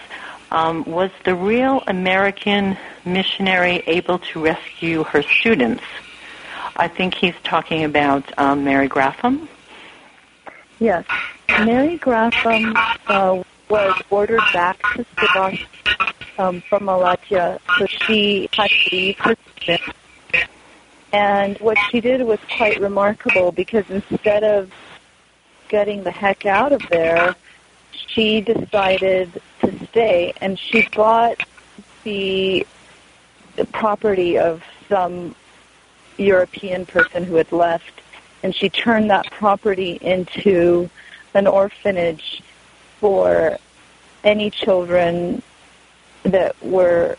Um, 0.50 0.84
was 0.84 1.10
the 1.24 1.34
real 1.34 1.82
American 1.86 2.76
missionary 3.04 3.82
able 3.86 4.18
to 4.18 4.44
rescue 4.44 5.02
her 5.04 5.22
students? 5.22 5.82
I 6.76 6.88
think 6.88 7.14
he's 7.14 7.34
talking 7.42 7.84
about 7.84 8.24
um, 8.38 8.64
Mary 8.64 8.88
Graffam. 8.88 9.48
Yes. 10.78 11.04
Mary 11.48 11.98
Graffam 11.98 12.74
uh, 13.06 13.42
was 13.68 14.02
ordered 14.10 14.42
back 14.52 14.78
to 14.94 15.04
Sivas 15.16 15.64
um, 16.42 16.60
from 16.62 16.84
Malatya, 16.84 17.58
so 17.78 17.86
she 17.86 18.48
had 18.52 18.68
to 18.68 18.96
leave. 18.96 19.80
And 21.12 21.58
what 21.58 21.78
she 21.90 22.00
did 22.00 22.22
was 22.22 22.38
quite 22.56 22.80
remarkable 22.80 23.52
because 23.52 23.88
instead 23.90 24.42
of 24.42 24.72
getting 25.68 26.02
the 26.02 26.10
heck 26.10 26.46
out 26.46 26.72
of 26.72 26.82
there, 26.90 27.36
she 27.92 28.40
decided 28.40 29.40
to 29.60 29.86
stay 29.86 30.32
and 30.40 30.58
she 30.58 30.88
bought 30.94 31.42
the, 32.04 32.66
the 33.56 33.66
property 33.66 34.38
of 34.38 34.62
some 34.88 35.34
European 36.16 36.86
person 36.86 37.24
who 37.24 37.36
had 37.36 37.52
left, 37.52 38.00
and 38.42 38.54
she 38.54 38.68
turned 38.68 39.10
that 39.10 39.30
property 39.30 39.98
into 40.00 40.90
an 41.34 41.46
orphanage 41.46 42.42
for 43.00 43.58
any 44.24 44.50
children 44.50 45.42
that 46.22 46.60
were 46.62 47.16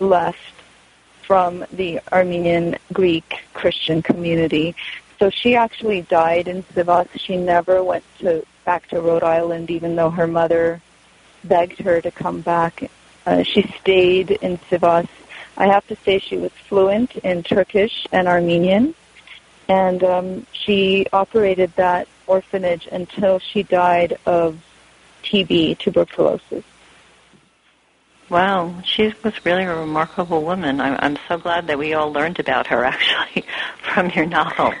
left 0.00 0.38
from 1.22 1.64
the 1.72 2.00
Armenian 2.12 2.76
Greek 2.92 3.44
Christian 3.54 4.02
community. 4.02 4.74
So 5.18 5.30
she 5.30 5.54
actually 5.54 6.02
died 6.02 6.48
in 6.48 6.62
Sivas. 6.64 7.08
She 7.16 7.36
never 7.36 7.82
went 7.84 8.04
to 8.18 8.44
back 8.64 8.88
to 8.88 9.00
Rhode 9.00 9.22
Island, 9.22 9.70
even 9.70 9.96
though 9.96 10.10
her 10.10 10.26
mother 10.26 10.80
begged 11.44 11.78
her 11.80 12.00
to 12.00 12.10
come 12.10 12.40
back. 12.40 12.90
Uh, 13.24 13.42
she 13.42 13.62
stayed 13.80 14.30
in 14.30 14.58
Sivas. 14.58 15.08
I 15.56 15.66
have 15.66 15.86
to 15.88 15.96
say 15.96 16.18
she 16.18 16.36
was 16.36 16.50
fluent 16.52 17.16
in 17.16 17.42
Turkish 17.42 18.06
and 18.10 18.26
Armenian, 18.26 18.94
and 19.68 20.02
um, 20.02 20.46
she 20.52 21.06
operated 21.12 21.72
that 21.76 22.08
orphanage 22.26 22.88
until 22.90 23.38
she 23.38 23.62
died 23.62 24.18
of 24.26 24.58
TB, 25.22 25.78
tuberculosis. 25.78 26.64
Wow, 28.32 28.74
she 28.82 29.12
was 29.22 29.34
really 29.44 29.64
a 29.64 29.76
remarkable 29.76 30.42
woman. 30.42 30.80
I, 30.80 30.96
I'm 31.04 31.18
so 31.28 31.36
glad 31.36 31.66
that 31.66 31.78
we 31.78 31.92
all 31.92 32.10
learned 32.10 32.40
about 32.40 32.66
her 32.68 32.82
actually 32.94 33.44
from 33.82 34.08
your 34.08 34.24
novel. 34.24 34.72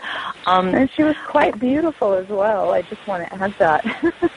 Um, 0.46 0.74
And 0.74 0.90
she 0.92 1.02
was 1.02 1.16
quite 1.26 1.60
beautiful 1.60 2.14
as 2.14 2.26
well. 2.28 2.72
I 2.72 2.80
just 2.80 3.06
want 3.06 3.28
to 3.28 3.34
add 3.34 3.54
that. 3.58 3.84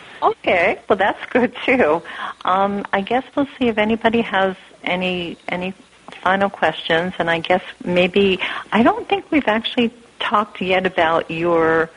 okay, 0.22 0.82
well 0.90 0.98
that's 0.98 1.26
good 1.28 1.56
too. 1.64 2.02
Um, 2.44 2.86
I 2.92 3.00
guess 3.00 3.24
we'll 3.38 3.48
see 3.58 3.70
if 3.70 3.78
anybody 3.78 4.20
has 4.20 4.58
any 4.84 5.38
any 5.48 5.74
final 6.22 6.50
questions, 6.50 7.14
and 7.18 7.30
I 7.30 7.40
guess 7.40 7.64
maybe 7.86 8.40
I 8.74 8.84
don't 8.84 9.08
think 9.08 9.32
we've 9.32 9.48
actually 9.48 9.94
talked 10.20 10.60
yet 10.60 10.86
about 10.86 11.32
your 11.32 11.90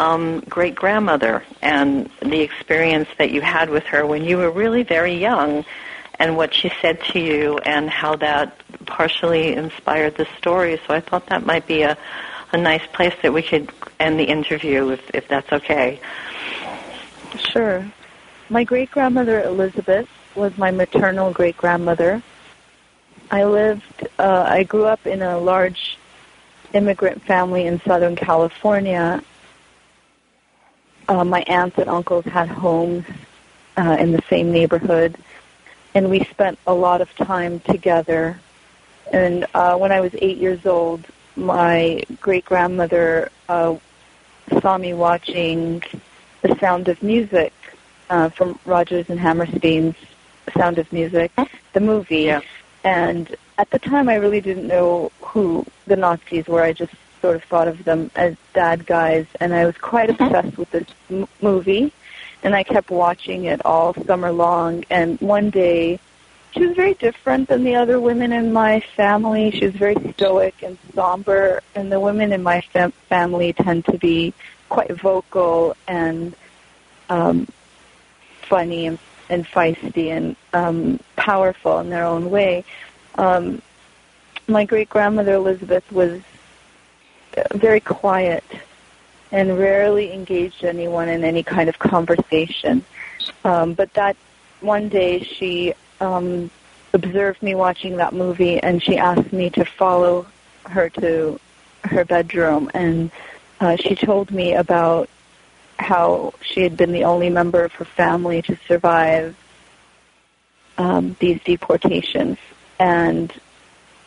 um, 0.00 0.40
great 0.48 0.74
grandmother 0.74 1.44
and 1.62 2.10
the 2.22 2.40
experience 2.40 3.08
that 3.18 3.30
you 3.30 3.40
had 3.40 3.70
with 3.70 3.84
her 3.84 4.04
when 4.04 4.24
you 4.24 4.36
were 4.38 4.50
really 4.50 4.82
very 4.82 5.14
young, 5.14 5.64
and 6.18 6.36
what 6.36 6.54
she 6.54 6.70
said 6.80 7.00
to 7.12 7.18
you, 7.18 7.58
and 7.58 7.90
how 7.90 8.16
that 8.16 8.58
partially 8.86 9.54
inspired 9.54 10.16
the 10.16 10.26
story. 10.38 10.80
So 10.86 10.94
I 10.94 11.00
thought 11.00 11.26
that 11.26 11.44
might 11.44 11.66
be 11.66 11.82
a 11.82 11.96
a 12.52 12.56
nice 12.56 12.86
place 12.92 13.14
that 13.22 13.32
we 13.32 13.42
could 13.42 13.70
end 13.98 14.18
the 14.18 14.24
interview 14.24 14.90
if 14.90 15.10
if 15.14 15.28
that's 15.28 15.52
okay. 15.52 16.00
Sure. 17.38 17.84
My 18.48 18.64
great 18.64 18.90
grandmother 18.90 19.42
Elizabeth 19.42 20.08
was 20.36 20.56
my 20.56 20.70
maternal 20.70 21.32
great 21.32 21.56
grandmother. 21.56 22.22
I 23.30 23.44
lived, 23.44 24.06
uh, 24.18 24.44
I 24.46 24.62
grew 24.62 24.84
up 24.84 25.06
in 25.06 25.22
a 25.22 25.38
large 25.38 25.98
immigrant 26.72 27.22
family 27.22 27.66
in 27.66 27.80
Southern 27.80 28.14
California. 28.14 29.22
Uh, 31.08 31.24
my 31.24 31.42
aunts 31.48 31.78
and 31.78 31.88
uncles 31.88 32.24
had 32.24 32.48
homes 32.48 33.04
uh, 33.76 33.96
in 33.98 34.12
the 34.12 34.22
same 34.28 34.52
neighborhood, 34.52 35.16
and 35.96 36.10
we 36.10 36.22
spent 36.24 36.58
a 36.66 36.74
lot 36.74 37.00
of 37.00 37.08
time 37.16 37.58
together. 37.60 38.38
And 39.14 39.46
uh, 39.54 39.78
when 39.78 39.92
I 39.92 40.02
was 40.02 40.12
eight 40.18 40.36
years 40.36 40.66
old, 40.66 41.06
my 41.36 42.02
great 42.20 42.44
grandmother 42.44 43.30
uh, 43.48 43.76
saw 44.60 44.76
me 44.76 44.92
watching 44.92 45.82
The 46.42 46.54
Sound 46.58 46.88
of 46.88 47.02
Music 47.02 47.54
uh, 48.10 48.28
from 48.28 48.58
Rodgers 48.66 49.08
and 49.08 49.18
Hammerstein's 49.18 49.96
Sound 50.54 50.78
of 50.78 50.92
Music, 50.92 51.32
the 51.72 51.80
movie. 51.80 52.24
Yeah. 52.24 52.42
And 52.84 53.34
at 53.56 53.70
the 53.70 53.78
time, 53.78 54.10
I 54.10 54.16
really 54.16 54.42
didn't 54.42 54.66
know 54.66 55.10
who 55.22 55.64
the 55.86 55.96
Nazis 55.96 56.46
were. 56.46 56.62
I 56.62 56.74
just 56.74 56.92
sort 57.22 57.36
of 57.36 57.44
thought 57.44 57.68
of 57.68 57.84
them 57.84 58.10
as 58.16 58.36
bad 58.52 58.84
guys, 58.84 59.24
and 59.40 59.54
I 59.54 59.64
was 59.64 59.78
quite 59.78 60.10
obsessed 60.10 60.58
with 60.58 60.70
this 60.72 60.88
m- 61.10 61.26
movie. 61.40 61.90
And 62.46 62.54
I 62.54 62.62
kept 62.62 62.92
watching 62.92 63.46
it 63.46 63.60
all 63.66 63.92
summer 63.92 64.30
long. 64.30 64.84
And 64.88 65.20
one 65.20 65.50
day, 65.50 65.98
she 66.52 66.64
was 66.64 66.76
very 66.76 66.94
different 66.94 67.48
than 67.48 67.64
the 67.64 67.74
other 67.74 67.98
women 67.98 68.32
in 68.32 68.52
my 68.52 68.78
family. 68.94 69.50
She 69.50 69.66
was 69.66 69.74
very 69.74 69.96
stoic 70.12 70.62
and 70.62 70.78
somber, 70.94 71.60
and 71.74 71.90
the 71.90 71.98
women 71.98 72.32
in 72.32 72.44
my 72.44 72.60
fam- 72.60 72.92
family 73.08 73.52
tend 73.52 73.86
to 73.86 73.98
be 73.98 74.32
quite 74.68 74.92
vocal 74.92 75.76
and 75.88 76.36
um, 77.08 77.48
funny 78.42 78.86
and, 78.86 79.00
and 79.28 79.44
feisty 79.44 80.16
and 80.16 80.36
um, 80.52 81.00
powerful 81.16 81.80
in 81.80 81.90
their 81.90 82.04
own 82.04 82.30
way. 82.30 82.64
Um, 83.16 83.60
my 84.46 84.64
great 84.64 84.88
grandmother 84.88 85.34
Elizabeth 85.34 85.90
was 85.90 86.20
very 87.54 87.80
quiet 87.80 88.44
and 89.32 89.58
rarely 89.58 90.12
engaged 90.12 90.64
anyone 90.64 91.08
in 91.08 91.24
any 91.24 91.42
kind 91.42 91.68
of 91.68 91.78
conversation. 91.78 92.84
Um, 93.44 93.74
but 93.74 93.92
that 93.94 94.16
one 94.60 94.88
day 94.88 95.22
she 95.22 95.74
um, 96.00 96.50
observed 96.92 97.42
me 97.42 97.54
watching 97.54 97.96
that 97.96 98.12
movie 98.12 98.58
and 98.60 98.82
she 98.82 98.96
asked 98.96 99.32
me 99.32 99.50
to 99.50 99.64
follow 99.64 100.26
her 100.66 100.88
to 100.90 101.40
her 101.84 102.04
bedroom. 102.04 102.70
And 102.74 103.10
uh, 103.60 103.76
she 103.76 103.94
told 103.94 104.30
me 104.30 104.54
about 104.54 105.08
how 105.78 106.34
she 106.40 106.62
had 106.62 106.76
been 106.76 106.92
the 106.92 107.04
only 107.04 107.30
member 107.30 107.64
of 107.64 107.72
her 107.74 107.84
family 107.84 108.42
to 108.42 108.56
survive 108.66 109.36
um, 110.78 111.16
these 111.20 111.40
deportations. 111.44 112.38
And 112.78 113.32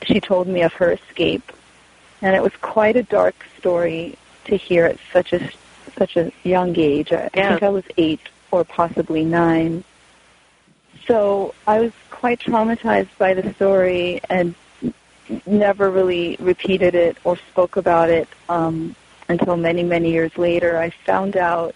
she 0.04 0.20
told 0.20 0.48
me 0.48 0.62
of 0.62 0.74
her 0.74 0.92
escape. 0.92 1.52
And 2.22 2.36
it 2.36 2.44
was 2.44 2.54
quite 2.62 2.96
a 2.96 3.04
dark 3.04 3.46
story 3.58 4.18
to 4.50 4.58
hear 4.58 4.86
at 4.86 4.98
such 5.12 5.34
a 5.34 5.50
such 5.98 6.18
a 6.18 6.32
young 6.44 6.78
age. 6.78 7.12
I, 7.12 7.30
yeah. 7.34 7.48
I 7.48 7.50
think 7.50 7.64
I 7.64 7.70
was 7.70 7.84
eight 7.98 8.22
or 8.52 8.64
possibly 8.64 9.26
nine. 9.26 9.84
So 11.08 11.54
I 11.66 11.80
was 11.80 11.92
quite 12.10 12.40
traumatized 12.40 13.18
by 13.18 13.34
the 13.34 13.54
story 13.54 14.22
and 14.30 14.54
never 15.46 15.90
really 15.90 16.38
repeated 16.40 16.96
it 16.96 17.18
or 17.24 17.38
spoke 17.38 17.78
about 17.78 18.10
it 18.10 18.28
um, 18.48 18.96
until 19.28 19.58
many, 19.58 19.84
many 19.84 20.12
years 20.12 20.38
later. 20.38 20.78
I 20.78 20.90
found 20.90 21.38
out 21.38 21.76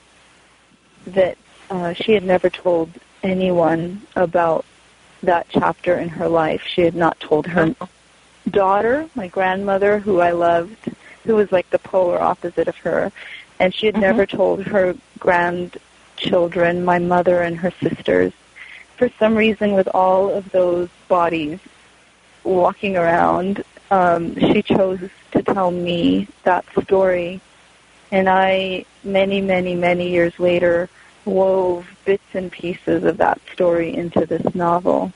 that 1.07 1.37
uh, 1.69 1.93
she 1.93 2.13
had 2.13 2.23
never 2.23 2.49
told 2.49 2.91
anyone 3.23 4.01
about 4.15 4.65
that 5.21 5.47
chapter 5.49 5.95
in 5.97 6.09
her 6.09 6.27
life. 6.27 6.61
She 6.63 6.81
had 6.81 6.95
not 6.95 7.19
told 7.19 7.47
her 7.47 7.75
daughter, 8.49 9.09
my 9.15 9.27
grandmother, 9.27 9.99
who 9.99 10.19
I 10.19 10.31
loved, 10.31 10.93
who 11.23 11.35
was 11.35 11.51
like 11.51 11.69
the 11.69 11.79
polar 11.79 12.21
opposite 12.21 12.67
of 12.67 12.77
her, 12.77 13.11
and 13.59 13.73
she 13.73 13.85
had 13.85 13.95
Mhm. 13.95 14.01
never 14.01 14.25
told 14.25 14.63
her 14.63 14.95
grandchildren, 15.19 16.83
my 16.83 16.99
mother 16.99 17.41
and 17.41 17.57
her 17.57 17.71
sisters. 17.81 18.33
For 18.97 19.09
some 19.19 19.35
reason, 19.35 19.73
with 19.73 19.87
all 19.93 20.29
of 20.29 20.51
those 20.51 20.89
bodies 21.07 21.59
walking 22.43 22.97
around, 22.97 23.63
um, 23.91 24.35
she 24.39 24.61
chose 24.61 24.99
to 25.31 25.41
tell 25.41 25.71
me 25.71 26.27
that 26.43 26.65
story. 26.83 27.41
And 28.11 28.29
I, 28.29 28.85
many, 29.03 29.41
many, 29.41 29.75
many 29.75 30.09
years 30.09 30.39
later, 30.39 30.89
wove 31.25 31.87
bits 32.05 32.23
and 32.33 32.51
pieces 32.51 33.03
of 33.03 33.17
that 33.17 33.39
story 33.51 33.95
into 33.95 34.25
this 34.25 34.53
novel. 34.53 35.11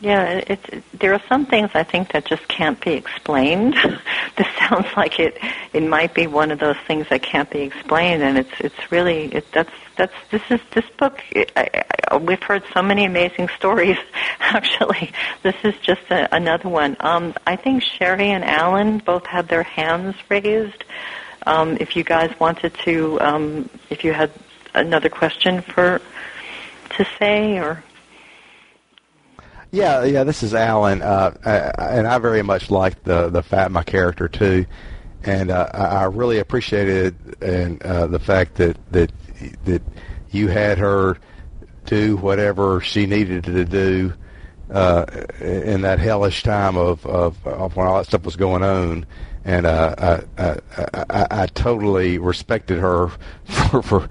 Yeah, 0.00 0.22
it, 0.46 0.50
it, 0.50 0.84
there 0.96 1.12
are 1.12 1.22
some 1.28 1.44
things 1.44 1.70
I 1.74 1.82
think 1.82 2.12
that 2.12 2.24
just 2.24 2.46
can't 2.46 2.80
be 2.80 2.92
explained. 2.92 3.74
this 4.36 4.46
sounds 4.56 4.86
like 4.96 5.18
it. 5.18 5.36
It 5.72 5.82
might 5.82 6.14
be 6.14 6.28
one 6.28 6.52
of 6.52 6.60
those 6.60 6.76
things 6.86 7.08
that 7.10 7.22
can't 7.22 7.50
be 7.50 7.62
explained, 7.62 8.22
and 8.22 8.38
it's 8.38 8.60
it's 8.60 8.92
really 8.92 9.24
it, 9.34 9.50
that's 9.52 9.72
that's 9.96 10.14
this 10.30 10.42
is 10.50 10.60
this 10.72 10.84
book. 10.98 11.20
I, 11.56 11.84
I, 12.10 12.16
we've 12.16 12.42
heard 12.42 12.62
so 12.72 12.80
many 12.80 13.06
amazing 13.06 13.48
stories. 13.56 13.98
Actually, 14.38 15.10
this 15.42 15.56
is 15.64 15.74
just 15.82 16.02
a, 16.10 16.32
another 16.32 16.68
one. 16.68 16.96
Um, 17.00 17.34
I 17.44 17.56
think 17.56 17.82
Sherry 17.82 18.30
and 18.30 18.44
Alan 18.44 18.98
both 18.98 19.26
had 19.26 19.48
their 19.48 19.64
hands 19.64 20.14
raised. 20.28 20.84
Um, 21.44 21.76
if 21.80 21.96
you 21.96 22.04
guys 22.04 22.32
wanted 22.38 22.72
to, 22.84 23.20
um, 23.20 23.68
if 23.90 24.04
you 24.04 24.12
had 24.12 24.30
another 24.74 25.08
question 25.08 25.60
for 25.60 26.00
to 26.90 27.06
say 27.18 27.58
or. 27.58 27.82
Yeah, 29.70 30.04
yeah. 30.04 30.24
This 30.24 30.42
is 30.42 30.54
Alan, 30.54 31.02
uh, 31.02 31.36
and 31.78 32.06
I 32.06 32.18
very 32.18 32.42
much 32.42 32.70
liked 32.70 33.04
the 33.04 33.28
the 33.28 33.42
Fatma 33.42 33.84
character 33.84 34.26
too, 34.28 34.64
and 35.22 35.50
uh, 35.50 35.68
I 35.74 35.84
I 35.84 36.04
really 36.04 36.38
appreciated 36.38 37.16
and 37.42 37.82
uh, 37.82 38.06
the 38.06 38.18
fact 38.18 38.54
that 38.56 38.78
that 38.92 39.12
that 39.66 39.82
you 40.30 40.48
had 40.48 40.78
her 40.78 41.18
do 41.84 42.16
whatever 42.16 42.80
she 42.80 43.06
needed 43.06 43.44
to 43.44 43.64
do 43.64 44.14
uh, 44.70 45.04
in 45.40 45.82
that 45.82 45.98
hellish 45.98 46.42
time 46.42 46.76
of, 46.76 47.04
of 47.04 47.46
of 47.46 47.76
when 47.76 47.86
all 47.86 47.98
that 47.98 48.06
stuff 48.06 48.24
was 48.24 48.36
going 48.36 48.62
on. 48.62 49.04
And 49.44 49.64
uh, 49.66 50.22
I, 50.36 50.42
I, 50.42 50.60
I, 51.08 51.26
I 51.42 51.46
totally 51.46 52.18
respected 52.18 52.78
her 52.78 53.08
for 53.44 53.82
for 53.82 54.08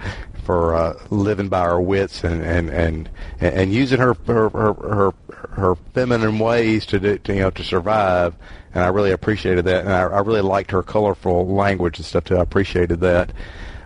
for 0.47 0.73
uh, 0.73 0.97
living 1.09 1.49
by 1.49 1.65
her 1.65 1.81
wits 1.81 2.23
and 2.23 2.41
and 2.41 2.69
and 2.69 3.09
and 3.41 3.73
using 3.73 3.99
her 3.99 4.13
her 4.25 4.49
her 4.49 4.73
her, 4.73 5.13
her 5.49 5.75
feminine 5.93 6.39
ways 6.39 6.85
to 6.85 6.99
do 7.01 7.17
to, 7.17 7.33
you 7.33 7.41
know 7.41 7.49
to 7.51 7.63
survive. 7.63 8.33
And 8.73 8.81
I 8.81 8.87
really 8.87 9.11
appreciated 9.11 9.65
that. 9.65 9.83
And 9.83 9.93
I, 9.93 10.03
I 10.03 10.19
really 10.21 10.41
liked 10.41 10.71
her 10.71 10.83
colorful 10.83 11.45
language 11.47 11.97
and 11.97 12.05
stuff 12.05 12.23
too. 12.23 12.37
I 12.37 12.41
appreciated 12.41 13.01
that. 13.01 13.33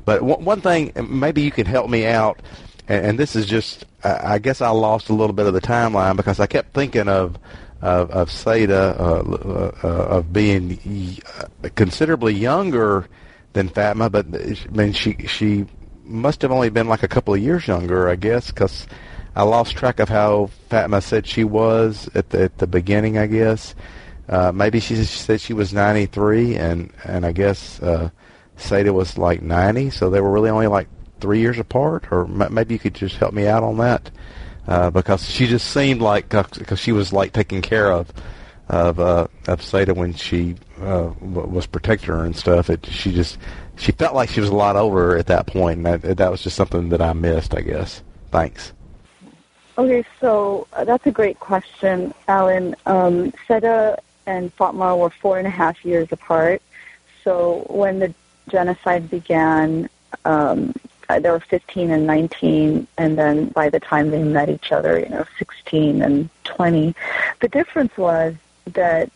But 0.06 0.22
one, 0.22 0.46
one 0.46 0.62
thing 0.62 0.92
maybe 1.10 1.42
you 1.42 1.52
could 1.52 1.68
help 1.68 1.90
me 1.90 2.06
out 2.06 2.40
and, 2.88 3.06
and 3.06 3.20
this 3.20 3.36
is 3.36 3.48
just 3.48 3.86
I, 4.04 4.40
guess 4.40 4.62
I 4.62 4.70
lost 4.70 5.10
a 5.10 5.14
little 5.14 5.34
bit 5.34 5.46
of 5.46 5.54
the 5.54 5.62
timeline 5.62 6.16
because 6.16 6.40
I 6.40 6.46
kept 6.48 6.74
thinking 6.74 7.08
of 7.08 7.38
of, 7.82 8.12
of 8.12 8.30
Seda 8.30 9.00
uh, 9.00 9.88
uh, 9.88 10.18
of 10.18 10.32
being 10.32 11.18
considerably 11.74 12.34
younger 12.36 13.08
than 13.54 13.70
Fatma, 13.70 14.12
but 14.12 14.28
I 14.28 14.56
mean 14.72 14.94
she 14.94 15.16
she 15.26 15.66
must 16.12 16.42
have 16.42 16.52
only 16.52 16.70
been 16.70 16.88
like 16.88 17.04
a 17.04 17.08
couple 17.08 17.34
of 17.34 17.40
years 17.40 17.68
younger, 17.68 18.10
I 18.10 18.16
guess, 18.16 18.52
because 18.52 18.88
I 19.36 19.44
lost 19.44 19.76
track 19.76 20.00
of 20.00 20.10
how 20.10 20.50
Fatma 20.70 21.02
said 21.02 21.26
she 21.26 21.44
was 21.44 22.10
at 22.16 22.30
the 22.30 22.44
at 22.44 22.58
the 22.58 22.68
beginning. 22.68 23.18
I 23.18 23.28
guess 23.28 23.76
uh, 24.30 24.52
maybe 24.52 24.80
she 24.80 24.96
said 25.04 25.42
she 25.42 25.54
was 25.54 25.74
93, 25.74 26.56
and 26.56 26.92
and 27.04 27.26
I 27.26 27.32
guess 27.32 27.82
uh, 27.82 28.10
Seda 28.58 28.94
was 28.94 29.18
like 29.18 29.42
90, 29.42 29.90
so 29.90 30.10
they 30.10 30.22
were 30.22 30.32
really 30.32 30.50
only 30.50 30.68
like 30.68 30.88
three 31.20 31.40
years 31.40 31.60
apart. 31.60 32.06
Or 32.12 32.26
m- 32.26 32.54
maybe 32.54 32.76
you 32.76 32.80
could 32.80 32.96
just 32.96 33.16
help 33.18 33.34
me 33.34 33.48
out 33.48 33.64
on 33.64 33.78
that 33.78 34.12
uh, 34.68 34.90
because 34.90 35.30
she 35.30 35.48
just 35.48 35.72
seemed 35.72 36.02
like 36.02 36.30
because 36.30 36.80
she 36.80 36.92
was 36.92 37.14
like 37.14 37.34
taking 37.34 37.62
care 37.62 37.92
of 37.92 38.12
of 38.70 39.00
uh, 39.00 39.28
of 39.48 39.62
Seda 39.62 39.96
when 39.96 40.14
she 40.14 40.56
uh, 40.82 41.12
was 41.20 41.68
protecting 41.68 42.10
her 42.10 42.26
and 42.26 42.36
stuff. 42.36 42.70
It 42.70 42.86
she 42.86 43.12
just 43.12 43.38
she 43.78 43.92
felt 43.92 44.16
like 44.16 44.30
she 44.30 44.40
was 44.40 44.50
a 44.50 44.56
lot 44.56 44.76
older 44.76 45.18
at 45.18 45.28
that 45.28 45.48
point, 45.48 45.78
and 45.78 45.86
that, 45.86 46.18
that 46.18 46.32
was 46.32 46.44
just 46.44 46.56
something 46.56 46.90
that 46.90 47.02
I 47.02 47.14
missed, 47.14 47.56
I 47.56 47.62
guess. 47.62 48.02
Thanks. 48.32 48.74
Okay, 49.78 50.04
so 50.20 50.68
uh, 50.74 50.84
that's 50.84 51.06
a 51.08 51.12
great 51.12 51.40
question, 51.40 52.14
Alan. 52.28 52.76
Um, 52.86 53.32
Seda 53.48 53.98
and 54.26 54.54
Fatma 54.54 54.96
were 54.96 55.10
four 55.10 55.38
and 55.38 55.48
a 55.48 55.52
half 55.52 55.84
years 55.86 56.12
apart. 56.12 56.62
So 57.24 57.66
when 57.70 58.00
the 58.00 58.14
genocide 58.50 59.10
began, 59.10 59.90
um, 60.26 60.74
uh, 61.10 61.20
they 61.20 61.30
were 61.30 61.40
15 61.40 61.92
and 61.92 62.06
19, 62.06 62.88
and 62.98 63.18
then 63.18 63.48
by 63.48 63.70
the 63.70 63.80
time 63.80 64.12
they 64.12 64.24
met 64.24 64.50
each 64.50 64.72
other, 64.72 65.00
you 65.00 65.10
know, 65.10 65.26
16 65.38 66.02
and 66.02 66.30
20. 66.44 66.96
The 67.40 67.48
difference 67.48 67.96
was 67.98 68.36
that 68.66 69.10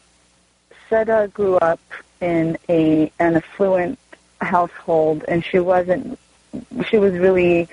Seda 0.89 1.31
grew 1.31 1.57
up 1.57 1.79
in 2.21 2.57
a 2.69 3.11
an 3.19 3.35
affluent 3.35 3.99
household, 4.45 5.25
and 5.27 5.43
she 5.43 5.59
wasn't. 5.59 6.17
She 6.87 6.97
was 6.97 7.13
really 7.13 7.67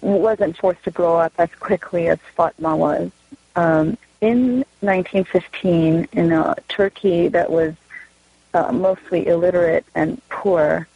wasn't 0.00 0.56
forced 0.56 0.82
to 0.84 0.90
grow 0.90 1.16
up 1.16 1.32
as 1.38 1.50
quickly 1.56 2.08
as 2.08 2.18
Fatma 2.36 2.76
was. 2.76 3.10
Um, 3.56 3.96
in 4.20 4.64
1915, 4.80 6.08
in 6.12 6.32
a 6.32 6.54
Turkey 6.68 7.28
that 7.28 7.50
was 7.50 7.74
uh, 8.54 8.72
mostly 8.72 9.26
illiterate 9.26 9.84
and 9.94 10.20
poor, 10.28 10.86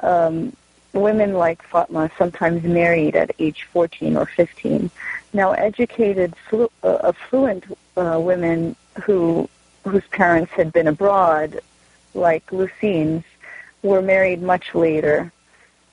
um, 0.00 0.54
women 0.92 1.34
like 1.34 1.62
Fatma 1.62 2.10
sometimes 2.18 2.64
married 2.64 3.16
at 3.16 3.30
age 3.38 3.66
14 3.72 4.16
or 4.16 4.26
15. 4.26 4.90
Now, 5.32 5.52
educated, 5.52 6.34
flu- 6.48 6.70
uh, 6.82 6.98
affluent 7.04 7.64
uh, 7.96 8.18
women 8.20 8.76
who 9.02 9.48
whose 9.84 10.06
parents 10.08 10.50
had 10.52 10.72
been 10.72 10.88
abroad, 10.88 11.60
like 12.14 12.50
Lucine's, 12.50 13.22
were 13.82 14.02
married 14.02 14.42
much 14.42 14.74
later. 14.74 15.32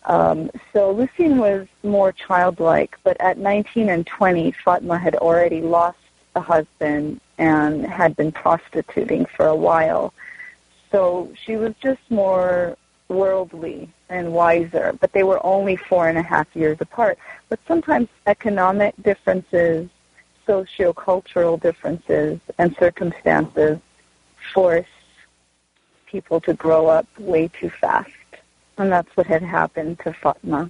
Um, 0.06 0.52
so 0.74 0.94
Lucine 0.94 1.38
was 1.38 1.68
more 1.84 2.12
childlike, 2.12 2.98
but 3.04 3.20
at 3.22 3.38
19 3.38 3.90
and 3.90 4.06
20, 4.06 4.52
Fatma 4.52 4.98
had 4.98 5.16
already 5.16 5.62
lost 5.62 5.98
a 6.36 6.42
husband 6.42 7.22
and 7.38 7.86
had 7.86 8.16
been 8.16 8.32
prostituting 8.32 9.26
for 9.26 9.48
a 9.48 9.56
while. 9.56 10.14
So 10.92 11.32
she 11.46 11.56
was 11.56 11.74
just 11.82 12.02
more 12.10 12.78
worldly 13.08 13.90
and 14.10 14.34
wiser, 14.34 14.96
but 15.00 15.12
they 15.14 15.24
were 15.24 15.44
only 15.46 15.76
four 15.76 16.10
and 16.10 16.18
a 16.18 16.22
half 16.22 16.48
years 16.56 16.78
apart. 16.82 17.18
But 17.50 17.60
sometimes 17.68 18.10
economic 18.28 18.94
differences, 19.02 19.90
sociocultural 20.48 21.62
differences, 21.62 22.40
and 22.58 22.76
circumstances 22.78 23.80
force 24.54 24.86
people 26.14 26.40
to 26.40 26.54
grow 26.54 26.84
up 26.88 27.08
way 27.20 27.50
too 27.60 27.72
fast. 27.82 28.12
and 28.78 28.92
that's 28.92 29.14
what 29.18 29.28
had 29.28 29.44
happened 29.60 30.00
to 30.04 30.12
Fatma. 30.22 30.70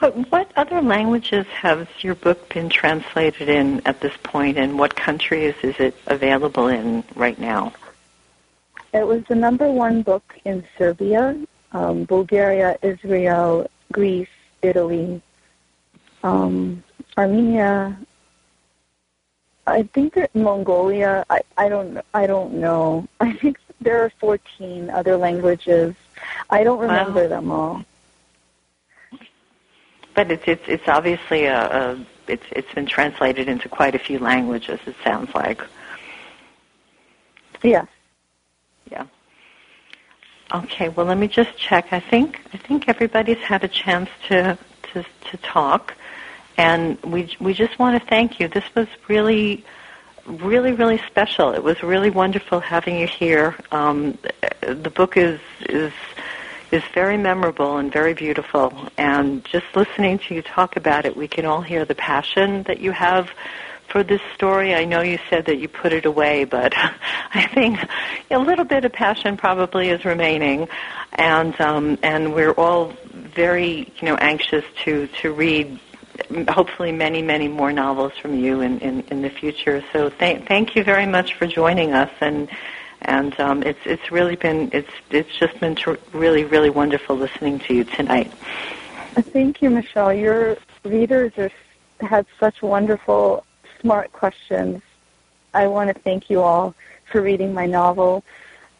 What, 0.00 0.12
what 0.32 0.48
other 0.56 0.80
languages 0.82 1.46
has 1.46 1.86
your 2.00 2.16
book 2.26 2.40
been 2.52 2.68
translated 2.68 3.48
in 3.48 3.66
at 3.86 4.00
this 4.00 4.16
point, 4.22 4.58
and 4.58 4.78
what 4.78 4.96
countries 4.96 5.54
is 5.62 5.76
it 5.78 5.94
available 6.06 6.66
in 6.68 7.04
right 7.14 7.38
now? 7.38 7.72
It 8.92 9.06
was 9.06 9.22
the 9.30 9.34
number 9.46 9.68
one 9.70 10.02
book 10.02 10.26
in 10.44 10.64
Serbia, 10.76 11.22
um, 11.72 12.04
Bulgaria, 12.04 12.76
Israel, 12.82 13.70
Greece, 13.92 14.36
Italy, 14.62 15.22
um, 16.22 16.82
Armenia. 17.16 17.96
I 19.66 19.82
think 19.82 20.14
that 20.14 20.34
Mongolia. 20.34 21.24
I, 21.30 21.40
I 21.56 21.68
don't. 21.68 21.98
I 22.12 22.26
don't 22.26 22.54
know. 22.54 23.06
I 23.20 23.32
think 23.32 23.58
there 23.80 24.02
are 24.02 24.10
14 24.18 24.90
other 24.90 25.16
languages. 25.16 25.94
I 26.50 26.64
don't 26.64 26.78
remember 26.78 27.22
wow. 27.22 27.28
them 27.28 27.50
all. 27.50 27.84
But 30.14 30.30
it's 30.30 30.44
it's 30.46 30.62
it's 30.68 30.88
obviously 30.88 31.46
a, 31.46 31.92
a 31.92 32.06
it's 32.28 32.44
it's 32.52 32.72
been 32.72 32.86
translated 32.86 33.48
into 33.48 33.68
quite 33.68 33.94
a 33.94 33.98
few 33.98 34.18
languages. 34.18 34.80
It 34.86 34.94
sounds 35.02 35.34
like. 35.34 35.62
Yeah. 37.62 37.86
Yeah. 38.90 39.06
Okay. 40.54 40.90
Well, 40.90 41.06
let 41.06 41.18
me 41.18 41.26
just 41.26 41.56
check. 41.56 41.92
I 41.92 42.00
think 42.00 42.40
I 42.52 42.58
think 42.58 42.88
everybody's 42.88 43.38
had 43.38 43.64
a 43.64 43.68
chance 43.68 44.10
to 44.28 44.56
to 44.92 45.04
to 45.30 45.36
talk, 45.38 45.94
and 46.56 47.00
we 47.02 47.34
we 47.40 47.54
just 47.54 47.78
want 47.78 48.00
to 48.00 48.08
thank 48.08 48.40
you. 48.40 48.48
This 48.48 48.64
was 48.74 48.88
really 49.08 49.64
really, 50.26 50.72
really 50.72 50.98
special. 51.06 51.52
It 51.52 51.62
was 51.62 51.82
really 51.82 52.10
wonderful 52.10 52.60
having 52.60 52.98
you 52.98 53.06
here. 53.06 53.54
Um, 53.70 54.18
the 54.60 54.90
book 54.90 55.16
is 55.16 55.40
is 55.68 55.92
is 56.70 56.82
very 56.92 57.16
memorable 57.16 57.76
and 57.76 57.92
very 57.92 58.14
beautiful. 58.14 58.72
And 58.98 59.44
just 59.44 59.66
listening 59.74 60.18
to 60.20 60.34
you 60.34 60.42
talk 60.42 60.76
about 60.76 61.04
it, 61.04 61.16
we 61.16 61.28
can 61.28 61.44
all 61.44 61.60
hear 61.60 61.84
the 61.84 61.94
passion 61.94 62.64
that 62.64 62.80
you 62.80 62.90
have 62.90 63.30
for 63.88 64.02
this 64.02 64.20
story. 64.34 64.74
I 64.74 64.84
know 64.84 65.02
you 65.02 65.18
said 65.30 65.44
that 65.46 65.58
you 65.58 65.68
put 65.68 65.92
it 65.92 66.04
away, 66.04 66.44
but 66.44 66.74
I 67.34 67.46
think 67.46 67.78
a 68.30 68.38
little 68.38 68.64
bit 68.64 68.84
of 68.84 68.92
passion 68.92 69.36
probably 69.36 69.90
is 69.90 70.04
remaining, 70.04 70.68
and 71.12 71.58
um, 71.60 71.98
and 72.02 72.34
we're 72.34 72.52
all 72.52 72.92
very 73.12 73.92
you 74.00 74.08
know 74.08 74.16
anxious 74.16 74.64
to 74.84 75.06
to 75.22 75.32
read. 75.32 75.78
Hopefully, 76.48 76.92
many, 76.92 77.22
many 77.22 77.48
more 77.48 77.72
novels 77.72 78.12
from 78.20 78.38
you 78.38 78.60
in, 78.60 78.78
in, 78.80 79.00
in 79.10 79.22
the 79.22 79.30
future. 79.30 79.84
So, 79.92 80.10
thank 80.10 80.46
thank 80.46 80.74
you 80.74 80.82
very 80.82 81.06
much 81.06 81.34
for 81.34 81.46
joining 81.46 81.92
us, 81.92 82.10
and 82.20 82.48
and 83.02 83.38
um, 83.40 83.62
it's 83.62 83.80
it's 83.84 84.10
really 84.10 84.36
been 84.36 84.70
it's 84.72 84.90
it's 85.10 85.36
just 85.38 85.58
been 85.60 85.74
tr- 85.74 85.94
really 86.12 86.44
really 86.44 86.70
wonderful 86.70 87.16
listening 87.16 87.58
to 87.60 87.74
you 87.74 87.84
tonight. 87.84 88.32
Thank 89.14 89.62
you, 89.62 89.70
Michelle. 89.70 90.12
Your 90.12 90.56
readers 90.84 91.32
are, 91.38 92.24
such 92.40 92.62
wonderful, 92.62 93.44
smart 93.80 94.12
questions. 94.12 94.82
I 95.52 95.66
want 95.68 95.94
to 95.94 96.02
thank 96.02 96.28
you 96.30 96.40
all 96.40 96.74
for 97.10 97.20
reading 97.20 97.54
my 97.54 97.66
novel, 97.66 98.24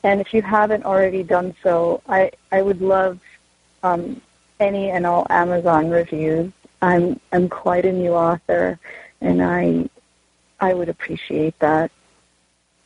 and 0.03 0.21
if 0.21 0.35
you 0.35 0.43
haven't 0.43 0.85
already 0.85 1.23
done 1.23 1.55
so, 1.63 2.03
I 2.09 2.33
I 2.51 2.63
would 2.63 2.81
love 2.81 3.21
um, 3.83 4.21
any 4.61 4.91
and 4.91 5.07
all 5.07 5.27
Amazon 5.31 5.91
reviews. 5.91 6.53
I'm 6.85 7.19
I'm 7.33 7.49
quite 7.49 7.87
a 7.87 7.93
new 7.93 8.13
author, 8.13 8.79
and 9.21 9.43
I 9.43 9.89
I 10.61 10.75
would 10.75 10.89
appreciate 10.89 11.59
that. 11.61 11.91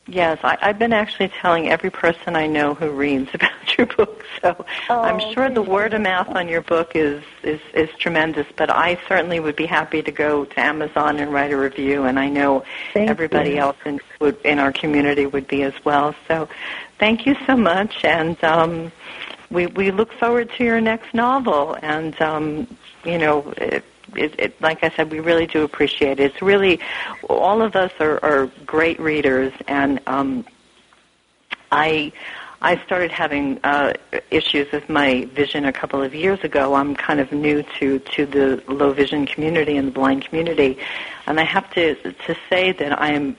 Yes, 0.07 0.39
I, 0.41 0.57
I've 0.61 0.79
been 0.79 0.93
actually 0.93 1.27
telling 1.27 1.69
every 1.69 1.91
person 1.91 2.35
I 2.35 2.47
know 2.47 2.73
who 2.73 2.89
reads 2.89 3.29
about 3.33 3.77
your 3.77 3.87
book. 3.87 4.25
So 4.41 4.65
oh, 4.89 5.01
I'm 5.01 5.19
sure 5.33 5.49
the 5.49 5.61
word 5.61 5.93
of 5.93 6.01
mouth 6.01 6.29
on 6.29 6.47
your 6.47 6.61
book 6.61 6.93
is, 6.95 7.23
is 7.43 7.59
is 7.73 7.89
tremendous. 7.97 8.47
But 8.55 8.69
I 8.69 8.97
certainly 9.07 9.41
would 9.41 9.57
be 9.57 9.65
happy 9.65 10.01
to 10.01 10.11
go 10.11 10.45
to 10.45 10.59
Amazon 10.59 11.17
and 11.17 11.33
write 11.33 11.51
a 11.51 11.57
review, 11.57 12.05
and 12.05 12.17
I 12.17 12.29
know 12.29 12.63
thank 12.93 13.09
everybody 13.09 13.51
you. 13.51 13.57
else 13.57 13.77
in 13.85 13.99
would, 14.21 14.37
in 14.45 14.59
our 14.59 14.71
community 14.71 15.25
would 15.25 15.47
be 15.47 15.63
as 15.63 15.73
well. 15.83 16.15
So 16.27 16.47
thank 16.99 17.25
you 17.25 17.35
so 17.45 17.57
much, 17.57 18.05
and 18.05 18.41
um, 18.45 18.91
we 19.51 19.67
we 19.67 19.91
look 19.91 20.13
forward 20.13 20.49
to 20.57 20.63
your 20.63 20.79
next 20.79 21.13
novel. 21.13 21.77
And 21.81 22.19
um, 22.21 22.77
you 23.03 23.17
know. 23.17 23.53
It, 23.57 23.83
it, 24.15 24.39
it, 24.39 24.61
like 24.61 24.83
I 24.83 24.89
said, 24.89 25.11
we 25.11 25.19
really 25.19 25.45
do 25.45 25.63
appreciate 25.63 26.19
it. 26.19 26.31
It's 26.31 26.41
really, 26.41 26.79
all 27.29 27.61
of 27.61 27.75
us 27.75 27.91
are, 27.99 28.23
are 28.25 28.47
great 28.65 28.99
readers, 28.99 29.53
and 29.67 29.99
um, 30.07 30.45
I, 31.71 32.11
I 32.61 32.83
started 32.85 33.11
having 33.11 33.59
uh, 33.63 33.93
issues 34.31 34.71
with 34.71 34.89
my 34.89 35.25
vision 35.33 35.65
a 35.65 35.71
couple 35.71 36.01
of 36.01 36.15
years 36.15 36.39
ago. 36.43 36.73
I'm 36.73 36.95
kind 36.95 37.19
of 37.19 37.31
new 37.31 37.63
to 37.79 37.99
to 37.99 38.25
the 38.25 38.63
low 38.67 38.93
vision 38.93 39.25
community 39.25 39.77
and 39.77 39.87
the 39.89 39.91
blind 39.91 40.25
community, 40.25 40.79
and 41.27 41.39
I 41.39 41.43
have 41.43 41.71
to 41.75 41.95
to 41.95 42.35
say 42.49 42.71
that 42.73 42.99
I 42.99 43.11
am 43.11 43.37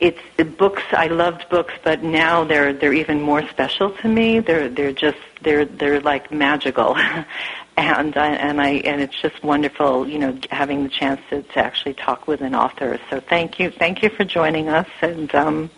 it's 0.00 0.20
the 0.36 0.44
books 0.44 0.82
I 0.92 1.06
loved 1.06 1.48
books, 1.48 1.74
but 1.82 2.02
now 2.02 2.44
they're 2.44 2.72
they're 2.72 2.92
even 2.92 3.20
more 3.20 3.46
special 3.48 3.90
to 3.90 4.08
me. 4.08 4.40
They're 4.40 4.68
they're 4.68 4.92
just 4.92 5.18
they're 5.42 5.64
they're 5.64 6.00
like 6.00 6.32
magical, 6.32 6.96
and 7.76 8.16
I, 8.16 8.34
and 8.34 8.60
I 8.60 8.70
and 8.84 9.00
it's 9.00 9.20
just 9.20 9.42
wonderful, 9.42 10.08
you 10.08 10.18
know, 10.18 10.38
having 10.50 10.84
the 10.84 10.88
chance 10.88 11.20
to, 11.30 11.42
to 11.42 11.58
actually 11.58 11.94
talk 11.94 12.26
with 12.26 12.40
an 12.40 12.54
author. 12.54 12.98
So 13.10 13.20
thank 13.20 13.58
you, 13.58 13.70
thank 13.70 14.02
you 14.02 14.10
for 14.10 14.24
joining 14.24 14.68
us, 14.68 14.88
and 15.02 15.34
um, 15.34 15.70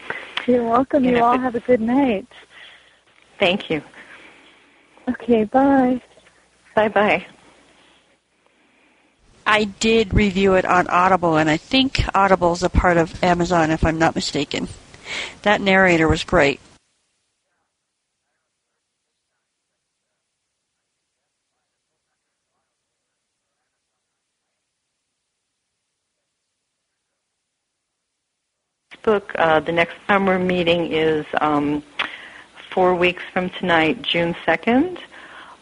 you're 0.46 0.64
welcome. 0.64 1.04
You, 1.04 1.10
you 1.10 1.16
know, 1.16 1.24
all 1.24 1.38
have 1.38 1.54
a 1.54 1.60
good 1.60 1.80
night. 1.80 2.26
Thank 3.38 3.70
you. 3.70 3.82
Okay, 5.08 5.44
bye. 5.44 6.00
Bye 6.74 6.88
bye. 6.88 7.26
I 9.46 9.64
did 9.64 10.12
review 10.12 10.54
it 10.54 10.64
on 10.64 10.88
Audible, 10.88 11.36
and 11.36 11.48
I 11.48 11.56
think 11.56 12.02
Audible's 12.14 12.64
a 12.64 12.68
part 12.68 12.96
of 12.96 13.22
Amazon, 13.22 13.70
if 13.70 13.84
I'm 13.84 13.98
not 13.98 14.16
mistaken. 14.16 14.66
That 15.42 15.60
narrator 15.60 16.08
was 16.08 16.24
great. 16.24 16.58
Book. 29.06 29.30
Uh, 29.36 29.60
the 29.60 29.70
next 29.70 29.94
time 30.08 30.26
we're 30.26 30.36
meeting 30.36 30.92
is 30.92 31.24
um, 31.40 31.80
four 32.70 32.92
weeks 32.92 33.22
from 33.32 33.48
tonight, 33.50 34.02
June 34.02 34.34
2nd. 34.44 34.98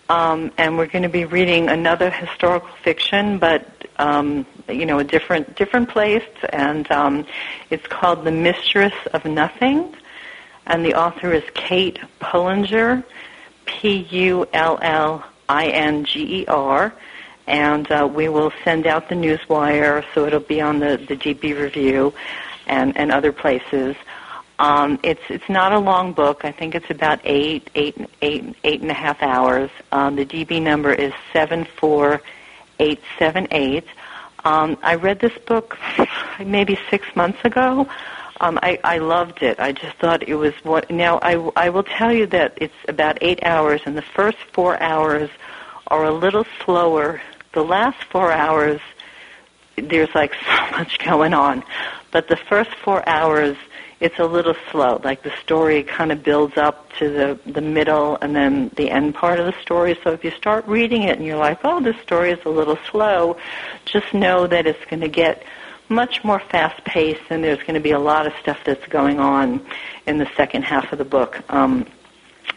Um, 0.08 0.50
and 0.56 0.78
we're 0.78 0.86
going 0.86 1.02
to 1.02 1.10
be 1.10 1.26
reading 1.26 1.68
another 1.68 2.10
historical 2.10 2.70
fiction, 2.82 3.38
but 3.38 3.66
um, 3.98 4.46
you 4.68 4.86
know, 4.86 4.98
a 4.98 5.04
different 5.04 5.56
different 5.56 5.88
place, 5.88 6.26
and 6.52 6.90
um, 6.90 7.26
it's 7.70 7.86
called 7.86 8.24
The 8.24 8.32
Mistress 8.32 8.94
of 9.12 9.24
Nothing, 9.24 9.94
and 10.66 10.84
the 10.84 10.94
author 10.94 11.32
is 11.32 11.44
Kate 11.54 11.98
Pullinger, 12.20 13.04
P 13.66 14.06
U 14.10 14.48
L 14.52 14.78
L 14.82 15.24
I 15.48 15.68
N 15.68 16.04
G 16.04 16.40
E 16.40 16.46
R, 16.46 16.92
and 17.46 17.90
uh, 17.90 18.08
we 18.10 18.28
will 18.28 18.52
send 18.62 18.86
out 18.86 19.08
the 19.08 19.14
newswire, 19.14 20.04
so 20.14 20.26
it'll 20.26 20.40
be 20.40 20.60
on 20.60 20.80
the 20.80 20.96
the 21.08 21.16
DB 21.16 21.58
Review, 21.58 22.12
and 22.66 22.96
and 22.96 23.12
other 23.12 23.32
places. 23.32 23.96
Um, 24.58 25.00
it's 25.02 25.22
it's 25.28 25.48
not 25.48 25.72
a 25.72 25.78
long 25.78 26.12
book. 26.12 26.44
I 26.44 26.52
think 26.52 26.74
it's 26.74 26.90
about 26.90 27.20
eight 27.24 27.70
eight 27.74 27.96
eight 28.22 28.56
eight 28.64 28.80
and 28.82 28.90
a 28.90 28.94
half 28.94 29.22
hours. 29.22 29.70
Um, 29.92 30.16
the 30.16 30.24
DB 30.24 30.62
number 30.62 30.92
is 30.92 31.12
seven 31.32 31.64
four 31.64 32.22
eight 32.78 33.00
seven 33.18 33.48
eight. 33.50 33.84
Um, 34.44 34.76
I 34.82 34.94
read 34.96 35.20
this 35.20 35.36
book 35.46 35.76
maybe 36.44 36.78
six 36.90 37.06
months 37.16 37.38
ago. 37.44 37.88
Um, 38.40 38.58
I, 38.62 38.78
I 38.84 38.98
loved 38.98 39.42
it. 39.42 39.58
I 39.58 39.72
just 39.72 39.96
thought 39.96 40.28
it 40.28 40.34
was 40.34 40.54
what. 40.64 40.90
Now 40.90 41.18
I 41.22 41.34
I 41.56 41.70
will 41.70 41.82
tell 41.84 42.12
you 42.12 42.26
that 42.26 42.52
it's 42.60 42.74
about 42.88 43.18
eight 43.22 43.40
hours, 43.44 43.80
and 43.86 43.96
the 43.96 44.02
first 44.02 44.38
four 44.52 44.80
hours 44.82 45.30
are 45.88 46.04
a 46.04 46.12
little 46.12 46.44
slower. 46.64 47.20
The 47.52 47.62
last 47.64 48.02
four 48.04 48.32
hours, 48.32 48.80
there's 49.76 50.14
like 50.14 50.32
so 50.46 50.78
much 50.78 50.98
going 50.98 51.34
on, 51.34 51.64
but 52.10 52.28
the 52.28 52.36
first 52.36 52.70
four 52.84 53.06
hours 53.08 53.56
it's 54.00 54.18
a 54.18 54.24
little 54.24 54.54
slow. 54.70 55.00
Like 55.02 55.22
the 55.22 55.32
story 55.40 55.82
kind 55.82 56.12
of 56.12 56.22
builds 56.22 56.58
up 56.58 56.92
to 56.98 57.08
the 57.08 57.50
the 57.50 57.60
middle 57.60 58.18
and 58.20 58.36
then 58.36 58.70
the 58.76 58.90
end 58.90 59.14
part 59.14 59.40
of 59.40 59.46
the 59.46 59.58
story. 59.62 59.96
So 60.04 60.10
if 60.10 60.24
you 60.24 60.30
start 60.32 60.66
reading 60.66 61.04
it 61.04 61.16
and 61.16 61.26
you're 61.26 61.38
like, 61.38 61.60
oh, 61.64 61.80
this 61.80 61.96
story 62.02 62.30
is 62.30 62.38
a 62.44 62.50
little 62.50 62.78
slow, 62.90 63.38
just 63.86 64.12
know 64.12 64.46
that 64.46 64.66
it's 64.66 64.84
going 64.90 65.00
to 65.00 65.08
get 65.08 65.44
much 65.88 66.24
more 66.24 66.40
fast 66.40 66.84
paced 66.84 67.22
and 67.30 67.44
there's 67.44 67.60
going 67.60 67.74
to 67.74 67.80
be 67.80 67.92
a 67.92 67.98
lot 67.98 68.26
of 68.26 68.32
stuff 68.40 68.58
that's 68.64 68.86
going 68.88 69.20
on 69.20 69.64
in 70.06 70.18
the 70.18 70.28
second 70.36 70.64
half 70.64 70.92
of 70.92 70.98
the 70.98 71.04
book. 71.04 71.42
Um, 71.48 71.86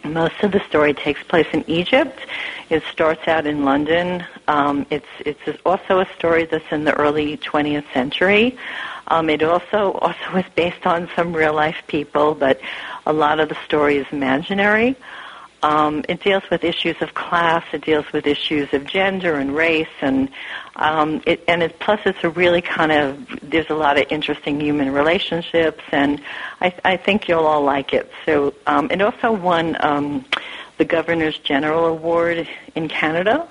most 0.04 0.42
of 0.44 0.52
the 0.52 0.60
story 0.68 0.94
takes 0.94 1.22
place 1.24 1.48
in 1.54 1.64
Egypt. 1.68 2.20
It 2.70 2.84
starts 2.92 3.28
out 3.28 3.46
in 3.46 3.66
London. 3.66 4.26
Um, 4.48 4.86
it's 4.90 5.08
it's 5.26 5.62
also 5.66 6.00
a 6.00 6.08
story 6.18 6.46
that's 6.46 6.72
in 6.72 6.84
the 6.84 6.94
early 6.94 7.38
20th 7.38 7.92
century. 7.94 8.58
Um, 9.08 9.30
it 9.30 9.42
also 9.44 9.94
also 9.94 10.38
is 10.38 10.46
based 10.56 10.86
on 10.86 11.10
some 11.16 11.34
real 11.34 11.54
life 11.54 11.82
people, 11.88 12.36
but 12.36 12.60
a 13.06 13.14
lot 13.14 13.40
of 13.40 13.50
the 13.50 13.58
story 13.66 13.98
is 13.98 14.08
imaginary. 14.12 14.96
Um, 15.64 16.04
it 16.08 16.22
deals 16.24 16.44
with 16.52 16.64
issues 16.64 16.96
of 17.02 17.14
class. 17.14 17.64
It 17.74 17.84
deals 17.84 18.06
with 18.14 18.28
issues 18.28 18.74
of 18.74 18.86
gender 18.86 19.36
and 19.36 19.56
race, 19.56 19.88
and 20.02 20.30
um, 20.76 21.22
it, 21.26 21.44
and 21.48 21.64
it, 21.64 21.80
plus 21.80 22.00
it's 22.06 22.24
a 22.24 22.30
really 22.30 22.62
kind 22.62 22.92
of 22.92 23.40
there's 23.42 23.70
a 23.70 23.76
lot 23.76 24.00
of 24.00 24.06
interesting 24.10 24.60
human 24.62 24.92
relationships, 24.92 25.84
and 25.92 26.22
I, 26.62 26.74
I 26.86 26.98
think 26.98 27.28
you'll 27.28 27.46
all 27.46 27.64
like 27.64 27.94
it. 27.94 28.12
So 28.26 28.54
um, 28.68 28.92
it 28.92 29.02
also 29.02 29.32
won 29.32 29.76
um, 29.80 30.26
the 30.78 30.86
Governor's 30.86 31.40
General 31.40 31.86
Award 31.86 32.48
in 32.76 32.88
Canada, 32.88 33.48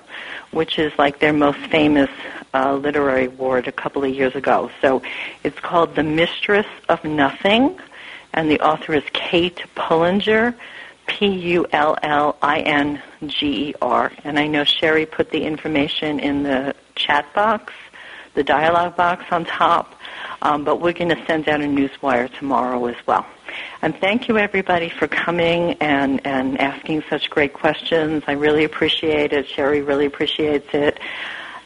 which 0.51 0.79
is 0.79 0.93
like 0.97 1.19
their 1.19 1.33
most 1.33 1.59
famous 1.59 2.09
uh, 2.53 2.73
literary 2.73 3.25
award 3.25 3.67
a 3.67 3.71
couple 3.71 4.03
of 4.03 4.13
years 4.13 4.35
ago. 4.35 4.71
So 4.81 5.01
it's 5.43 5.59
called 5.59 5.95
The 5.95 6.03
Mistress 6.03 6.67
of 6.87 7.03
Nothing, 7.03 7.79
and 8.33 8.49
the 8.49 8.61
author 8.61 8.93
is 8.93 9.03
Kate 9.11 9.61
Pullinger. 9.75 10.55
P-U-L-L-I-N-G-E-R. 11.07 11.71
And 14.23 14.39
I 14.39 14.47
know 14.47 14.63
Sherry 14.63 15.05
put 15.05 15.31
the 15.31 15.43
information 15.43 16.19
in 16.19 16.43
the 16.43 16.75
chat 16.95 17.33
box, 17.33 17.73
the 18.35 18.43
dialogue 18.43 18.95
box 18.95 19.25
on 19.31 19.45
top, 19.45 19.95
um, 20.41 20.63
but 20.63 20.79
we're 20.79 20.93
going 20.93 21.09
to 21.09 21.25
send 21.25 21.49
out 21.49 21.61
a 21.61 21.65
newswire 21.65 22.31
tomorrow 22.37 22.85
as 22.85 22.95
well. 23.05 23.25
And 23.81 23.95
thank 23.95 24.27
you 24.27 24.37
everybody 24.37 24.89
for 24.89 25.07
coming 25.07 25.73
and, 25.81 26.25
and 26.25 26.59
asking 26.59 27.03
such 27.09 27.29
great 27.29 27.53
questions. 27.53 28.23
I 28.27 28.33
really 28.33 28.63
appreciate 28.63 29.33
it. 29.33 29.47
Sherry 29.47 29.81
really 29.81 30.05
appreciates 30.05 30.67
it. 30.73 30.99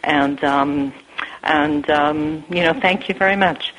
And, 0.03 0.43
um, 0.43 0.93
and, 1.43 1.89
um, 1.89 2.43
you 2.49 2.63
know, 2.63 2.73
thank 2.73 3.09
you 3.09 3.15
very 3.15 3.35
much. 3.35 3.73